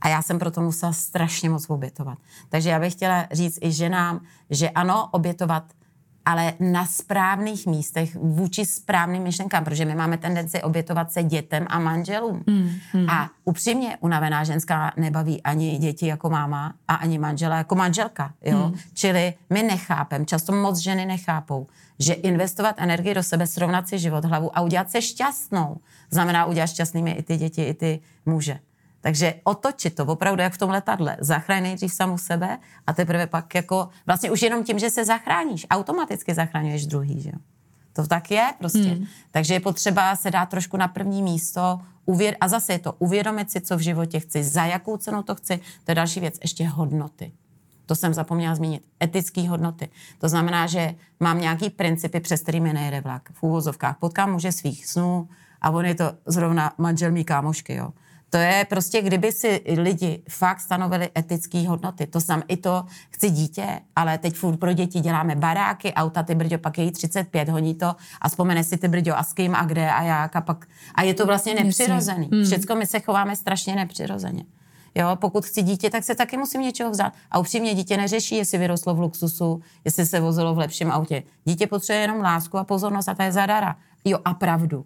A 0.00 0.08
já 0.08 0.22
jsem 0.22 0.38
proto 0.38 0.60
musela 0.60 0.92
strašně 0.92 1.50
moc 1.50 1.70
obětovat. 1.70 2.18
Takže 2.48 2.70
já 2.70 2.80
bych 2.80 2.92
chtěla 2.92 3.26
říct 3.32 3.58
i 3.62 3.72
ženám, 3.72 4.20
že 4.50 4.70
ano, 4.70 5.08
obětovat 5.10 5.64
ale 6.28 6.52
na 6.60 6.86
správných 6.86 7.66
místech 7.66 8.16
vůči 8.16 8.66
správným 8.66 9.22
myšlenkám, 9.22 9.64
protože 9.64 9.84
my 9.84 9.94
máme 9.94 10.18
tendenci 10.18 10.62
obětovat 10.62 11.12
se 11.12 11.22
dětem 11.22 11.66
a 11.68 11.78
manželům. 11.78 12.42
Mm, 12.46 12.70
mm. 12.94 13.10
A 13.10 13.30
upřímně 13.44 13.96
unavená 14.00 14.44
ženská 14.44 14.92
nebaví 14.96 15.42
ani 15.42 15.78
děti 15.78 16.06
jako 16.06 16.30
máma 16.30 16.74
a 16.88 16.94
ani 16.94 17.18
manžela 17.18 17.56
jako 17.56 17.74
manželka. 17.74 18.32
Jo? 18.44 18.68
Mm. 18.68 18.78
Čili 18.94 19.34
my 19.50 19.62
nechápem, 19.62 20.26
často 20.26 20.52
moc 20.52 20.78
ženy 20.78 21.06
nechápou, 21.06 21.66
že 21.98 22.12
investovat 22.12 22.74
energii 22.78 23.14
do 23.14 23.22
sebe, 23.22 23.46
srovnat 23.46 23.88
si 23.88 23.98
život, 23.98 24.24
hlavu 24.24 24.58
a 24.58 24.60
udělat 24.60 24.90
se 24.90 25.02
šťastnou, 25.02 25.76
znamená 26.10 26.44
udělat 26.46 26.66
šťastnými 26.66 27.10
i 27.10 27.22
ty 27.22 27.36
děti, 27.36 27.62
i 27.62 27.74
ty 27.74 28.00
muže. 28.26 28.58
Takže 29.00 29.34
otočit 29.44 29.94
to 29.94 30.04
opravdu 30.04 30.42
jak 30.42 30.52
v 30.52 30.58
tom 30.58 30.70
letadle. 30.70 31.16
Zachraň 31.20 31.62
nejdřív 31.62 31.92
samu 31.92 32.18
sebe 32.18 32.58
a 32.86 32.92
teprve 32.92 33.26
pak 33.26 33.54
jako 33.54 33.88
vlastně 34.06 34.30
už 34.30 34.42
jenom 34.42 34.64
tím, 34.64 34.78
že 34.78 34.90
se 34.90 35.04
zachráníš, 35.04 35.66
automaticky 35.70 36.34
zachraňuješ 36.34 36.86
druhý, 36.86 37.20
že 37.20 37.28
jo. 37.28 37.38
To 37.92 38.06
tak 38.06 38.30
je 38.30 38.54
prostě. 38.58 38.78
Hmm. 38.78 39.04
Takže 39.30 39.54
je 39.54 39.60
potřeba 39.60 40.16
se 40.16 40.30
dát 40.30 40.46
trošku 40.46 40.76
na 40.76 40.88
první 40.88 41.22
místo 41.22 41.80
uvěd- 42.06 42.36
a 42.40 42.48
zase 42.48 42.72
je 42.72 42.78
to 42.78 42.92
uvědomit 42.98 43.50
si, 43.50 43.60
co 43.60 43.76
v 43.76 43.80
životě 43.80 44.20
chci, 44.20 44.44
za 44.44 44.64
jakou 44.64 44.96
cenu 44.96 45.22
to 45.22 45.34
chci. 45.34 45.60
To 45.84 45.90
je 45.90 45.94
další 45.94 46.20
věc, 46.20 46.38
ještě 46.42 46.68
hodnoty. 46.68 47.32
To 47.86 47.94
jsem 47.94 48.14
zapomněla 48.14 48.54
zmínit. 48.54 48.82
Etické 49.02 49.48
hodnoty. 49.48 49.88
To 50.18 50.28
znamená, 50.28 50.66
že 50.66 50.94
mám 51.20 51.40
nějaký 51.40 51.70
principy, 51.70 52.20
přes 52.20 52.40
kterými 52.40 52.72
nejede 52.72 53.00
vlak. 53.00 53.28
V 53.32 53.42
úvozovkách 53.42 53.98
potkám 53.98 54.32
muže 54.32 54.52
svých 54.52 54.86
snů 54.86 55.28
a 55.60 55.70
on 55.70 55.84
je 55.84 55.94
to 55.94 56.12
zrovna 56.26 56.72
manžel 56.78 57.10
mý 57.10 57.24
kámošky, 57.24 57.74
jo 57.74 57.92
to 58.30 58.36
je 58.36 58.66
prostě, 58.68 59.02
kdyby 59.02 59.32
si 59.32 59.62
lidi 59.76 60.22
fakt 60.28 60.60
stanovili 60.60 61.10
etické 61.18 61.68
hodnoty. 61.68 62.06
To 62.06 62.20
znamená 62.20 62.44
i 62.48 62.56
to, 62.56 62.84
chci 63.10 63.30
dítě, 63.30 63.80
ale 63.96 64.18
teď 64.18 64.34
furt 64.36 64.56
pro 64.56 64.72
děti 64.72 65.00
děláme 65.00 65.36
baráky, 65.36 65.94
auta, 65.94 66.22
ty 66.22 66.34
brďo, 66.34 66.58
pak 66.58 66.78
je 66.78 66.84
jí 66.84 66.90
35, 66.90 67.48
honí 67.48 67.74
to 67.74 67.96
a 68.20 68.28
vzpomene 68.28 68.64
si 68.64 68.76
ty 68.76 68.88
brďo 68.88 69.18
a 69.18 69.22
s 69.22 69.32
kým 69.32 69.54
a 69.54 69.64
kde 69.64 69.90
a 69.90 70.02
jak 70.02 70.36
a 70.36 70.40
pak. 70.40 70.66
A 70.94 71.02
je 71.02 71.14
to 71.14 71.26
vlastně 71.26 71.54
nepřirozený. 71.54 72.28
Hmm. 72.32 72.44
Všecko 72.44 72.74
my 72.74 72.86
se 72.86 73.00
chováme 73.00 73.36
strašně 73.36 73.74
nepřirozeně. 73.74 74.44
Jo, 74.94 75.16
pokud 75.16 75.46
chci 75.46 75.62
dítě, 75.62 75.90
tak 75.90 76.04
se 76.04 76.14
taky 76.14 76.36
musím 76.36 76.60
něčeho 76.60 76.90
vzdát. 76.90 77.12
A 77.30 77.38
upřímně 77.38 77.74
dítě 77.74 77.96
neřeší, 77.96 78.36
jestli 78.36 78.58
vyrostlo 78.58 78.94
v 78.94 79.00
luxusu, 79.00 79.60
jestli 79.84 80.06
se 80.06 80.20
vozilo 80.20 80.54
v 80.54 80.58
lepším 80.58 80.90
autě. 80.90 81.22
Dítě 81.44 81.66
potřebuje 81.66 82.00
jenom 82.00 82.20
lásku 82.20 82.58
a 82.58 82.64
pozornost 82.64 83.08
a 83.08 83.14
to 83.14 83.22
je 83.22 83.32
zadara. 83.32 83.76
Jo, 84.04 84.18
a 84.24 84.34
pravdu. 84.34 84.84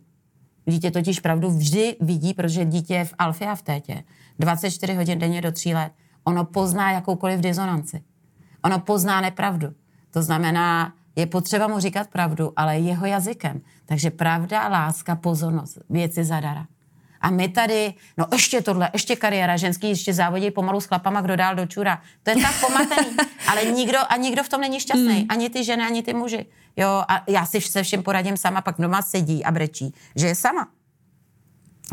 Dítě 0.67 0.91
totiž 0.91 1.21
pravdu 1.21 1.51
vždy 1.51 1.97
vidí, 2.01 2.35
protože 2.35 2.65
dítě 2.65 2.95
je 2.95 3.05
v 3.05 3.15
alfě 3.19 3.47
a 3.47 3.55
v 3.55 3.63
tétě. 3.63 4.05
24 4.39 4.95
hodin 4.95 5.19
denně 5.19 5.41
do 5.41 5.53
3 5.53 5.75
let. 5.75 5.93
Ono 6.25 6.45
pozná 6.45 6.93
jakoukoliv 6.93 7.41
dizonanci. 7.41 8.03
Ono 8.65 8.79
pozná 8.79 9.21
nepravdu. 9.21 9.69
To 10.11 10.23
znamená, 10.23 10.93
je 11.17 11.27
potřeba 11.27 11.67
mu 11.67 11.79
říkat 11.79 12.09
pravdu, 12.09 12.53
ale 12.57 12.79
jeho 12.79 13.07
jazykem. 13.07 13.61
Takže 13.87 14.11
pravda, 14.11 14.69
láska, 14.69 15.17
pozornost, 15.17 15.79
věci 15.91 16.25
zadara. 16.25 16.67
A 17.21 17.31
my 17.31 17.49
tady, 17.49 17.95
no 18.19 18.27
ještě 18.33 18.63
tohle, 18.63 18.91
ještě 18.93 19.17
kariéra, 19.17 19.57
ženský 19.57 19.89
ještě 19.89 20.15
závodí 20.15 20.51
pomalu 20.51 20.81
s 20.81 20.85
chlapama, 20.85 21.21
kdo 21.21 21.37
dál 21.37 21.55
do 21.55 21.67
čura. 21.67 22.03
To 22.23 22.31
je 22.31 22.37
tak 22.37 22.61
pomatený. 22.61 23.17
Ale 23.49 23.65
nikdo, 23.65 23.99
a 24.09 24.17
nikdo 24.17 24.43
v 24.43 24.49
tom 24.49 24.61
není 24.61 24.81
šťastný. 24.81 25.21
Mm. 25.21 25.27
Ani 25.29 25.51
ty 25.51 25.65
ženy, 25.65 25.83
ani 25.83 26.03
ty 26.03 26.15
muži. 26.15 26.47
Jo, 26.77 27.05
a 27.09 27.25
já 27.29 27.47
si 27.47 27.61
se 27.61 27.83
všem 27.83 28.03
poradím 28.03 28.37
sama, 28.37 28.61
pak 28.61 28.77
doma 28.79 29.03
sedí 29.03 29.45
a 29.45 29.51
brečí, 29.51 29.95
že 30.17 30.27
je 30.27 30.35
sama. 30.35 30.69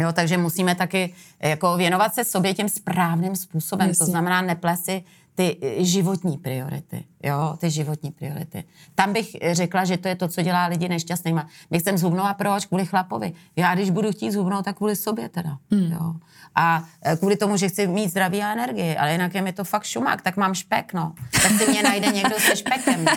Jo, 0.02 0.14
takže 0.14 0.38
musíme 0.38 0.76
taky 0.76 1.14
jako 1.40 1.78
věnovat 1.78 2.14
se 2.14 2.24
sobě 2.24 2.54
tím 2.54 2.70
správným 2.70 3.36
způsobem. 3.36 3.88
Jasně. 3.88 4.06
To 4.06 4.12
znamená 4.12 4.42
neplesy 4.42 5.04
ty 5.40 5.58
eh, 5.62 5.84
životní 5.84 6.38
priority. 6.38 7.04
Jo, 7.24 7.56
ty 7.58 7.72
životní 7.72 8.12
priority. 8.12 8.64
Tam 8.96 9.14
bych 9.14 9.36
řekla, 9.52 9.86
že 9.86 9.98
to 9.98 10.08
je 10.08 10.16
to, 10.16 10.28
co 10.28 10.42
dělá 10.42 10.66
lidi 10.66 10.90
nešťastnými. 10.90 11.42
My 11.72 11.80
chceme 11.80 11.98
zhubnout 11.98 12.26
a 12.26 12.34
proč? 12.34 12.66
Kvůli 12.66 12.86
chlapovi. 12.86 13.34
Já 13.56 13.76
když 13.76 13.90
budu 13.90 14.12
chtít 14.12 14.32
zhubnout, 14.32 14.66
tak 14.66 14.78
kvůli 14.78 14.96
sobě 14.96 15.30
teda. 15.30 15.58
Hmm. 15.72 15.92
Jo. 15.92 16.14
A 16.56 16.84
eh, 17.06 17.16
kvůli 17.16 17.38
tomu, 17.38 17.58
že 17.58 17.70
chci 17.70 17.88
mít 17.88 18.10
zdraví 18.10 18.44
a 18.44 18.52
energii, 18.52 18.98
ale 18.98 19.12
jinak 19.12 19.36
je 19.36 19.42
mi 19.42 19.54
to 19.54 19.64
fakt 19.64 19.84
šumák, 19.84 20.22
tak 20.22 20.38
mám 20.38 20.54
špek, 20.54 20.94
no. 20.94 21.14
Tak 21.42 21.52
si 21.52 21.72
mě 21.72 21.84
najde 21.84 22.08
někdo 22.08 22.40
se 22.40 22.56
špekem, 22.56 23.06
no. 23.06 23.12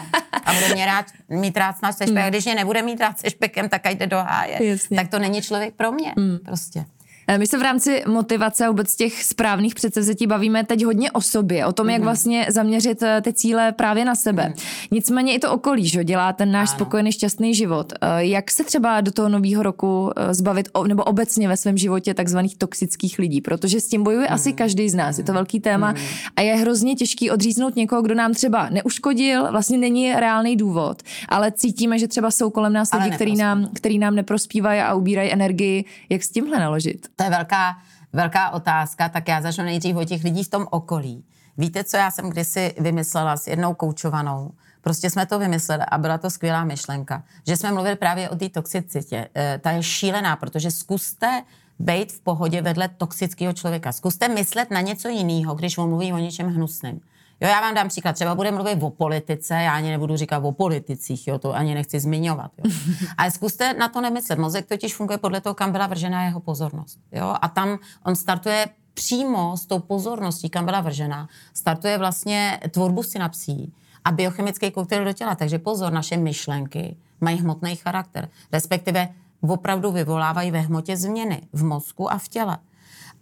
A 0.45 0.53
bude 0.53 0.75
mě 0.75 0.87
rád, 0.87 1.07
mít 1.29 1.57
rád 1.57 1.77
se 1.79 1.93
špekem. 1.93 2.17
Hmm. 2.17 2.31
Když 2.31 2.45
mě 2.45 2.55
nebude 2.55 2.83
mít 2.83 3.01
rád 3.01 3.19
se 3.19 3.31
špekem, 3.31 3.69
tak 3.69 3.87
jde 3.87 4.07
do 4.07 4.19
háje. 4.19 4.67
Jasně. 4.67 4.97
Tak 4.97 5.09
to 5.09 5.19
není 5.19 5.43
člověk 5.43 5.75
pro 5.75 5.93
mě, 5.93 6.15
hmm. 6.17 6.39
prostě. 6.45 6.85
Eh, 7.29 7.39
my 7.39 7.47
se 7.47 7.59
v 7.59 7.63
rámci 7.63 8.03
motivace 8.07 8.67
a 8.67 8.69
vůbec 8.69 8.97
těch 8.97 9.25
správných 9.25 9.75
předsevzetí 9.75 10.27
bavíme 10.27 10.65
teď 10.65 10.85
hodně 10.85 11.11
o 11.11 11.21
sobě, 11.21 11.67
o 11.67 11.73
tom, 11.73 11.91
jak 11.91 11.99
mhm. 11.99 12.05
vlastně 12.05 12.47
zaměřit 12.49 13.03
eh, 13.03 13.21
ty 13.21 13.33
cíle 13.33 13.73
právě 13.73 14.05
na 14.05 14.15
sebe. 14.15 14.49
Mm. 14.49 14.55
Nicméně 14.91 15.35
i 15.35 15.39
to 15.39 15.53
okolí, 15.53 15.89
že 15.89 16.05
dělá 16.05 16.33
ten 16.33 16.53
náš 16.53 16.69
ano. 16.69 16.77
spokojený, 16.77 17.13
šťastný 17.13 17.55
život. 17.55 17.93
Eh, 17.93 18.25
jak 18.25 18.51
se 18.51 18.65
třeba 18.65 19.01
do 19.01 19.13
toho 19.13 19.29
nového 19.29 19.63
roku 19.63 20.11
zbavit, 20.31 20.69
nebo 20.87 21.05
obecně 21.05 21.49
ve 21.49 21.57
svém 21.57 21.79
životě 21.79 22.15
takzvaných 22.15 22.57
toxických 22.57 23.19
lidí, 23.19 23.41
protože 23.41 23.81
s 23.81 23.89
tím 23.89 24.03
bojuje 24.03 24.27
mm. 24.29 24.35
asi 24.35 24.53
každý 24.53 24.91
z 24.91 24.95
nás. 24.95 25.19
Je 25.19 25.25
to 25.25 25.33
velký 25.33 25.61
téma 25.61 25.91
mm. 25.93 25.99
a 26.37 26.41
je 26.41 26.55
hrozně 26.55 26.95
těžký 26.95 27.31
odříznout 27.31 27.77
někoho, 27.77 28.03
kdo 28.03 28.15
nám 28.15 28.35
třeba 28.35 28.69
neuškodil, 28.71 29.51
vlastně 29.51 29.79
není 29.79 30.13
reálný 30.13 30.57
důvod, 30.57 31.03
ale 31.29 31.53
cítíme, 31.53 31.99
že 31.99 32.09
třeba 32.09 32.31
jsou 32.31 32.51
kolem 32.51 32.73
nás 32.73 32.93
lidi, 32.93 33.11
který 33.11 33.37
nám, 33.37 33.69
který 33.75 33.99
nám 33.99 34.15
neprospívají 34.15 34.81
a 34.81 34.95
ubírají 34.95 35.33
energii. 35.33 35.85
Jak 36.09 36.23
s 36.23 36.31
tímhle 36.31 36.59
naložit? 36.59 37.12
To 37.17 37.25
je 37.25 37.31
velká, 37.31 37.79
velká 38.13 38.51
otázka, 38.51 39.09
tak 39.09 39.29
já 39.29 39.41
začnu 39.41 39.65
nejdřív 39.65 39.97
o 39.97 40.05
těch 40.05 40.25
lidí 40.25 40.45
v 40.45 40.51
tom 40.51 40.67
okolí. 40.71 41.25
Víte, 41.59 41.85
co 41.85 41.97
já 41.97 42.11
jsem 42.11 42.31
kdysi 42.31 42.75
vymyslela 42.79 43.37
s 43.37 43.47
jednou 43.47 43.75
koučovanou? 43.75 44.51
Prostě 44.81 45.11
jsme 45.11 45.27
to 45.27 45.39
vymysleli 45.39 45.83
a 45.89 45.99
byla 45.99 46.19
to 46.19 46.31
skvělá 46.31 46.65
myšlenka. 46.65 47.25
Že 47.47 47.57
jsme 47.57 47.73
mluvili 47.73 47.97
právě 47.97 48.31
o 48.31 48.37
té 48.37 48.49
toxicitě. 48.49 49.29
E, 49.37 49.59
ta 49.59 49.71
je 49.71 49.83
šílená, 49.83 50.37
protože 50.37 50.71
zkuste 50.71 51.43
být 51.79 52.13
v 52.13 52.21
pohodě 52.21 52.63
vedle 52.63 52.89
toxického 52.89 53.53
člověka. 53.53 53.93
Zkuste 53.93 54.29
myslet 54.29 54.71
na 54.71 54.81
něco 54.81 55.09
jiného, 55.09 55.55
když 55.55 55.79
on 55.79 55.89
mluví 55.89 56.13
o 56.13 56.19
něčem 56.19 56.49
hnusném. 56.49 57.01
Jo, 57.43 57.49
já 57.49 57.61
vám 57.61 57.75
dám 57.75 57.89
příklad. 57.89 58.13
Třeba 58.13 58.35
budeme 58.35 58.57
mluvit 58.57 58.83
o 58.83 58.91
politice, 58.91 59.55
já 59.55 59.73
ani 59.75 59.91
nebudu 59.91 60.17
říkat 60.17 60.45
o 60.45 60.53
politicích, 60.53 61.29
jo, 61.29 61.39
to 61.39 61.55
ani 61.55 61.75
nechci 61.75 62.01
zmiňovat. 62.01 62.51
Jo. 62.59 62.71
Ale 63.19 63.31
zkuste 63.31 63.75
na 63.75 63.89
to 63.89 64.01
nemyslet. 64.01 64.39
Mozek 64.39 64.67
totiž 64.67 64.95
funguje 64.95 65.19
podle 65.19 65.41
toho, 65.41 65.55
kam 65.55 65.73
byla 65.73 65.87
vržena 65.87 66.25
jeho 66.25 66.41
pozornost. 66.41 66.99
Jo. 67.13 67.35
A 67.43 67.49
tam 67.49 67.79
on 68.05 68.17
startuje 68.17 68.67
přímo 68.95 69.57
s 69.57 69.67
tou 69.67 69.79
pozorností, 69.79 70.51
kam 70.51 70.65
byla 70.65 70.81
vržena, 70.81 71.29
startuje 71.55 71.99
vlastně 71.99 72.61
tvorbu 72.71 73.03
synapsí 73.03 73.73
a 74.05 74.13
biochemický 74.13 74.71
koktejl 74.71 75.05
do 75.05 75.13
těla. 75.13 75.35
Takže 75.35 75.59
pozor, 75.59 75.93
naše 75.93 76.17
myšlenky 76.17 76.97
mají 77.21 77.39
hmotný 77.39 77.77
charakter, 77.77 78.29
respektive 78.53 79.09
opravdu 79.41 79.93
vyvolávají 79.93 80.51
ve 80.51 80.61
hmotě 80.61 80.97
změny 80.97 81.43
v 81.53 81.65
mozku 81.65 82.13
a 82.13 82.19
v 82.19 82.29
těle. 82.29 82.59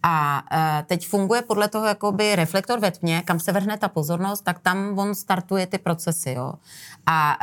A 0.03 0.43
uh, 0.53 0.87
teď 0.87 1.09
funguje 1.09 1.43
podle 1.43 1.69
toho 1.69 1.87
jakoby 1.87 2.37
reflektor 2.37 2.81
ve 2.81 2.91
tmě, 2.91 3.23
kam 3.25 3.41
se 3.41 3.53
vrhne 3.53 3.79
ta 3.79 3.89
pozornost, 3.89 4.45
tak 4.45 4.59
tam 4.59 4.99
on 4.99 5.15
startuje 5.15 5.67
ty 5.67 5.79
procesy, 5.79 6.33
jo. 6.33 6.53
A 7.07 7.39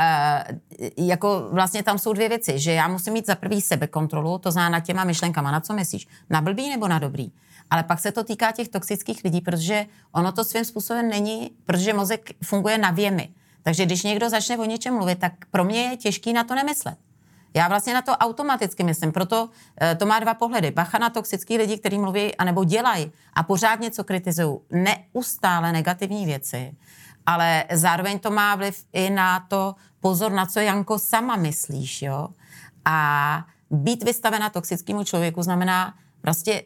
uh, 0.50 1.08
jako 1.08 1.48
vlastně 1.52 1.84
tam 1.84 1.98
jsou 1.98 2.14
dvě 2.14 2.30
věci, 2.30 2.60
že 2.60 2.74
já 2.74 2.88
musím 2.88 3.14
mít 3.14 3.26
za 3.26 3.36
prvý 3.36 3.62
sebekontrolu, 3.62 4.38
to 4.38 4.52
znamená 4.52 4.70
nad 4.70 4.86
těma 4.86 5.04
myšlenkama, 5.04 5.52
na 5.52 5.60
co 5.60 5.74
myslíš, 5.74 6.08
na 6.30 6.42
blbý 6.42 6.70
nebo 6.70 6.88
na 6.88 7.00
dobrý. 7.00 7.32
Ale 7.70 7.84
pak 7.84 8.00
se 8.00 8.12
to 8.12 8.24
týká 8.24 8.52
těch 8.52 8.68
toxických 8.68 9.24
lidí, 9.24 9.42
protože 9.42 9.86
ono 10.12 10.32
to 10.32 10.44
svým 10.44 10.66
způsobem 10.66 11.10
není, 11.10 11.52
protože 11.66 11.94
mozek 11.94 12.30
funguje 12.44 12.78
na 12.78 12.92
věmy. 12.92 13.30
Takže 13.64 13.86
když 13.86 14.04
někdo 14.04 14.30
začne 14.30 14.58
o 14.58 14.66
něčem 14.66 14.94
mluvit, 14.94 15.20
tak 15.20 15.34
pro 15.52 15.64
mě 15.64 15.84
je 15.84 15.98
těžký 15.98 16.34
na 16.34 16.44
to 16.44 16.56
nemyslet. 16.56 16.98
Já 17.58 17.68
vlastně 17.68 17.94
na 17.94 18.02
to 18.02 18.12
automaticky 18.12 18.84
myslím, 18.84 19.12
proto 19.12 19.50
eh, 19.82 19.96
to 19.96 20.06
má 20.06 20.20
dva 20.20 20.34
pohledy. 20.34 20.72
Bacha 20.72 20.98
na 20.98 21.10
toxický 21.10 21.58
lidi, 21.58 21.78
kteří 21.78 21.98
mluví 21.98 22.36
anebo 22.36 22.64
dělají 22.64 23.12
a 23.34 23.44
pořád 23.44 23.80
něco 23.80 24.04
kritizují. 24.04 24.58
Neustále 24.72 25.72
negativní 25.72 26.26
věci, 26.26 26.76
ale 27.26 27.64
zároveň 27.72 28.20
to 28.20 28.32
má 28.32 28.56
vliv 28.56 28.86
i 28.94 29.10
na 29.10 29.40
to 29.40 29.76
pozor, 30.00 30.32
na 30.32 30.46
co 30.46 30.60
Janko 30.60 31.00
sama 31.00 31.36
myslíš, 31.36 32.02
jo. 32.02 32.28
A 32.86 33.46
být 33.72 34.04
vystavena 34.04 34.50
toxickému 34.50 35.04
člověku 35.04 35.42
znamená 35.44 35.94
prostě 36.22 36.64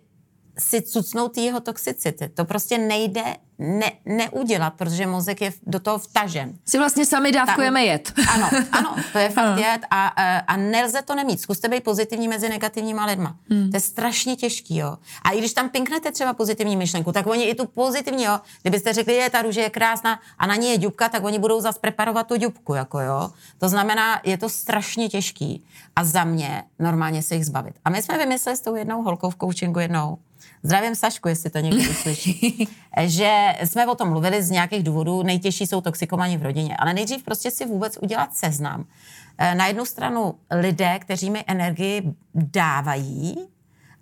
si 0.59 0.81
cucnout 0.81 1.37
jeho 1.37 1.59
toxicity. 1.59 2.29
To 2.29 2.45
prostě 2.45 2.77
nejde 2.77 3.23
ne, 3.61 3.91
neudělat, 4.05 4.73
protože 4.73 5.07
mozek 5.07 5.41
je 5.41 5.53
do 5.67 5.79
toho 5.79 5.97
vtažen. 5.97 6.53
Si 6.65 6.77
vlastně 6.77 7.05
sami 7.05 7.31
dávkujeme 7.31 7.79
Ta, 7.79 7.85
jed. 7.85 8.13
Ano, 8.33 8.49
ano, 8.71 8.95
to 9.13 9.19
je 9.19 9.29
fakt 9.29 9.59
jed 9.59 9.81
a, 9.91 10.07
a, 10.07 10.37
a 10.37 10.57
nelze 10.57 11.01
to 11.01 11.15
nemít. 11.15 11.41
Zkuste 11.41 11.67
být 11.67 11.83
pozitivní 11.83 12.27
mezi 12.27 12.49
negativníma 12.49 13.05
lidma. 13.05 13.35
Hmm. 13.49 13.69
To 13.69 13.77
je 13.77 13.81
strašně 13.81 14.35
těžký, 14.35 14.77
jo. 14.77 14.97
A 15.23 15.31
i 15.31 15.37
když 15.37 15.53
tam 15.53 15.69
pinknete 15.69 16.11
třeba 16.11 16.33
pozitivní 16.33 16.77
myšlenku, 16.77 17.11
tak 17.11 17.27
oni 17.27 17.43
i 17.43 17.55
tu 17.55 17.65
pozitivní, 17.65 18.23
jo. 18.23 18.39
Kdybyste 18.61 18.93
řekli, 18.93 19.13
je 19.13 19.29
ta 19.29 19.41
růže 19.41 19.61
je 19.61 19.69
krásná 19.69 20.19
a 20.37 20.47
na 20.47 20.55
ní 20.55 20.71
je 20.71 20.77
dubka, 20.77 21.09
tak 21.09 21.23
oni 21.23 21.39
budou 21.39 21.61
zase 21.61 21.79
preparovat 21.79 22.27
tu 22.27 22.37
dubku, 22.37 22.73
jako 22.73 22.99
jo. 22.99 23.31
To 23.57 23.69
znamená, 23.69 24.21
je 24.23 24.37
to 24.37 24.49
strašně 24.49 25.09
těžký. 25.09 25.65
A 25.95 26.03
za 26.03 26.23
mě 26.23 26.63
normálně 26.79 27.21
se 27.23 27.35
jich 27.35 27.45
zbavit. 27.45 27.75
A 27.85 27.89
my 27.89 28.01
jsme 28.01 28.17
vymysleli 28.17 28.57
s 28.57 28.61
tou 28.61 28.75
jednou 28.75 29.01
holkou 29.01 29.29
v 29.29 29.35
coachingu 29.35 29.79
jednou, 29.79 30.17
Zdravím 30.63 30.95
Sašku, 30.95 31.27
jestli 31.27 31.49
to 31.49 31.59
někdo 31.59 31.91
uslyší. 31.91 32.67
že 33.05 33.55
jsme 33.63 33.87
o 33.87 33.95
tom 33.95 34.09
mluvili 34.09 34.43
z 34.43 34.49
nějakých 34.49 34.83
důvodů, 34.83 35.23
nejtěžší 35.23 35.67
jsou 35.67 35.81
toxikomani 35.81 36.37
v 36.37 36.43
rodině, 36.43 36.77
ale 36.77 36.93
nejdřív 36.93 37.23
prostě 37.23 37.51
si 37.51 37.65
vůbec 37.65 37.97
udělat 38.01 38.35
seznam. 38.35 38.85
Eh, 39.37 39.55
na 39.55 39.67
jednu 39.67 39.85
stranu 39.85 40.35
lidé, 40.51 40.99
kteří 40.99 41.29
mi 41.29 41.43
energii 41.47 42.13
dávají 42.35 43.35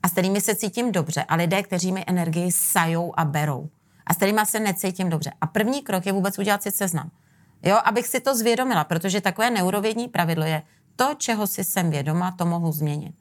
a 0.03 0.07
s 0.07 0.11
kterými 0.11 0.41
se 0.41 0.55
cítím 0.55 0.91
dobře, 0.91 1.23
a 1.23 1.35
lidé, 1.35 1.63
kteří 1.63 1.91
mi 1.91 2.03
energii 2.07 2.51
sajou 2.51 3.13
a 3.17 3.25
berou 3.25 3.69
a 4.07 4.13
s 4.13 4.17
kterými 4.17 4.41
se 4.43 4.59
necítím 4.59 5.09
dobře. 5.09 5.31
A 5.41 5.47
první 5.47 5.81
krok 5.81 6.05
je 6.05 6.11
vůbec 6.11 6.39
udělat 6.39 6.63
si 6.63 6.71
seznam. 6.71 7.11
Jo, 7.63 7.77
abych 7.83 8.07
si 8.07 8.19
to 8.19 8.35
zvědomila, 8.35 8.83
protože 8.83 9.21
takové 9.21 9.49
neurovědní 9.49 10.07
pravidlo 10.07 10.45
je, 10.45 10.61
to, 10.95 11.15
čeho 11.17 11.47
si 11.47 11.63
jsem 11.63 11.89
vědoma, 11.89 12.31
to 12.31 12.45
mohu 12.45 12.71
změnit. 12.71 13.15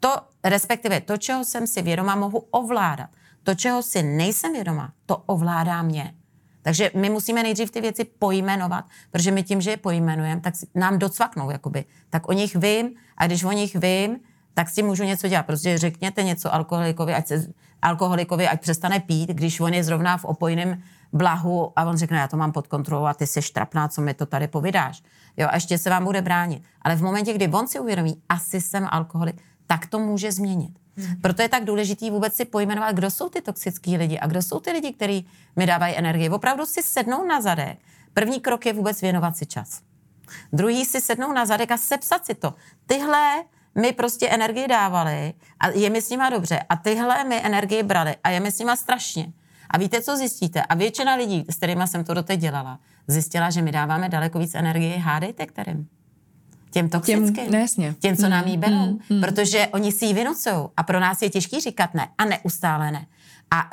To, 0.00 0.16
respektive 0.44 1.00
to, 1.00 1.16
čeho 1.16 1.44
jsem 1.44 1.66
si 1.66 1.82
vědoma, 1.82 2.14
mohu 2.14 2.38
ovládat. 2.50 3.10
To, 3.42 3.54
čeho 3.54 3.82
si 3.82 4.02
nejsem 4.02 4.52
vědoma, 4.52 4.92
to 5.06 5.16
ovládá 5.16 5.82
mě. 5.82 6.14
Takže 6.62 6.90
my 6.96 7.10
musíme 7.10 7.42
nejdřív 7.42 7.70
ty 7.70 7.80
věci 7.80 8.04
pojmenovat, 8.04 8.84
protože 9.10 9.30
my 9.30 9.42
tím, 9.42 9.60
že 9.60 9.70
je 9.70 9.76
pojmenujeme, 9.76 10.40
tak 10.40 10.54
nám 10.74 10.98
docvaknou, 10.98 11.50
jakoby. 11.50 11.84
Tak 12.10 12.28
o 12.28 12.32
nich 12.32 12.56
vím 12.56 12.90
a 13.16 13.26
když 13.26 13.44
o 13.44 13.52
nich 13.52 13.76
vím, 13.76 14.20
tak 14.54 14.68
s 14.68 14.74
tím 14.74 14.86
můžu 14.86 15.04
něco 15.04 15.28
dělat. 15.28 15.46
Prostě 15.46 15.78
řekněte 15.78 16.22
něco 16.22 16.54
alkoholikovi, 16.54 17.14
ať, 17.14 17.26
se, 17.26 17.46
alkoholikovi, 17.82 18.48
ať 18.48 18.60
přestane 18.60 19.00
pít, 19.00 19.30
když 19.30 19.60
on 19.60 19.74
je 19.74 19.84
zrovna 19.84 20.16
v 20.16 20.24
opojném 20.24 20.82
blahu 21.12 21.72
a 21.76 21.84
on 21.84 21.96
řekne, 21.96 22.18
já 22.18 22.28
to 22.28 22.36
mám 22.36 22.52
pod 22.52 22.66
kontrolou 22.66 23.04
a 23.04 23.14
ty 23.14 23.26
jsi 23.26 23.42
štrapná, 23.42 23.88
co 23.88 24.00
mi 24.00 24.14
to 24.14 24.26
tady 24.26 24.48
povídáš. 24.48 25.02
Jo, 25.36 25.48
a 25.50 25.54
ještě 25.54 25.78
se 25.78 25.90
vám 25.90 26.04
bude 26.04 26.22
bránit. 26.22 26.62
Ale 26.82 26.96
v 26.96 27.02
momentě, 27.02 27.32
kdy 27.32 27.48
on 27.48 27.68
si 27.68 27.80
uvědomí, 27.80 28.22
asi 28.28 28.60
jsem 28.60 28.86
alkoholik, 28.90 29.42
tak 29.70 29.86
to 29.86 29.98
může 29.98 30.32
změnit. 30.32 30.78
Hmm. 30.96 31.16
Proto 31.20 31.42
je 31.42 31.48
tak 31.48 31.64
důležité 31.64 32.10
vůbec 32.10 32.34
si 32.34 32.44
pojmenovat, 32.44 32.96
kdo 32.96 33.10
jsou 33.10 33.28
ty 33.28 33.42
toxický 33.42 33.96
lidi 33.96 34.18
a 34.18 34.26
kdo 34.26 34.42
jsou 34.42 34.60
ty 34.60 34.70
lidi, 34.70 34.92
kteří 34.92 35.28
mi 35.56 35.66
dávají 35.66 35.96
energii. 35.96 36.28
Opravdu 36.28 36.66
si 36.66 36.82
sednou 36.82 37.26
na 37.26 37.40
zadek. 37.40 37.78
První 38.14 38.40
krok 38.40 38.66
je 38.66 38.72
vůbec 38.72 39.00
věnovat 39.00 39.36
si 39.36 39.46
čas. 39.46 39.80
Druhý 40.52 40.84
si 40.84 41.00
sednou 41.00 41.32
na 41.32 41.46
zadek 41.46 41.70
a 41.70 41.76
sepsat 41.76 42.26
si 42.26 42.34
to. 42.34 42.54
Tyhle 42.86 43.44
mi 43.74 43.92
prostě 43.92 44.28
energii 44.28 44.68
dávali 44.68 45.34
a 45.60 45.68
je 45.68 45.90
mi 45.90 46.02
s 46.02 46.10
nima 46.10 46.30
dobře. 46.30 46.60
A 46.68 46.76
tyhle 46.76 47.24
mi 47.24 47.46
energii 47.46 47.82
brali 47.82 48.16
a 48.24 48.30
je 48.30 48.40
mi 48.40 48.52
s 48.52 48.58
nima 48.58 48.76
strašně. 48.76 49.32
A 49.70 49.78
víte, 49.78 50.02
co 50.02 50.16
zjistíte? 50.16 50.62
A 50.62 50.74
většina 50.74 51.14
lidí, 51.14 51.44
s 51.48 51.56
kterými 51.56 51.86
jsem 51.86 52.04
to 52.04 52.14
doteď 52.14 52.40
dělala, 52.40 52.78
zjistila, 53.06 53.50
že 53.50 53.62
my 53.62 53.72
dáváme 53.72 54.08
daleko 54.08 54.38
víc 54.38 54.54
energie. 54.54 54.98
Hádejte 54.98 55.46
kterým? 55.46 55.99
Těm 56.70 56.88
toxickým. 56.88 57.34
Těm, 57.34 57.54
jasně. 57.54 57.94
Těm, 57.98 58.16
co 58.16 58.28
nám 58.28 58.46
jí 58.46 58.56
mm, 58.56 58.60
berou. 58.60 58.86
Mm, 58.86 58.98
mm. 59.10 59.20
Protože 59.20 59.66
oni 59.66 59.92
si 59.92 60.04
ji 60.04 60.14
vynucují. 60.14 60.56
A 60.76 60.82
pro 60.82 61.00
nás 61.00 61.22
je 61.22 61.30
těžký 61.30 61.60
říkat 61.60 61.94
ne 61.94 62.08
a 62.18 62.24
neustále 62.24 62.92
ne. 62.92 63.06
A 63.50 63.70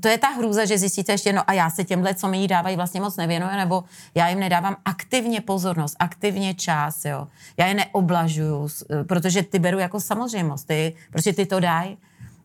to 0.00 0.08
je 0.08 0.18
ta 0.18 0.28
hrůza, 0.28 0.64
že 0.64 0.78
zjistíte 0.78 1.12
ještě, 1.12 1.32
no 1.32 1.50
a 1.50 1.52
já 1.52 1.70
se 1.70 1.84
těmhle, 1.84 2.14
co 2.14 2.28
mi 2.28 2.38
jí 2.38 2.48
dávají, 2.48 2.76
vlastně 2.76 3.00
moc 3.00 3.16
nevěnuju, 3.16 3.52
nebo 3.56 3.84
já 4.14 4.28
jim 4.28 4.40
nedávám 4.40 4.76
aktivně 4.84 5.40
pozornost, 5.40 5.96
aktivně 5.98 6.54
čas, 6.54 7.04
jo. 7.04 7.28
Já 7.56 7.66
je 7.66 7.74
neoblažuju, 7.74 8.68
protože 9.08 9.42
ty 9.42 9.58
beru 9.58 9.78
jako 9.78 10.00
samozřejmost, 10.00 10.66
ty, 10.66 10.94
prostě 11.10 11.32
ty 11.32 11.46
to 11.46 11.60
dají. 11.60 11.98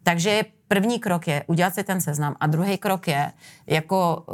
Takže 0.04 0.46
první 0.68 1.00
krok 1.00 1.28
je 1.28 1.44
udělat 1.48 1.76
si 1.76 1.84
ten 1.84 2.02
seznam 2.02 2.36
a 2.40 2.48
druhý 2.48 2.78
krok 2.78 3.08
je 3.08 3.32
jako 3.68 4.26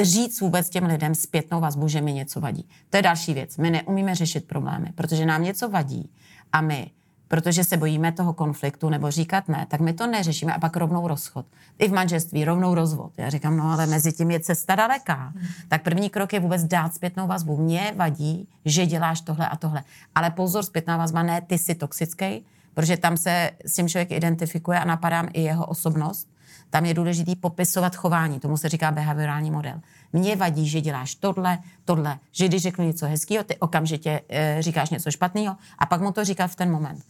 říct 0.00 0.40
vůbec 0.40 0.68
těm 0.70 0.84
lidem 0.84 1.14
zpětnou 1.14 1.60
vazbu, 1.60 1.88
že 1.88 2.00
mi 2.00 2.12
něco 2.12 2.40
vadí. 2.40 2.68
To 2.90 2.96
je 2.96 3.02
další 3.02 3.34
věc. 3.34 3.56
My 3.56 3.70
neumíme 3.70 4.14
řešit 4.14 4.46
problémy, 4.46 4.92
protože 4.94 5.26
nám 5.26 5.42
něco 5.42 5.68
vadí 5.68 6.10
a 6.52 6.60
my, 6.60 6.90
protože 7.28 7.64
se 7.64 7.76
bojíme 7.76 8.12
toho 8.12 8.32
konfliktu 8.32 8.88
nebo 8.88 9.10
říkat 9.10 9.48
ne, 9.48 9.66
tak 9.70 9.80
my 9.80 9.92
to 9.92 10.06
neřešíme 10.06 10.54
a 10.54 10.58
pak 10.58 10.76
rovnou 10.76 11.08
rozchod. 11.08 11.46
I 11.78 11.88
v 11.88 11.92
manželství 11.92 12.44
rovnou 12.44 12.74
rozvod. 12.74 13.12
Já 13.16 13.30
říkám, 13.30 13.56
no 13.56 13.72
ale 13.72 13.86
mezi 13.86 14.12
tím 14.12 14.30
je 14.30 14.40
cesta 14.40 14.74
daleká. 14.74 15.14
Hmm. 15.14 15.46
Tak 15.68 15.82
první 15.82 16.10
krok 16.10 16.32
je 16.32 16.40
vůbec 16.40 16.64
dát 16.64 16.94
zpětnou 16.94 17.26
vazbu. 17.26 17.56
Mně 17.56 17.92
vadí, 17.96 18.48
že 18.64 18.86
děláš 18.86 19.20
tohle 19.20 19.48
a 19.48 19.56
tohle. 19.56 19.82
Ale 20.14 20.30
pozor, 20.30 20.62
zpětná 20.62 20.96
vazba, 20.96 21.22
ne, 21.22 21.40
ty 21.40 21.58
jsi 21.58 21.74
toxický, 21.74 22.44
protože 22.74 22.96
tam 22.96 23.16
se 23.16 23.50
s 23.64 23.74
tím 23.74 23.88
člověk 23.88 24.10
identifikuje 24.10 24.80
a 24.80 24.84
napadám 24.84 25.28
i 25.32 25.42
jeho 25.42 25.66
osobnost 25.66 26.31
tam 26.72 26.84
je 26.84 26.94
důležitý 26.94 27.36
popisovat 27.36 27.96
chování, 27.96 28.40
tomu 28.40 28.56
se 28.56 28.68
říká 28.68 28.90
behaviorální 28.90 29.50
model. 29.50 29.80
Mně 30.12 30.36
vadí, 30.36 30.68
že 30.68 30.80
děláš 30.80 31.14
tohle, 31.14 31.58
tohle, 31.84 32.18
že 32.32 32.48
když 32.48 32.62
řeknu 32.62 32.84
něco 32.84 33.06
hezkého, 33.06 33.44
ty 33.44 33.56
okamžitě 33.56 34.20
e, 34.28 34.62
říkáš 34.62 34.90
něco 34.90 35.10
špatného 35.10 35.56
a 35.78 35.86
pak 35.86 36.00
mu 36.00 36.12
to 36.12 36.24
říkat 36.24 36.46
v 36.46 36.56
ten 36.56 36.70
moment. 36.70 37.04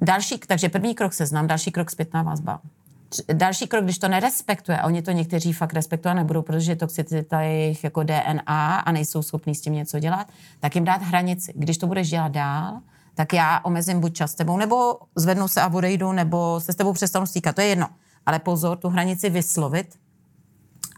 Další, 0.00 0.38
takže 0.38 0.68
první 0.68 0.94
krok 0.94 1.12
seznam, 1.12 1.46
další 1.46 1.70
krok 1.70 1.90
zpětná 1.90 2.22
vazba. 2.22 2.60
Další 3.32 3.66
krok, 3.66 3.84
když 3.84 3.98
to 3.98 4.08
nerespektuje, 4.08 4.78
a 4.78 4.86
oni 4.86 5.02
to 5.02 5.10
někteří 5.10 5.52
fakt 5.52 5.72
respektovat 5.72 6.14
nebudou, 6.14 6.42
protože 6.42 6.76
toxicita 6.76 7.40
je 7.40 7.52
jejich 7.52 7.84
jako 7.84 8.02
DNA 8.02 8.76
a 8.76 8.92
nejsou 8.92 9.22
schopní 9.22 9.54
s 9.54 9.60
tím 9.60 9.72
něco 9.72 9.98
dělat, 9.98 10.28
tak 10.60 10.74
jim 10.74 10.84
dát 10.84 11.02
hranici. 11.02 11.52
Když 11.56 11.78
to 11.78 11.86
budeš 11.86 12.10
dělat 12.10 12.32
dál, 12.32 12.80
tak 13.14 13.32
já 13.32 13.60
omezím 13.64 14.00
buď 14.00 14.14
čas 14.14 14.32
s 14.32 14.34
tebou, 14.34 14.56
nebo 14.56 14.98
zvednu 15.14 15.48
se 15.48 15.60
a 15.60 15.72
odejdu, 15.72 16.12
nebo 16.12 16.60
se 16.60 16.72
s 16.72 16.76
tebou 16.76 16.92
přestanu 16.92 17.26
stýkat. 17.26 17.54
To 17.54 17.60
je 17.60 17.66
jedno. 17.66 17.88
Ale 18.26 18.38
pozor, 18.38 18.78
tu 18.78 18.88
hranici 18.88 19.30
vyslovit 19.30 19.98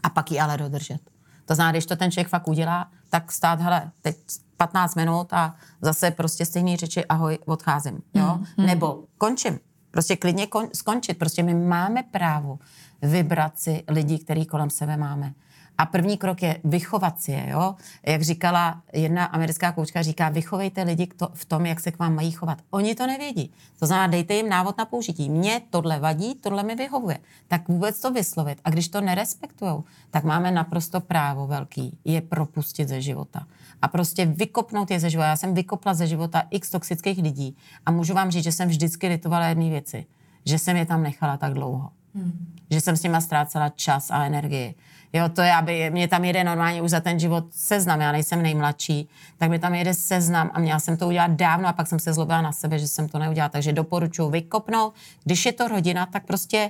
a 0.03 0.09
pak 0.09 0.31
ji 0.31 0.39
ale 0.39 0.57
dodržet. 0.57 0.99
To 1.45 1.55
znamená, 1.55 1.71
když 1.71 1.85
to 1.85 1.95
ten 1.95 2.11
člověk 2.11 2.27
fakt 2.27 2.47
udělá, 2.47 2.91
tak 3.09 3.31
stát, 3.31 3.61
hele, 3.61 3.91
teď 4.01 4.17
15 4.57 4.95
minut 4.95 5.33
a 5.33 5.55
zase 5.81 6.11
prostě 6.11 6.45
stejný 6.45 6.77
řeči, 6.77 7.05
ahoj, 7.05 7.37
odcházím, 7.45 8.01
jo? 8.13 8.35
Mm, 8.37 8.45
mm. 8.57 8.65
Nebo 8.65 9.03
končím. 9.17 9.59
Prostě 9.91 10.15
klidně 10.15 10.47
kon, 10.47 10.67
skončit. 10.73 11.19
Prostě 11.19 11.43
my 11.43 11.53
máme 11.53 12.03
právo 12.03 12.59
vybrat 13.01 13.59
si 13.59 13.83
lidi, 13.87 14.19
který 14.19 14.45
kolem 14.45 14.69
sebe 14.69 14.97
máme. 14.97 15.33
A 15.79 15.85
první 15.85 16.17
krok 16.17 16.41
je 16.41 16.59
vychovat 16.63 17.21
si 17.21 17.31
je, 17.31 17.49
jo? 17.49 17.75
Jak 18.05 18.21
říkala 18.21 18.81
jedna 18.93 19.25
americká 19.25 19.71
koučka, 19.71 20.01
říká, 20.01 20.29
vychovejte 20.29 20.83
lidi 20.83 21.07
v 21.33 21.45
tom, 21.45 21.65
jak 21.65 21.79
se 21.79 21.91
k 21.91 21.99
vám 21.99 22.15
mají 22.15 22.31
chovat. 22.31 22.57
Oni 22.69 22.95
to 22.95 23.07
nevědí. 23.07 23.51
To 23.79 23.85
znamená, 23.85 24.07
dejte 24.07 24.33
jim 24.33 24.49
návod 24.49 24.77
na 24.77 24.85
použití. 24.85 25.29
Mně 25.29 25.61
tohle 25.69 25.99
vadí, 25.99 26.35
tohle 26.35 26.63
mi 26.63 26.75
vyhovuje. 26.75 27.19
Tak 27.47 27.67
vůbec 27.67 28.01
to 28.01 28.11
vyslovit. 28.11 28.59
A 28.63 28.69
když 28.69 28.87
to 28.87 29.01
nerespektují, 29.01 29.83
tak 30.11 30.23
máme 30.23 30.51
naprosto 30.51 31.01
právo 31.01 31.47
velký 31.47 31.97
je 32.05 32.21
propustit 32.21 32.87
ze 32.87 33.01
života. 33.01 33.47
A 33.81 33.87
prostě 33.87 34.25
vykopnout 34.25 34.91
je 34.91 34.99
ze 34.99 35.09
života. 35.09 35.27
Já 35.27 35.35
jsem 35.35 35.53
vykopla 35.53 35.93
ze 35.93 36.07
života 36.07 36.43
x 36.49 36.69
toxických 36.69 37.17
lidí 37.17 37.57
a 37.85 37.91
můžu 37.91 38.13
vám 38.13 38.31
říct, 38.31 38.43
že 38.43 38.51
jsem 38.51 38.69
vždycky 38.69 39.07
litovala 39.07 39.45
jedné 39.47 39.69
věci. 39.69 40.05
Že 40.45 40.59
jsem 40.59 40.77
je 40.77 40.85
tam 40.85 41.03
nechala 41.03 41.37
tak 41.37 41.53
dlouho. 41.53 41.89
Hmm. 42.15 42.55
Že 42.69 42.81
jsem 42.81 42.97
s 42.97 43.03
nima 43.03 43.21
ztrácela 43.21 43.69
čas 43.69 44.11
a 44.11 44.25
energii 44.25 44.75
Jo, 45.13 45.29
to 45.29 45.41
je, 45.41 45.53
aby 45.53 45.89
mě 45.89 46.07
tam 46.07 46.25
jede 46.25 46.43
normálně 46.43 46.81
už 46.81 46.89
za 46.89 46.99
ten 46.99 47.19
život 47.19 47.43
seznam, 47.51 48.01
já 48.01 48.11
nejsem 48.11 48.41
nejmladší, 48.41 49.09
tak 49.37 49.49
mi 49.49 49.59
tam 49.59 49.75
jede 49.75 49.93
seznam 49.93 50.51
a 50.53 50.59
měla 50.59 50.79
jsem 50.79 50.97
to 50.97 51.07
udělat 51.07 51.31
dávno 51.31 51.67
a 51.67 51.73
pak 51.73 51.87
jsem 51.87 51.99
se 51.99 52.13
zlobila 52.13 52.41
na 52.41 52.51
sebe, 52.51 52.79
že 52.79 52.87
jsem 52.87 53.09
to 53.09 53.19
neudělala. 53.19 53.49
Takže 53.49 53.73
doporučuji 53.73 54.29
vykopnout. 54.29 54.93
Když 55.23 55.45
je 55.45 55.53
to 55.53 55.67
rodina, 55.67 56.05
tak 56.05 56.25
prostě 56.25 56.69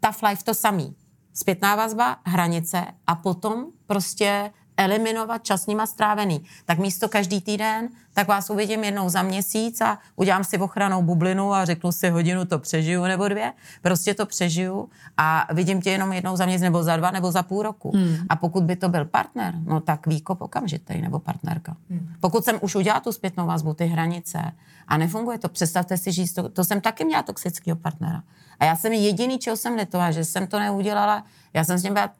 tough 0.00 0.22
life 0.22 0.44
to 0.44 0.54
samý. 0.54 0.94
Zpětná 1.34 1.76
vazba, 1.76 2.16
hranice 2.24 2.86
a 3.06 3.14
potom 3.14 3.66
prostě 3.86 4.50
eliminovat 4.80 5.44
čas 5.44 5.66
nima 5.66 5.86
strávený. 5.86 6.44
Tak 6.64 6.78
místo 6.78 7.08
každý 7.08 7.40
týden, 7.40 7.88
tak 8.14 8.28
vás 8.28 8.50
uvidím 8.50 8.84
jednou 8.84 9.08
za 9.08 9.22
měsíc 9.22 9.80
a 9.80 9.98
udělám 10.16 10.44
si 10.44 10.58
ochranou 10.58 11.02
bublinu 11.02 11.52
a 11.54 11.64
řeknu 11.64 11.92
si 11.92 12.10
hodinu 12.10 12.44
to 12.44 12.58
přežiju 12.58 13.04
nebo 13.04 13.28
dvě. 13.28 13.52
Prostě 13.82 14.14
to 14.14 14.26
přežiju 14.26 14.88
a 15.16 15.46
vidím 15.52 15.80
tě 15.80 15.90
jenom 15.90 16.12
jednou 16.12 16.36
za 16.36 16.46
měsíc 16.46 16.62
nebo 16.62 16.82
za 16.82 16.96
dva 16.96 17.10
nebo 17.10 17.32
za 17.32 17.42
půl 17.42 17.62
roku. 17.62 17.92
Hmm. 17.94 18.16
A 18.28 18.36
pokud 18.36 18.64
by 18.64 18.76
to 18.76 18.88
byl 18.88 19.04
partner, 19.04 19.54
no 19.64 19.80
tak 19.80 20.06
výkop 20.06 20.40
okamžitý 20.40 21.00
nebo 21.00 21.18
partnerka. 21.18 21.76
Hmm. 21.90 22.08
Pokud 22.20 22.44
jsem 22.44 22.58
už 22.60 22.74
udělala 22.74 23.00
tu 23.00 23.12
zpětnou 23.12 23.46
vazbu, 23.46 23.74
ty 23.74 23.86
hranice 23.86 24.52
a 24.88 24.96
nefunguje 24.96 25.38
to, 25.38 25.48
představte 25.48 25.96
si, 25.96 26.12
že 26.12 26.34
to, 26.34 26.48
to 26.48 26.64
jsem 26.64 26.80
taky 26.80 27.04
měla 27.04 27.22
toxického 27.22 27.76
partnera. 27.76 28.22
A 28.60 28.64
já 28.64 28.76
jsem 28.76 28.92
jediný, 28.92 29.38
čeho 29.38 29.56
jsem 29.56 29.76
letovala, 29.76 30.10
že 30.10 30.24
jsem 30.24 30.46
to 30.46 30.58
neudělala. 30.58 31.24
Já 31.54 31.64
jsem 31.64 31.78
s 31.78 31.82
ním 31.82 31.94
byla 31.94 32.10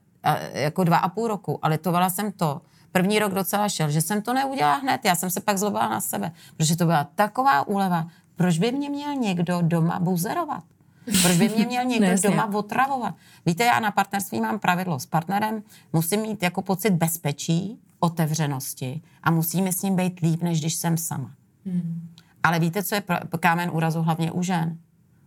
jako 0.52 0.84
dva 0.84 0.96
a 0.96 1.08
půl 1.08 1.28
roku 1.28 1.58
a 1.62 1.68
letovala 1.68 2.10
jsem 2.10 2.32
to. 2.32 2.60
První 2.92 3.18
rok 3.18 3.34
docela 3.34 3.68
šel, 3.68 3.90
že 3.90 4.00
jsem 4.00 4.22
to 4.22 4.34
neudělala 4.34 4.76
hned, 4.76 5.04
já 5.04 5.14
jsem 5.14 5.30
se 5.30 5.40
pak 5.40 5.58
zlobila 5.58 5.88
na 5.88 6.00
sebe, 6.00 6.32
protože 6.56 6.76
to 6.76 6.86
byla 6.86 7.04
taková 7.14 7.66
úleva. 7.68 8.06
Proč 8.36 8.58
by 8.58 8.72
mě 8.72 8.90
měl 8.90 9.14
někdo 9.14 9.58
doma 9.62 9.98
buzerovat? 10.00 10.64
Proč 11.22 11.36
by 11.36 11.48
mě 11.48 11.66
měl 11.66 11.84
někdo 12.00 12.06
No, 12.06 12.16
doma 12.22 12.58
otravovat? 12.58 13.14
Víte, 13.46 13.64
já 13.64 13.80
na 13.80 13.90
partnerství 13.90 14.40
mám 14.40 14.58
pravidlo. 14.58 15.00
S 15.00 15.06
partnerem 15.06 15.62
musím 15.92 16.20
mít 16.20 16.42
jako 16.42 16.62
pocit 16.62 16.90
bezpečí, 16.90 17.78
otevřenosti 18.00 19.00
a 19.22 19.30
musí 19.30 19.62
mi 19.62 19.72
s 19.72 19.82
ním 19.82 19.96
být 19.96 20.20
líp, 20.20 20.42
než 20.42 20.60
když 20.60 20.74
jsem 20.74 20.96
sama. 20.96 21.30
Ale 22.42 22.58
víte, 22.58 22.82
co 22.82 22.94
je 22.94 23.02
kámen 23.40 23.70
úrazu 23.72 24.02
hlavně 24.02 24.32
u 24.32 24.42
žen? 24.42 24.78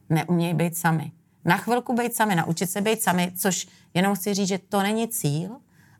Neumějí 0.09 0.53
být 0.53 0.77
sami. 0.77 1.11
Na 1.45 1.57
chvilku 1.57 1.93
být 1.93 2.15
sami, 2.15 2.35
naučit 2.35 2.67
se 2.69 2.81
být 2.81 3.01
sami, 3.01 3.31
což 3.37 3.67
jenom 3.93 4.15
chci 4.15 4.33
říct, 4.33 4.47
že 4.47 4.57
to 4.57 4.81
není 4.81 5.07
cíl, 5.07 5.49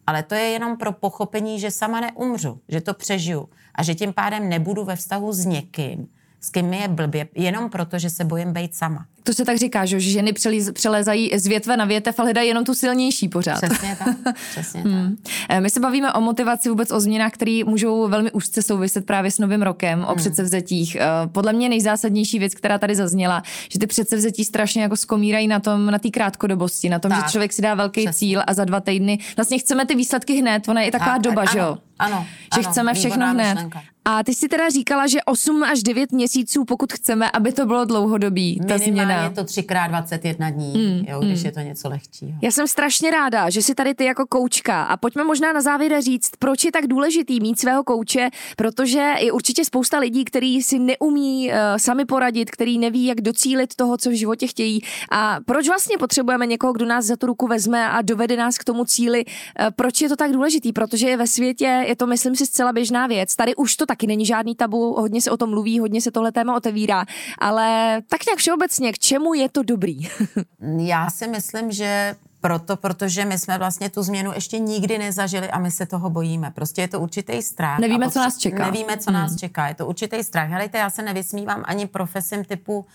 ale 0.07 0.23
to 0.23 0.35
je 0.35 0.41
jenom 0.41 0.77
pro 0.77 0.91
pochopení, 0.91 1.59
že 1.59 1.71
sama 1.71 1.99
neumřu, 1.99 2.61
že 2.67 2.81
to 2.81 2.93
přežiju 2.93 3.49
a 3.75 3.83
že 3.83 3.95
tím 3.95 4.13
pádem 4.13 4.49
nebudu 4.49 4.83
ve 4.85 4.95
vztahu 4.95 5.33
s 5.33 5.45
někým, 5.45 6.07
s 6.43 6.49
kým 6.49 6.65
mi 6.65 6.77
je 6.77 6.87
blbě, 6.87 7.27
jenom 7.35 7.69
proto, 7.69 7.99
že 7.99 8.09
se 8.09 8.23
bojím 8.25 8.53
být 8.53 8.75
sama. 8.75 9.05
To 9.25 9.33
se 9.33 9.45
tak 9.45 9.57
říká, 9.57 9.85
že 9.85 9.99
ženy 9.99 10.33
přelezají 10.73 11.31
z 11.39 11.47
větve 11.47 11.77
na 11.77 11.85
větev 11.85 12.19
a 12.19 12.23
hledají 12.23 12.47
jenom 12.47 12.65
tu 12.65 12.73
silnější 12.73 13.29
pořád. 13.29 13.61
Přesně 13.61 13.97
tak, 13.99 14.35
přesně 14.51 14.83
tak. 14.83 14.91
Eh, 15.49 15.61
My 15.61 15.69
se 15.69 15.79
bavíme 15.79 16.13
o 16.13 16.21
motivaci, 16.21 16.69
vůbec 16.69 16.91
o 16.91 16.99
změnách, 16.99 17.31
které 17.31 17.61
můžou 17.65 18.07
velmi 18.07 18.31
úzce 18.31 18.61
souviset 18.61 19.05
právě 19.05 19.31
s 19.31 19.39
novým 19.39 19.61
rokem, 19.61 19.99
Hmm. 19.99 20.07
o 20.07 20.15
předsevzetích. 20.15 20.95
Eh, 20.95 21.05
Podle 21.31 21.53
mě 21.53 21.69
nejzásadnější 21.69 22.39
věc, 22.39 22.55
která 22.55 22.77
tady 22.77 22.95
zazněla, 22.95 23.43
že 23.69 23.79
ty 23.79 23.87
předsevzetí 23.87 24.45
strašně 24.45 24.81
jako 24.81 24.95
skomírají 24.97 25.47
na 25.47 25.59
tom, 25.59 25.85
na 25.85 25.99
té 25.99 26.09
krátkodobosti, 26.09 26.89
na 26.89 26.99
tom, 26.99 27.11
Tak. 27.11 27.25
že 27.25 27.31
člověk 27.31 27.53
si 27.53 27.61
dá 27.61 27.75
velký 27.75 28.05
Přesně. 28.05 28.19
cíl 28.19 28.41
a 28.47 28.53
za 28.53 28.65
dva 28.65 28.79
týdny 28.79 29.19
vlastně 29.35 29.57
chceme 29.59 29.85
ty 29.85 29.95
výsledky 29.95 30.33
hned. 30.41 30.69
Ona 30.69 30.81
je 30.81 30.87
i 30.87 30.91
taková 30.91 31.13
Tak, 31.13 31.21
doba, 31.21 31.41
ano, 31.41 31.51
že 31.53 31.59
jo? 31.59 31.77
Ano, 32.05 32.25
že 32.55 32.61
ano, 32.61 32.71
chceme 32.71 32.93
všechno 32.93 33.27
hned. 33.27 33.53
myšlenka. 33.53 33.81
A 34.05 34.23
ty 34.23 34.33
si 34.33 34.47
teda 34.47 34.69
říkala, 34.69 35.07
že 35.07 35.23
8 35.25 35.63
až 35.63 35.83
9 35.83 36.11
měsíců, 36.11 36.65
pokud 36.65 36.93
chceme, 36.93 37.31
aby 37.31 37.51
to 37.51 37.65
bylo 37.65 37.85
dlouhodobý, 37.85 38.59
ta 38.67 38.77
Minimálně 38.77 39.13
změna. 39.13 39.29
to 39.29 39.43
3x21 39.43 40.51
dní, 40.53 40.73
mm, 40.73 41.05
jo, 41.07 41.19
když 41.19 41.39
mm. 41.39 41.45
je 41.45 41.51
to 41.51 41.59
něco 41.59 41.89
lehčího. 41.89 42.37
Já 42.41 42.51
jsem 42.51 42.67
strašně 42.67 43.11
ráda, 43.11 43.49
že 43.49 43.61
si 43.61 43.75
tady 43.75 43.93
ty 43.93 44.05
jako 44.05 44.25
koučka 44.25 44.83
a 44.83 44.97
pojďme 44.97 45.23
možná 45.23 45.53
na 45.53 45.61
závěr 45.61 46.01
říct, 46.01 46.31
proč 46.39 46.65
je 46.65 46.71
tak 46.71 46.87
důležitý 46.87 47.39
mít 47.39 47.59
svého 47.59 47.83
kouče, 47.83 48.29
protože 48.55 49.13
je 49.19 49.31
určitě 49.31 49.65
spousta 49.65 49.99
lidí, 49.99 50.25
kteří 50.25 50.63
si 50.63 50.79
neumí 50.79 51.49
uh, 51.49 51.55
sami 51.77 52.05
poradit, 52.05 52.51
který 52.51 52.77
neví, 52.77 53.05
jak 53.05 53.21
docílit 53.21 53.75
toho, 53.75 53.97
co 53.97 54.09
v 54.09 54.13
životě 54.13 54.47
chtějí 54.47 54.81
a 55.11 55.37
proč 55.45 55.67
vlastně 55.67 55.97
potřebujeme 55.97 56.45
někoho, 56.45 56.73
kdo 56.73 56.85
nás 56.85 57.05
za 57.05 57.15
tu 57.15 57.25
ruku 57.25 57.47
vezme 57.47 57.89
a 57.89 58.01
dovede 58.01 58.37
nás 58.37 58.57
k 58.57 58.63
tomu 58.63 58.85
cíli. 58.85 59.25
Uh, 59.25 59.67
proč 59.75 60.01
je 60.01 60.09
to 60.09 60.15
tak 60.15 60.31
důležitý? 60.31 60.73
Protože 60.73 61.09
je 61.09 61.17
ve 61.17 61.27
světě, 61.27 61.85
je 61.93 61.97
to 61.97 62.07
myslím 62.07 62.35
si 62.35 62.45
zcela 62.45 62.73
běžná 62.73 63.07
věc. 63.07 63.35
Tady 63.35 63.55
už 63.55 63.75
to 63.75 63.85
taky 63.85 64.07
není 64.07 64.25
žádný 64.25 64.55
tabu, 64.55 64.93
hodně 64.93 65.21
se 65.21 65.31
o 65.31 65.37
tom 65.37 65.49
mluví, 65.49 65.79
hodně 65.79 66.01
se 66.01 66.11
tohle 66.11 66.31
téma 66.31 66.55
otevírá, 66.55 67.05
ale 67.39 68.01
tak 68.09 68.25
nějak 68.25 68.39
všeobecně, 68.39 68.93
k 68.93 68.99
čemu 68.99 69.33
je 69.33 69.49
to 69.49 69.63
dobrý? 69.63 70.09
Já 70.77 71.09
si 71.09 71.27
myslím, 71.27 71.71
že 71.71 72.15
proto, 72.41 72.77
protože 72.77 73.25
my 73.25 73.39
jsme 73.39 73.57
vlastně 73.57 73.89
tu 73.89 74.03
změnu 74.03 74.31
ještě 74.35 74.59
nikdy 74.59 74.97
nezažili 74.97 75.49
a 75.49 75.59
my 75.59 75.71
se 75.71 75.85
toho 75.85 76.09
bojíme. 76.09 76.51
Prostě 76.51 76.81
je 76.81 76.87
to 76.87 76.99
určitý 76.99 77.41
strach. 77.41 77.79
Nevíme, 77.79 78.11
co 78.11 78.19
nás 78.19 78.37
čeká. 78.37 78.65
Nevíme, 78.65 78.97
co 78.97 79.11
nás 79.11 79.35
čeká. 79.35 79.67
Je 79.67 79.75
to 79.75 79.87
určitý 79.87 80.23
strach. 80.23 80.49
Helejte, 80.49 80.77
já 80.77 80.89
se 80.89 81.01
nevysmívám 81.01 81.63
ani 81.65 81.87
profesím 81.87 82.45
typu 82.45 82.85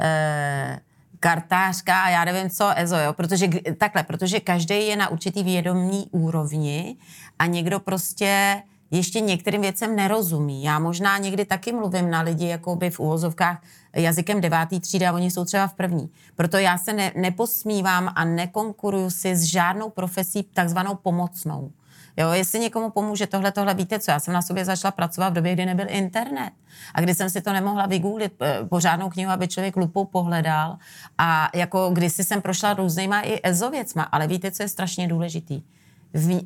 eh, 0.00 0.80
kartářka 1.24 2.02
a 2.02 2.08
já 2.08 2.24
nevím 2.24 2.50
co, 2.50 2.70
EZO, 2.76 2.96
jo? 2.96 3.12
Protože, 3.12 3.48
takhle, 3.78 4.02
protože 4.02 4.40
každý 4.40 4.86
je 4.86 4.96
na 4.96 5.08
určitý 5.08 5.42
vědomí 5.42 6.06
úrovni 6.10 6.96
a 7.38 7.46
někdo 7.46 7.80
prostě 7.80 8.62
ještě 8.90 9.20
některým 9.20 9.60
věcem 9.60 9.96
nerozumí. 9.96 10.64
Já 10.64 10.78
možná 10.78 11.18
někdy 11.18 11.44
taky 11.44 11.72
mluvím 11.72 12.10
na 12.10 12.20
lidi 12.20 12.46
jakoby 12.46 12.90
v 12.90 13.00
úvozovkách 13.00 13.62
jazykem 13.96 14.40
devátý 14.40 14.80
třídy 14.80 15.06
a 15.06 15.12
oni 15.12 15.30
jsou 15.30 15.44
třeba 15.44 15.66
v 15.66 15.74
první. 15.74 16.10
Proto 16.36 16.56
já 16.56 16.78
se 16.78 16.92
ne, 16.92 17.12
neposmívám 17.16 18.12
a 18.14 18.24
nekonkuruju 18.24 19.10
si 19.10 19.36
s 19.36 19.42
žádnou 19.42 19.90
profesí 19.90 20.42
takzvanou 20.42 20.94
pomocnou. 20.94 21.70
Jo, 22.16 22.30
jestli 22.30 22.58
někomu 22.60 22.90
pomůže 22.90 23.26
tohle, 23.26 23.52
tohle, 23.52 23.74
víte 23.74 23.98
co, 23.98 24.10
já 24.10 24.20
jsem 24.20 24.34
na 24.34 24.42
sobě 24.42 24.64
začala 24.64 24.92
pracovat 24.92 25.28
v 25.28 25.32
době, 25.32 25.52
kdy 25.52 25.66
nebyl 25.66 25.86
internet 25.88 26.52
a 26.94 27.00
kdy 27.00 27.14
jsem 27.14 27.30
si 27.30 27.42
to 27.42 27.52
nemohla 27.52 27.86
vygooglit 27.86 28.32
eh, 28.42 28.58
pořádnou 28.68 29.10
knihu, 29.10 29.30
aby 29.30 29.48
člověk 29.48 29.76
lupou 29.76 30.04
pohledal 30.04 30.78
a 31.18 31.50
jako 31.54 31.90
kdysi 31.90 32.24
jsem 32.24 32.42
prošla 32.42 32.74
různýma 32.74 33.20
i 33.20 33.40
EZO 33.42 33.70
věcma, 33.70 34.02
ale 34.02 34.26
víte, 34.26 34.50
co 34.50 34.62
je 34.62 34.68
strašně 34.68 35.08
důležitý? 35.08 35.62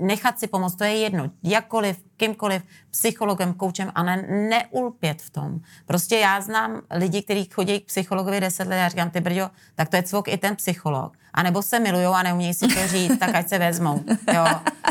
Nechat 0.00 0.38
si 0.38 0.46
pomoct, 0.46 0.74
to 0.74 0.84
je 0.84 0.96
jedno, 0.96 1.30
jakkoliv, 1.42 1.96
kýmkoliv, 2.16 2.62
psychologem, 2.90 3.54
koučem 3.54 3.92
a 3.94 4.02
ne, 4.02 4.22
neulpět 4.28 5.22
v 5.22 5.30
tom. 5.30 5.60
Prostě 5.86 6.16
já 6.16 6.40
znám 6.40 6.80
lidi, 6.90 7.22
kteří 7.22 7.44
chodí 7.44 7.80
k 7.80 7.86
psychologovi 7.86 8.40
10 8.40 8.68
let 8.68 8.86
a 8.86 8.88
říkám, 8.88 9.10
ty 9.10 9.20
brďo, 9.20 9.50
tak 9.74 9.88
to 9.88 9.96
je 9.96 10.02
cvok 10.02 10.28
i 10.28 10.38
ten 10.38 10.56
psycholog. 10.56 11.16
A 11.34 11.42
nebo 11.42 11.62
se 11.62 11.80
milujou 11.80 12.12
a 12.12 12.22
neumějí 12.22 12.54
si 12.54 12.68
to 12.68 12.86
říct, 12.86 13.18
tak 13.18 13.34
ať 13.34 13.48
se 13.48 13.58
vezmou. 13.58 14.04
Jo. 14.34 14.44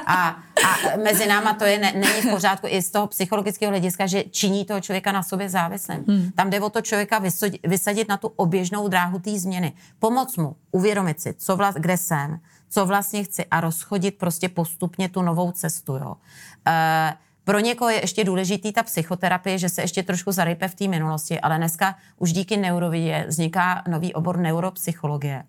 A, 0.06 0.28
a 0.68 0.98
mezi 1.04 1.28
náma 1.28 1.54
to 1.54 1.66
je, 1.66 1.80
ne, 1.80 1.92
není 1.92 2.22
v 2.22 2.30
pořádku 2.30 2.68
i 2.70 2.82
z 2.82 2.92
toho 2.92 3.08
psychologického 3.08 3.70
hlediska, 3.70 4.08
že 4.08 4.24
činí 4.24 4.66
toho 4.66 4.82
člověka 4.82 5.12
na 5.12 5.24
sobě 5.24 5.50
závislým. 5.50 6.04
Hmm. 6.08 6.32
Tam 6.36 6.50
jde 6.50 6.62
o 6.62 6.70
to 6.70 6.82
člověka 6.82 7.20
vysadit, 7.20 7.62
vysadit 7.68 8.08
na 8.08 8.18
tu 8.18 8.28
oběžnou 8.28 8.88
dráhu 8.88 9.20
té 9.20 9.40
změny. 9.40 9.74
Pomoc 10.00 10.38
mu, 10.38 10.56
uvědomit 10.72 11.22
si, 11.22 11.34
co 11.34 11.56
vlast, 11.56 11.78
kde 11.78 11.98
jsem, 11.98 12.40
co 12.70 12.86
vlastně 12.86 13.24
chci 13.24 13.46
a 13.46 13.62
rozchodit 13.62 14.18
prostě 14.18 14.50
postupně 14.50 15.10
tu 15.10 15.22
novou 15.22 15.52
cestu. 15.52 15.96
Jo. 15.96 16.16
E, 16.68 17.14
pro 17.44 17.60
někoho 17.60 17.90
je 17.90 18.02
ještě 18.02 18.24
důležitý 18.24 18.74
ta 18.74 18.84
psychoterapie, 18.84 19.58
že 19.58 19.70
se 19.70 19.82
ještě 19.82 20.04
trošku 20.04 20.32
zarype 20.32 20.68
v 20.68 20.76
té 20.76 20.88
minulosti, 20.88 21.40
ale 21.40 21.58
dneska 21.58 21.96
už 22.18 22.34
díky 22.34 22.58
neurovidě 22.58 23.26
vzniká 23.28 23.84
nový 23.88 24.14
obor 24.14 24.38
neuropsychologie, 24.38 25.44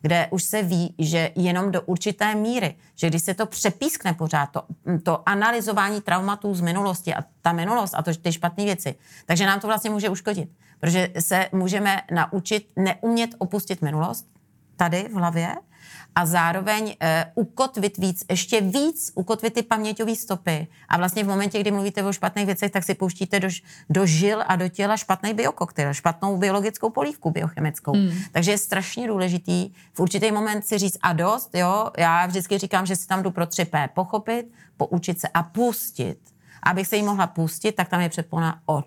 kde 0.00 0.28
už 0.30 0.44
se 0.44 0.62
ví, 0.62 0.94
že 0.98 1.30
jenom 1.34 1.72
do 1.72 1.82
určité 1.82 2.34
míry, 2.34 2.74
že 2.94 3.08
když 3.08 3.22
se 3.22 3.34
to 3.34 3.46
přepískne 3.46 4.14
pořád, 4.14 4.46
to, 4.46 4.62
to 5.02 5.28
analyzování 5.28 6.00
traumatů 6.00 6.54
z 6.54 6.60
minulosti 6.60 7.14
a 7.14 7.24
ta 7.42 7.52
minulost 7.52 7.94
a 7.94 8.02
to, 8.02 8.14
ty 8.14 8.32
špatné 8.32 8.64
věci, 8.64 8.94
takže 9.26 9.46
nám 9.46 9.60
to 9.60 9.66
vlastně 9.66 9.90
může 9.90 10.08
uškodit. 10.08 10.48
Protože 10.80 11.08
se 11.20 11.48
můžeme 11.52 12.02
naučit 12.10 12.68
neumět 12.76 13.30
opustit 13.38 13.82
minulost 13.82 14.26
tady 14.76 15.08
v 15.08 15.12
hlavě 15.12 15.54
a 16.14 16.26
zároveň 16.26 16.84
uh, 16.84 16.94
ukotvit 17.34 17.98
víc, 17.98 18.24
ještě 18.30 18.60
víc 18.60 19.12
ukotvit 19.14 19.54
ty 19.54 19.62
paměťové 19.62 20.16
stopy. 20.16 20.66
A 20.88 20.96
vlastně 20.96 21.24
v 21.24 21.26
momentě, 21.26 21.60
kdy 21.60 21.70
mluvíte 21.70 22.02
o 22.02 22.12
špatných 22.12 22.46
věcech, 22.46 22.72
tak 22.72 22.84
si 22.84 22.94
pouštíte 22.94 23.40
do, 23.40 23.48
do 23.90 24.06
žil 24.06 24.44
a 24.46 24.56
do 24.56 24.68
těla 24.68 24.96
špatný 24.96 25.34
biokoktejl, 25.34 25.94
špatnou 25.94 26.36
biologickou 26.36 26.90
polívku 26.90 27.30
biochemickou. 27.30 27.92
Hmm. 27.92 28.10
Takže 28.32 28.50
je 28.50 28.58
strašně 28.58 29.06
důležitý 29.06 29.70
v 29.92 30.00
určitý 30.00 30.32
moment 30.32 30.66
si 30.66 30.78
říct 30.78 30.98
a 31.02 31.12
dost, 31.12 31.54
jo, 31.54 31.90
já 31.98 32.26
vždycky 32.26 32.58
říkám, 32.58 32.86
že 32.86 32.96
si 32.96 33.06
tam 33.06 33.22
jdu 33.22 33.30
pro 33.30 33.44
3P, 33.44 33.88
pochopit, 33.94 34.46
poučit 34.76 35.20
se 35.20 35.28
a 35.28 35.42
pustit. 35.42 36.18
Abych 36.62 36.86
se 36.86 36.96
jí 36.96 37.02
mohla 37.02 37.26
pustit, 37.26 37.72
tak 37.72 37.88
tam 37.88 38.00
je 38.00 38.08
předpona 38.08 38.60
od. 38.66 38.86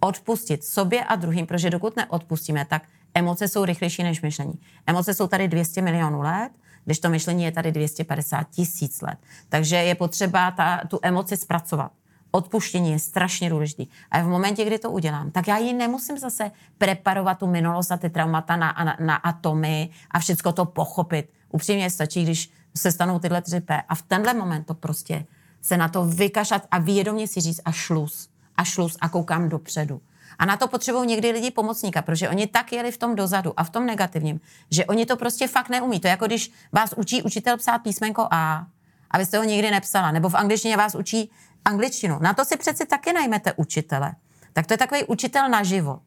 Odpustit 0.00 0.64
sobě 0.64 1.04
a 1.04 1.16
druhým, 1.16 1.46
protože 1.46 1.70
dokud 1.70 1.96
neodpustíme, 1.96 2.64
tak 2.64 2.82
emoce 3.14 3.48
jsou 3.48 3.64
rychlejší 3.64 4.02
než 4.02 4.22
myšlení. 4.22 4.54
Emoce 4.86 5.14
jsou 5.14 5.26
tady 5.26 5.48
200 5.48 5.82
milionů 5.82 6.20
let, 6.20 6.50
když 6.84 6.98
to 6.98 7.10
myšlení 7.10 7.44
je 7.44 7.52
tady 7.52 7.72
250 7.72 8.50
tisíc 8.50 9.00
let. 9.00 9.18
Takže 9.48 9.76
je 9.76 9.94
potřeba 9.94 10.50
ta, 10.50 10.80
tu 10.88 10.98
emoci 11.02 11.36
zpracovat. 11.36 11.92
Odpuštění 12.30 12.92
je 12.92 12.98
strašně 12.98 13.50
důležitý. 13.50 13.86
A 14.10 14.22
v 14.22 14.26
momentě, 14.26 14.64
kdy 14.64 14.78
to 14.78 14.90
udělám, 14.90 15.30
tak 15.30 15.48
já 15.48 15.58
ji 15.58 15.72
nemusím 15.72 16.18
zase 16.18 16.50
preparovat 16.78 17.38
tu 17.38 17.46
minulost 17.46 17.92
a 17.92 17.96
ty 17.96 18.10
traumata 18.10 18.56
na, 18.56 18.74
na, 18.84 18.96
na 19.00 19.16
atomy 19.16 19.90
a 20.10 20.18
všechno 20.18 20.52
to 20.52 20.64
pochopit. 20.64 21.30
Upřímně 21.48 21.90
stačí, 21.90 22.22
když 22.22 22.50
se 22.76 22.92
stanou 22.92 23.18
tyhle 23.18 23.40
3P. 23.40 23.82
A 23.88 23.94
v 23.94 24.02
tenhle 24.02 24.34
moment 24.34 24.64
to 24.64 24.74
prostě 24.74 25.24
se 25.62 25.76
na 25.76 25.88
to 25.88 26.04
vykašlat 26.04 26.66
a 26.70 26.78
vědomě 26.78 27.28
si 27.28 27.40
říct 27.40 27.60
a 27.64 27.72
šluz. 27.72 28.28
A 28.56 28.64
šluz 28.64 28.96
a 29.00 29.08
koukám 29.08 29.48
dopředu. 29.48 30.00
A 30.38 30.46
na 30.46 30.56
to 30.56 30.68
potřebují 30.68 31.08
někdy 31.08 31.30
lidi 31.30 31.50
pomocníka, 31.50 32.02
protože 32.02 32.28
oni 32.28 32.46
tak 32.46 32.72
jeli 32.72 32.92
v 32.92 32.98
tom 32.98 33.16
dozadu 33.16 33.52
a 33.56 33.64
v 33.64 33.70
tom 33.70 33.86
negativním, 33.86 34.40
že 34.70 34.86
oni 34.86 35.06
to 35.06 35.16
prostě 35.16 35.48
fakt 35.48 35.68
neumí. 35.68 36.00
To 36.00 36.06
je 36.06 36.10
jako 36.10 36.26
když 36.26 36.52
vás 36.72 36.94
učí 36.96 37.22
učitel 37.22 37.56
psát 37.56 37.78
písmenko 37.78 38.28
A 38.30 38.66
a 39.10 39.18
vy 39.18 39.26
jste 39.26 39.38
ho 39.38 39.44
nikdy 39.44 39.70
nepsala, 39.70 40.12
nebo 40.12 40.28
v 40.28 40.34
angličtině 40.34 40.76
vás 40.76 40.94
učí 40.94 41.30
angličtinu. 41.64 42.18
Na 42.20 42.34
to 42.34 42.44
si 42.44 42.56
přeci 42.56 42.86
taky 42.86 43.12
najmete 43.12 43.52
učitele. 43.56 44.12
Tak 44.52 44.66
to 44.66 44.74
je 44.74 44.78
takový 44.78 45.04
učitel 45.04 45.48
na 45.48 45.62
život. 45.62 46.02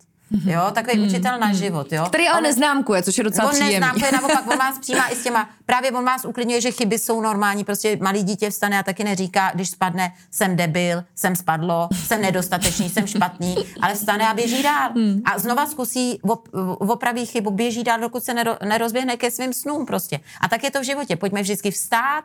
Jo, 0.45 0.61
takový 0.73 0.99
učitel 1.07 1.39
na 1.39 1.53
život, 1.53 1.91
jo. 1.93 2.05
Který 2.07 2.27
ale 2.27 2.37
On- 2.37 2.43
neznámkuje, 2.43 3.03
což 3.03 3.17
je 3.17 3.23
docela 3.23 3.47
On 3.47 3.53
příjemný. 3.53 3.73
neznámkuje, 3.73 4.11
naopak, 4.11 4.47
on 4.51 4.57
vás 4.65 4.79
přijímá 4.79 5.07
i 5.07 5.15
s 5.15 5.23
těma, 5.23 5.49
právě 5.65 5.91
on 5.91 6.05
vás 6.05 6.25
uklidňuje, 6.25 6.61
že 6.61 6.71
chyby 6.71 6.99
jsou 6.99 7.21
normální, 7.21 7.63
prostě 7.63 7.97
malý 8.01 8.23
dítě 8.23 8.49
vstane 8.49 8.79
a 8.79 8.83
taky 8.83 9.03
neříká, 9.03 9.51
když 9.55 9.69
spadne, 9.69 10.13
jsem 10.31 10.55
debil, 10.55 11.03
jsem 11.15 11.35
spadlo, 11.35 11.89
jsem 11.93 12.21
nedostatečný, 12.21 12.89
jsem 12.89 13.07
špatný, 13.07 13.55
ale 13.81 13.93
vstane 13.93 14.27
a 14.29 14.33
běží 14.33 14.63
dál. 14.63 14.89
Hmm. 14.95 15.21
A 15.25 15.39
znova 15.39 15.65
zkusí 15.65 16.19
op, 16.21 16.49
opraví 16.79 17.25
chybu, 17.25 17.51
běží 17.51 17.83
dál, 17.83 17.99
dokud 17.99 18.23
se 18.23 18.33
nero, 18.33 18.57
nerozběhne 18.65 19.17
ke 19.17 19.31
svým 19.31 19.53
snům 19.53 19.85
prostě. 19.85 20.19
A 20.41 20.47
tak 20.47 20.63
je 20.63 20.71
to 20.71 20.79
v 20.81 20.83
životě, 20.83 21.15
pojďme 21.15 21.41
vždycky 21.41 21.71
vstát, 21.71 22.23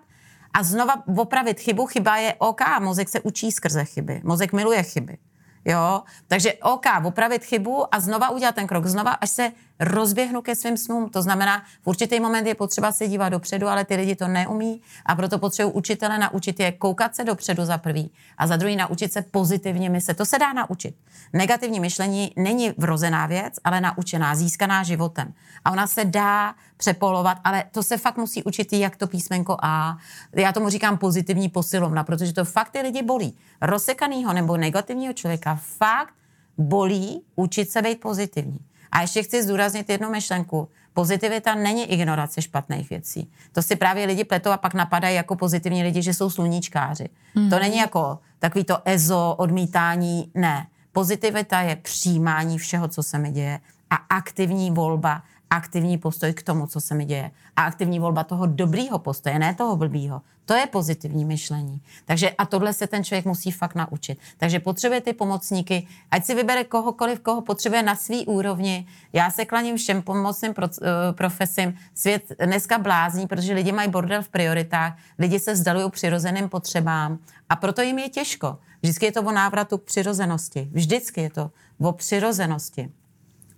a 0.54 0.62
znova 0.62 1.02
opravit 1.18 1.60
chybu. 1.60 1.86
Chyba 1.86 2.16
je 2.16 2.34
OK, 2.38 2.60
mozek 2.80 3.08
se 3.08 3.20
učí 3.20 3.52
skrze 3.52 3.84
chyby. 3.84 4.20
Mozek 4.24 4.52
miluje 4.52 4.82
chyby. 4.82 5.18
Jo, 5.66 6.02
takže 6.28 6.52
OK, 6.52 6.86
opravit 7.04 7.44
chybu 7.44 7.94
a 7.94 8.00
znova 8.00 8.30
udělat 8.30 8.54
ten 8.54 8.66
krok, 8.66 8.86
znova, 8.86 9.12
až 9.12 9.30
se 9.30 9.52
rozběhnu 9.80 10.42
ke 10.42 10.56
svým 10.56 10.76
snům. 10.76 11.08
To 11.08 11.22
znamená, 11.22 11.62
v 11.82 11.86
určitý 11.86 12.20
moment 12.20 12.46
je 12.46 12.54
potřeba 12.54 12.92
se 12.92 13.08
dívat 13.08 13.28
dopředu, 13.28 13.68
ale 13.68 13.84
ty 13.84 13.96
lidi 13.96 14.16
to 14.16 14.28
neumí 14.28 14.80
a 15.06 15.14
proto 15.14 15.38
potřebují 15.38 15.74
učitele 15.74 16.18
naučit 16.18 16.60
je 16.60 16.72
koukat 16.72 17.16
se 17.16 17.24
dopředu 17.24 17.64
za 17.64 17.78
prvý 17.78 18.10
a 18.38 18.46
za 18.46 18.56
druhý 18.56 18.76
naučit 18.76 19.12
se 19.12 19.22
pozitivně 19.22 19.90
myslet. 19.90 20.16
To 20.16 20.24
se 20.24 20.38
dá 20.38 20.52
naučit. 20.52 20.94
Negativní 21.32 21.80
myšlení 21.80 22.32
není 22.36 22.70
vrozená 22.78 23.26
věc, 23.26 23.54
ale 23.64 23.80
naučená, 23.80 24.34
získaná 24.34 24.82
životem. 24.82 25.34
A 25.64 25.70
ona 25.70 25.86
se 25.86 26.04
dá 26.04 26.54
přepolovat, 26.76 27.38
ale 27.44 27.64
to 27.70 27.82
se 27.82 27.96
fakt 27.96 28.16
musí 28.16 28.42
učit 28.42 28.72
jak 28.72 28.96
to 28.96 29.06
písmenko 29.06 29.56
A. 29.62 29.98
Já 30.32 30.52
tomu 30.52 30.68
říkám 30.68 30.98
pozitivní 30.98 31.48
posilovna, 31.48 32.04
protože 32.04 32.32
to 32.32 32.44
fakt 32.44 32.70
ty 32.70 32.80
lidi 32.80 33.02
bolí. 33.02 33.38
Rozsekanýho 33.60 34.32
nebo 34.32 34.56
negativního 34.56 35.12
člověka 35.12 35.60
fakt 35.62 36.14
bolí 36.58 37.22
učit 37.36 37.70
se 37.70 37.82
být 37.82 38.00
pozitivní. 38.00 38.58
A 38.92 39.00
ještě 39.00 39.22
chci 39.22 39.42
zdůraznit 39.42 39.90
jednu 39.90 40.10
myšlenku. 40.10 40.68
Pozitivita 40.94 41.54
není 41.54 41.92
ignorace 41.92 42.42
špatných 42.42 42.90
věcí. 42.90 43.30
To 43.52 43.62
si 43.62 43.76
právě 43.76 44.06
lidi 44.06 44.24
pletou 44.24 44.50
a 44.50 44.56
pak 44.56 44.74
napadají 44.74 45.16
jako 45.16 45.36
pozitivní 45.36 45.82
lidi, 45.82 46.02
že 46.02 46.14
jsou 46.14 46.30
sluníčkáři. 46.30 47.08
Mm. 47.34 47.50
To 47.50 47.58
není 47.58 47.76
jako 47.76 48.18
takový 48.38 48.64
to 48.64 48.78
ezo, 48.84 49.34
odmítání, 49.38 50.30
ne. 50.34 50.66
Pozitivita 50.92 51.60
je 51.60 51.76
přijímání 51.76 52.58
všeho, 52.58 52.88
co 52.88 53.02
se 53.02 53.18
mi 53.18 53.30
děje 53.30 53.60
a 53.90 53.94
aktivní 53.94 54.70
volba 54.70 55.22
aktivní 55.56 55.98
postoj 55.98 56.32
k 56.32 56.42
tomu, 56.42 56.66
co 56.66 56.80
se 56.80 56.94
mi 56.94 57.04
děje. 57.04 57.30
A 57.56 57.62
aktivní 57.62 57.98
volba 57.98 58.24
toho 58.24 58.46
dobrýho 58.46 58.98
postoje, 58.98 59.38
ne 59.38 59.54
toho 59.54 59.76
blbýho. 59.76 60.22
To 60.44 60.54
je 60.54 60.66
pozitivní 60.66 61.24
myšlení. 61.24 61.80
Takže 62.04 62.30
a 62.30 62.46
tohle 62.46 62.72
se 62.72 62.86
ten 62.86 63.04
člověk 63.04 63.24
musí 63.24 63.50
fakt 63.50 63.74
naučit. 63.74 64.18
Takže 64.36 64.60
potřebuje 64.60 65.00
ty 65.00 65.12
pomocníky, 65.12 65.86
ať 66.10 66.24
si 66.24 66.34
vybere 66.34 66.64
kohokoliv, 66.64 67.20
koho 67.20 67.40
potřebuje 67.40 67.82
na 67.82 67.96
svý 67.96 68.26
úrovni. 68.26 68.86
Já 69.12 69.30
se 69.30 69.44
klaním 69.44 69.76
všem 69.76 70.02
pomocným 70.02 70.54
pro, 70.54 70.66
uh, 70.66 70.86
profesím. 71.12 71.74
Svět 71.94 72.32
dneska 72.44 72.78
blázní, 72.78 73.26
protože 73.26 73.54
lidi 73.54 73.72
mají 73.72 73.90
bordel 73.90 74.22
v 74.22 74.28
prioritách, 74.28 74.96
lidi 75.18 75.38
se 75.38 75.56
zdalují 75.56 75.90
přirozeným 75.90 76.48
potřebám 76.48 77.18
a 77.48 77.56
proto 77.56 77.82
jim 77.82 77.98
je 77.98 78.08
těžko. 78.08 78.58
Vždycky 78.82 79.06
je 79.06 79.12
to 79.12 79.22
o 79.22 79.32
návratu 79.32 79.78
k 79.78 79.84
přirozenosti. 79.84 80.68
Vždycky 80.72 81.20
je 81.20 81.30
to 81.30 81.50
o 81.80 81.92
přirozenosti 81.92 82.90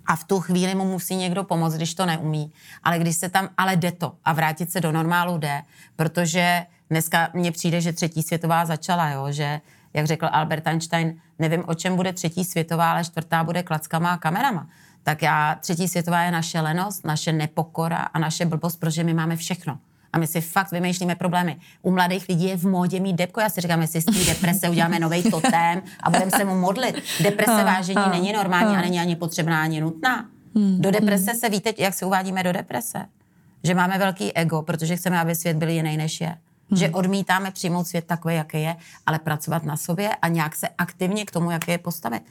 a 0.09 0.17
v 0.17 0.25
tu 0.25 0.41
chvíli 0.41 0.75
mu 0.75 0.85
musí 0.85 1.17
někdo 1.17 1.45
pomoct, 1.45 1.75
když 1.75 1.95
to 1.95 2.07
neumí. 2.07 2.53
Ale 2.83 2.99
když 2.99 3.17
se 3.17 3.29
tam, 3.29 3.49
ale 3.57 3.77
jde 3.77 3.93
to 3.93 4.13
a 4.25 4.33
vrátit 4.33 4.73
se 4.73 4.81
do 4.81 4.93
normálu 4.93 5.39
jde, 5.39 5.63
protože 5.97 6.67
dneska 6.91 7.31
mně 7.35 7.53
přijde, 7.53 7.81
že 7.81 7.93
třetí 7.93 8.23
světová 8.23 8.65
začala, 8.65 9.09
jo, 9.09 9.27
že 9.31 9.61
jak 9.95 10.07
řekl 10.07 10.29
Albert 10.33 10.67
Einstein, 10.67 11.21
nevím, 11.39 11.65
o 11.67 11.75
čem 11.75 11.97
bude 11.97 12.13
třetí 12.13 12.45
světová, 12.45 12.91
ale 12.93 13.05
čtvrtá 13.05 13.45
bude 13.45 13.63
klackama 13.63 14.13
a 14.13 14.17
kamerama. 14.17 14.67
Tak 15.03 15.23
já, 15.23 15.55
třetí 15.55 15.89
světová 15.89 16.23
je 16.23 16.31
naše 16.31 16.61
lenost, 16.61 17.05
naše 17.05 17.33
nepokora 17.33 17.97
a 17.97 18.19
naše 18.19 18.47
blbost, 18.47 18.77
protože 18.77 19.05
my 19.05 19.15
máme 19.15 19.37
všechno. 19.37 19.79
A 20.13 20.19
my 20.19 20.27
si 20.27 20.41
fakt 20.41 20.73
vymýšlíme 20.73 21.15
problémy. 21.15 21.57
U 21.83 21.91
mladých 21.91 22.29
lidí 22.29 22.45
je 22.45 22.57
v 22.57 22.65
módě 22.65 23.01
mít 23.01 23.17
depko. 23.17 23.41
Já 23.41 23.49
si 23.49 23.61
říkám, 23.61 23.81
jestli 23.81 24.01
z 24.01 24.05
té 24.05 24.25
deprese 24.35 24.69
uděláme 24.71 24.99
nový 24.99 25.23
totém 25.23 25.83
a 26.03 26.11
budeme 26.11 26.31
se 26.31 26.45
mu 26.45 26.55
modlit. 26.55 26.97
Deprese 27.21 27.65
vážení 27.65 28.03
není 28.11 28.33
normální 28.33 28.77
a 28.77 28.81
není 28.81 29.01
ani 29.01 29.17
potřebná, 29.17 29.63
ani 29.63 29.81
nutná. 29.81 30.29
Hmm, 30.55 30.81
do 30.81 30.91
deprese 30.91 31.31
hmm. 31.31 31.41
se 31.41 31.49
víte, 31.49 31.75
jak 31.79 31.95
se 31.95 32.07
uvádíme 32.07 32.43
do 32.43 32.53
deprese? 32.53 33.07
Že 33.65 33.75
máme 33.75 33.99
velký 33.99 34.37
ego, 34.37 34.63
protože 34.63 34.97
chceme, 34.97 35.21
aby 35.21 35.35
svět 35.35 35.57
byl 35.57 35.69
jiný, 35.69 35.97
než 35.97 36.21
je. 36.21 36.37
Že 36.73 36.87
hmm. 36.87 36.95
odmítáme 36.95 37.51
přijmout 37.51 37.87
svět 37.87 38.05
takový, 38.05 38.35
jaký 38.35 38.63
je, 38.63 38.77
ale 39.07 39.19
pracovat 39.19 39.65
na 39.65 39.77
sobě 39.77 40.11
a 40.23 40.29
nějak 40.29 40.57
se 40.57 40.69
aktivně 40.79 41.25
k 41.25 41.31
tomu, 41.31 41.51
jaký 41.51 41.71
je 41.71 41.79
postavit. 41.79 42.23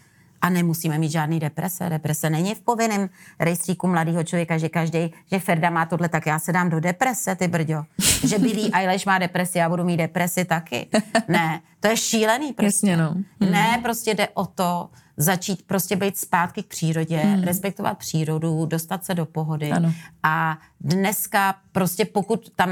A 0.42 0.50
nemusíme 0.50 0.98
mít 0.98 1.12
žádný 1.12 1.40
deprese. 1.40 1.90
Deprese 1.90 2.30
není 2.30 2.56
v 2.56 2.62
povinném 2.62 3.10
rejstříku 3.40 3.88
mladého 3.88 4.24
člověka, 4.24 4.58
že 4.58 4.70
každý, 4.70 5.14
že 5.32 5.40
Ferda 5.40 5.70
má 5.70 5.86
tohle, 5.86 6.10
tak 6.10 6.26
já 6.26 6.40
se 6.40 6.54
dám 6.54 6.70
do 6.70 6.80
deprese, 6.80 7.36
ty 7.36 7.48
brďo. 7.48 7.84
Že 8.28 8.40
Billy 8.40 8.72
Eilish 8.74 9.06
má 9.06 9.18
depresi, 9.18 9.58
já 9.58 9.70
budu 9.70 9.84
mít 9.84 9.98
depresi 9.98 10.46
taky. 10.46 10.88
Ne, 11.28 11.62
to 11.80 11.88
je 11.88 11.98
šílený 11.98 12.54
prostě. 12.54 12.90
Jasně, 12.90 12.98
no. 12.98 13.10
Hmm. 13.10 13.52
Ne, 13.52 13.80
prostě 13.84 14.14
jde 14.14 14.28
o 14.34 14.46
to, 14.46 14.90
začít 15.18 15.62
prostě 15.66 15.96
být 15.96 16.18
zpátky 16.18 16.64
k 16.64 16.68
přírodě, 16.68 17.18
hmm. 17.18 17.44
respektovat 17.44 17.98
přírodu, 17.98 18.66
dostat 18.66 19.06
se 19.06 19.14
do 19.14 19.26
pohody. 19.26 19.72
Ano. 19.72 19.94
A 20.24 20.58
dneska 20.82 21.56
prostě 21.72 22.06
pokud 22.06 22.50
tam 22.56 22.70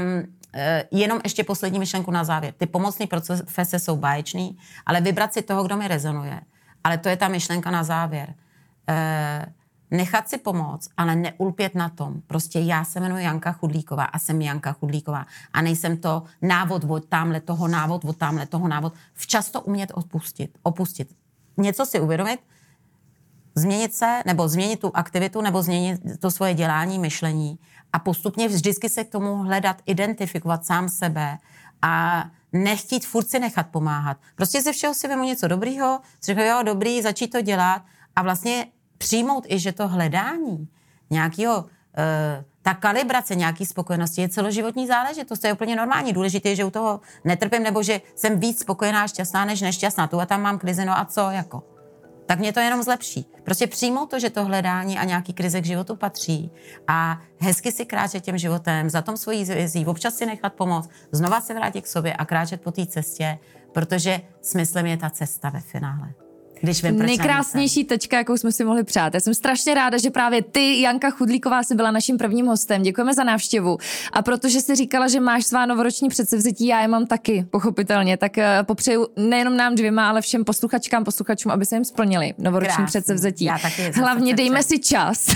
eh, 0.54 0.84
jenom 0.90 1.20
ještě 1.24 1.44
poslední 1.44 1.78
myšlenku 1.78 2.10
na 2.10 2.24
závěr. 2.24 2.54
Ty 2.56 2.66
pomocné 2.66 3.06
profese 3.06 3.78
jsou 3.78 3.96
báječný, 3.96 4.58
ale 4.86 5.00
vybrat 5.00 5.32
si 5.34 5.42
toho, 5.42 5.64
kdo 5.64 5.76
mi 5.76 5.88
rezonuje 5.88 6.40
ale 6.86 6.98
to 6.98 7.08
je 7.08 7.16
ta 7.16 7.28
myšlenka 7.28 7.70
na 7.70 7.84
závěr. 7.84 8.34
E, 8.88 9.46
nechat 9.90 10.28
si 10.28 10.38
pomoct, 10.38 10.90
ale 10.96 11.16
neulpět 11.16 11.74
na 11.74 11.88
tom. 11.88 12.20
Prostě 12.26 12.58
já 12.58 12.84
se 12.84 13.00
jmenuji 13.00 13.24
Janka 13.24 13.52
Chudlíková 13.52 14.04
a 14.04 14.18
jsem 14.18 14.42
Janka 14.42 14.72
Chudlíková. 14.72 15.26
A 15.52 15.62
nejsem 15.62 15.96
to 15.96 16.22
návod 16.42 16.84
od 16.84 17.04
tamhle 17.04 17.40
toho, 17.40 17.68
návod 17.68 18.04
od 18.04 18.16
tamhle 18.16 18.46
toho, 18.46 18.68
návod. 18.68 18.92
Včas 19.14 19.50
to 19.50 19.60
umět 19.60 19.92
odpustit, 19.94 20.58
opustit. 20.62 21.08
Něco 21.56 21.86
si 21.86 22.00
uvědomit, 22.00 22.40
změnit 23.54 23.94
se, 23.94 24.22
nebo 24.26 24.48
změnit 24.48 24.80
tu 24.80 24.96
aktivitu, 24.96 25.40
nebo 25.40 25.62
změnit 25.62 26.00
to 26.20 26.30
svoje 26.30 26.54
dělání, 26.54 26.98
myšlení 26.98 27.58
a 27.92 27.98
postupně 27.98 28.48
vždycky 28.48 28.88
se 28.88 29.04
k 29.04 29.10
tomu 29.10 29.36
hledat, 29.36 29.82
identifikovat 29.86 30.66
sám 30.66 30.88
sebe 30.88 31.38
a 31.82 32.24
nechtít 32.52 33.06
furt 33.06 33.30
si 33.30 33.38
nechat 33.38 33.66
pomáhat. 33.66 34.16
Prostě 34.34 34.62
ze 34.62 34.72
všeho 34.72 34.94
si 34.94 35.08
vemu 35.08 35.24
něco 35.24 35.48
dobrýho, 35.48 36.00
řeknu, 36.22 36.44
jo, 36.44 36.62
dobrý, 36.62 37.02
začít 37.02 37.28
to 37.28 37.40
dělat 37.40 37.82
a 38.16 38.22
vlastně 38.22 38.66
přijmout 38.98 39.44
i, 39.48 39.58
že 39.58 39.72
to 39.72 39.88
hledání 39.88 40.68
nějakého, 41.10 41.58
uh, 41.58 41.66
ta 42.62 42.74
kalibrace 42.74 43.34
nějaký 43.34 43.66
spokojenosti 43.66 44.20
je 44.20 44.28
celoživotní 44.28 44.86
záležitost, 44.86 45.38
to 45.38 45.46
je 45.46 45.52
úplně 45.52 45.76
normální. 45.76 46.12
Důležité 46.12 46.48
je, 46.48 46.56
že 46.56 46.64
u 46.64 46.70
toho 46.70 47.00
netrpím, 47.24 47.62
nebo 47.62 47.82
že 47.82 48.00
jsem 48.14 48.40
víc 48.40 48.60
spokojená 48.60 49.02
a 49.02 49.06
šťastná 49.06 49.44
než 49.44 49.60
nešťastná. 49.60 50.06
Tu 50.06 50.20
a 50.20 50.26
tam 50.26 50.42
mám 50.42 50.58
krizi, 50.58 50.84
no 50.84 50.98
a 50.98 51.04
co 51.04 51.30
jako? 51.30 51.75
Tak 52.26 52.38
mě 52.38 52.52
to 52.52 52.60
jenom 52.60 52.82
zlepší. 52.82 53.26
Prostě 53.44 53.66
přijmout 53.66 54.10
to, 54.10 54.18
že 54.18 54.30
to 54.30 54.44
hledání 54.44 54.98
a 54.98 55.04
nějaký 55.04 55.32
krize 55.32 55.60
k 55.60 55.64
životu 55.64 55.96
patří 55.96 56.50
a 56.88 57.20
hezky 57.38 57.72
si 57.72 57.86
kráčet 57.86 58.24
těm 58.24 58.38
životem, 58.38 58.90
za 58.90 59.02
tom 59.02 59.16
svojí 59.16 59.44
vizí, 59.44 59.86
občas 59.86 60.14
si 60.14 60.26
nechat 60.26 60.52
pomoct, 60.52 60.90
znova 61.12 61.40
se 61.40 61.54
vrátit 61.54 61.82
k 61.82 61.86
sobě 61.86 62.14
a 62.14 62.24
kráčet 62.24 62.60
po 62.60 62.70
té 62.70 62.86
cestě, 62.86 63.38
protože 63.72 64.20
smyslem 64.42 64.86
je 64.86 64.96
ta 64.96 65.10
cesta 65.10 65.50
ve 65.50 65.60
finále. 65.60 66.25
Když 66.60 66.80
proč 66.80 66.94
Nejkrásnější 66.96 67.84
tečka, 67.84 68.16
jakou 68.16 68.36
jsme 68.36 68.52
si 68.52 68.64
mohli 68.64 68.84
přát. 68.84 69.14
Já 69.14 69.20
jsem 69.20 69.34
strašně 69.34 69.74
ráda, 69.74 69.98
že 69.98 70.10
právě 70.10 70.42
ty, 70.42 70.80
Janka 70.80 71.10
Chudlíková, 71.10 71.62
si 71.62 71.74
byla 71.74 71.90
naším 71.90 72.18
prvním 72.18 72.46
hostem. 72.46 72.82
Děkujeme 72.82 73.14
za 73.14 73.24
návštěvu. 73.24 73.78
A 74.12 74.22
protože 74.22 74.60
jsi 74.60 74.74
říkala, 74.74 75.08
že 75.08 75.20
máš 75.20 75.44
svá 75.46 75.66
novoroční 75.66 76.08
předsevzetí, 76.08 76.66
já 76.66 76.80
je 76.82 76.88
mám 76.88 77.06
taky, 77.06 77.46
pochopitelně, 77.50 78.16
tak 78.16 78.38
eh, 78.38 78.58
popřeju 78.62 79.06
nejenom 79.16 79.56
nám 79.56 79.74
dvěma, 79.74 80.08
ale 80.08 80.20
všem 80.20 80.44
posluchačkám, 80.44 81.04
posluchačům, 81.04 81.52
aby 81.52 81.66
se 81.66 81.76
jim 81.76 81.84
splnili 81.84 82.34
novoroční 82.38 82.76
Krásný. 82.76 82.86
předsevzetí. 82.86 83.44
Já 83.44 83.58
taky 83.58 83.90
Hlavně 83.90 84.34
dejme 84.36 84.62
si 84.62 84.78
čas. 84.78 85.26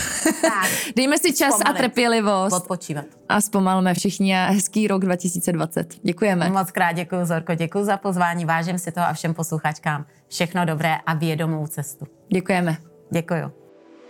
Tak. 0.43 0.71
dejme 0.97 1.19
si 1.19 1.33
čas 1.33 1.55
Zpomalit. 1.55 1.81
a 1.81 1.83
trpělivost. 1.83 2.57
Odpočívat. 2.57 3.20
A 3.31 3.41
zpomalme 3.41 3.95
všichni 3.95 4.37
a 4.37 4.51
hezký 4.51 4.89
rok 4.89 5.05
2020. 5.05 5.95
Děkujeme. 6.03 6.51
Moc 6.51 6.71
krát 6.71 6.93
děkuji, 6.93 7.25
Zorko, 7.25 7.55
děkuji 7.55 7.85
za 7.85 7.97
pozvání, 7.97 8.45
vážím 8.45 8.79
si 8.79 8.93
to 8.93 9.01
a 9.01 9.13
všem 9.13 9.35
posluchačkám 9.35 10.07
všechno 10.29 10.65
dobré 10.65 10.97
a 11.07 11.15
vědomou 11.15 11.67
cestu. 11.67 12.07
Děkujeme. 12.33 12.77
Děkuji. 13.11 13.53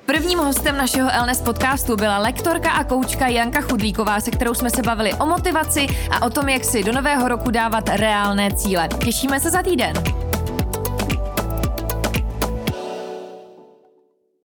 Prvním 0.07 0.39
hostem 0.39 0.77
našeho 0.77 1.11
Elnes 1.12 1.41
podcastu 1.41 1.97
byla 1.97 2.18
lektorka 2.18 2.71
a 2.71 2.85
koučka 2.85 3.29
Janka 3.29 3.61
Chudlíková, 3.61 4.21
se 4.21 4.31
kterou 4.31 4.55
jsme 4.55 4.71
se 4.71 4.83
bavili 4.83 5.14
o 5.14 5.27
motivaci 5.27 5.87
a 6.11 6.27
o 6.27 6.31
tom, 6.31 6.49
jak 6.49 6.64
si 6.64 6.85
do 6.85 6.93
nového 6.93 7.29
roku 7.29 7.51
dávat 7.51 7.89
reálné 7.89 8.55
cíle. 8.55 8.89
Těšíme 9.05 9.41
se 9.41 9.51
za 9.51 9.62
týden. 9.62 9.93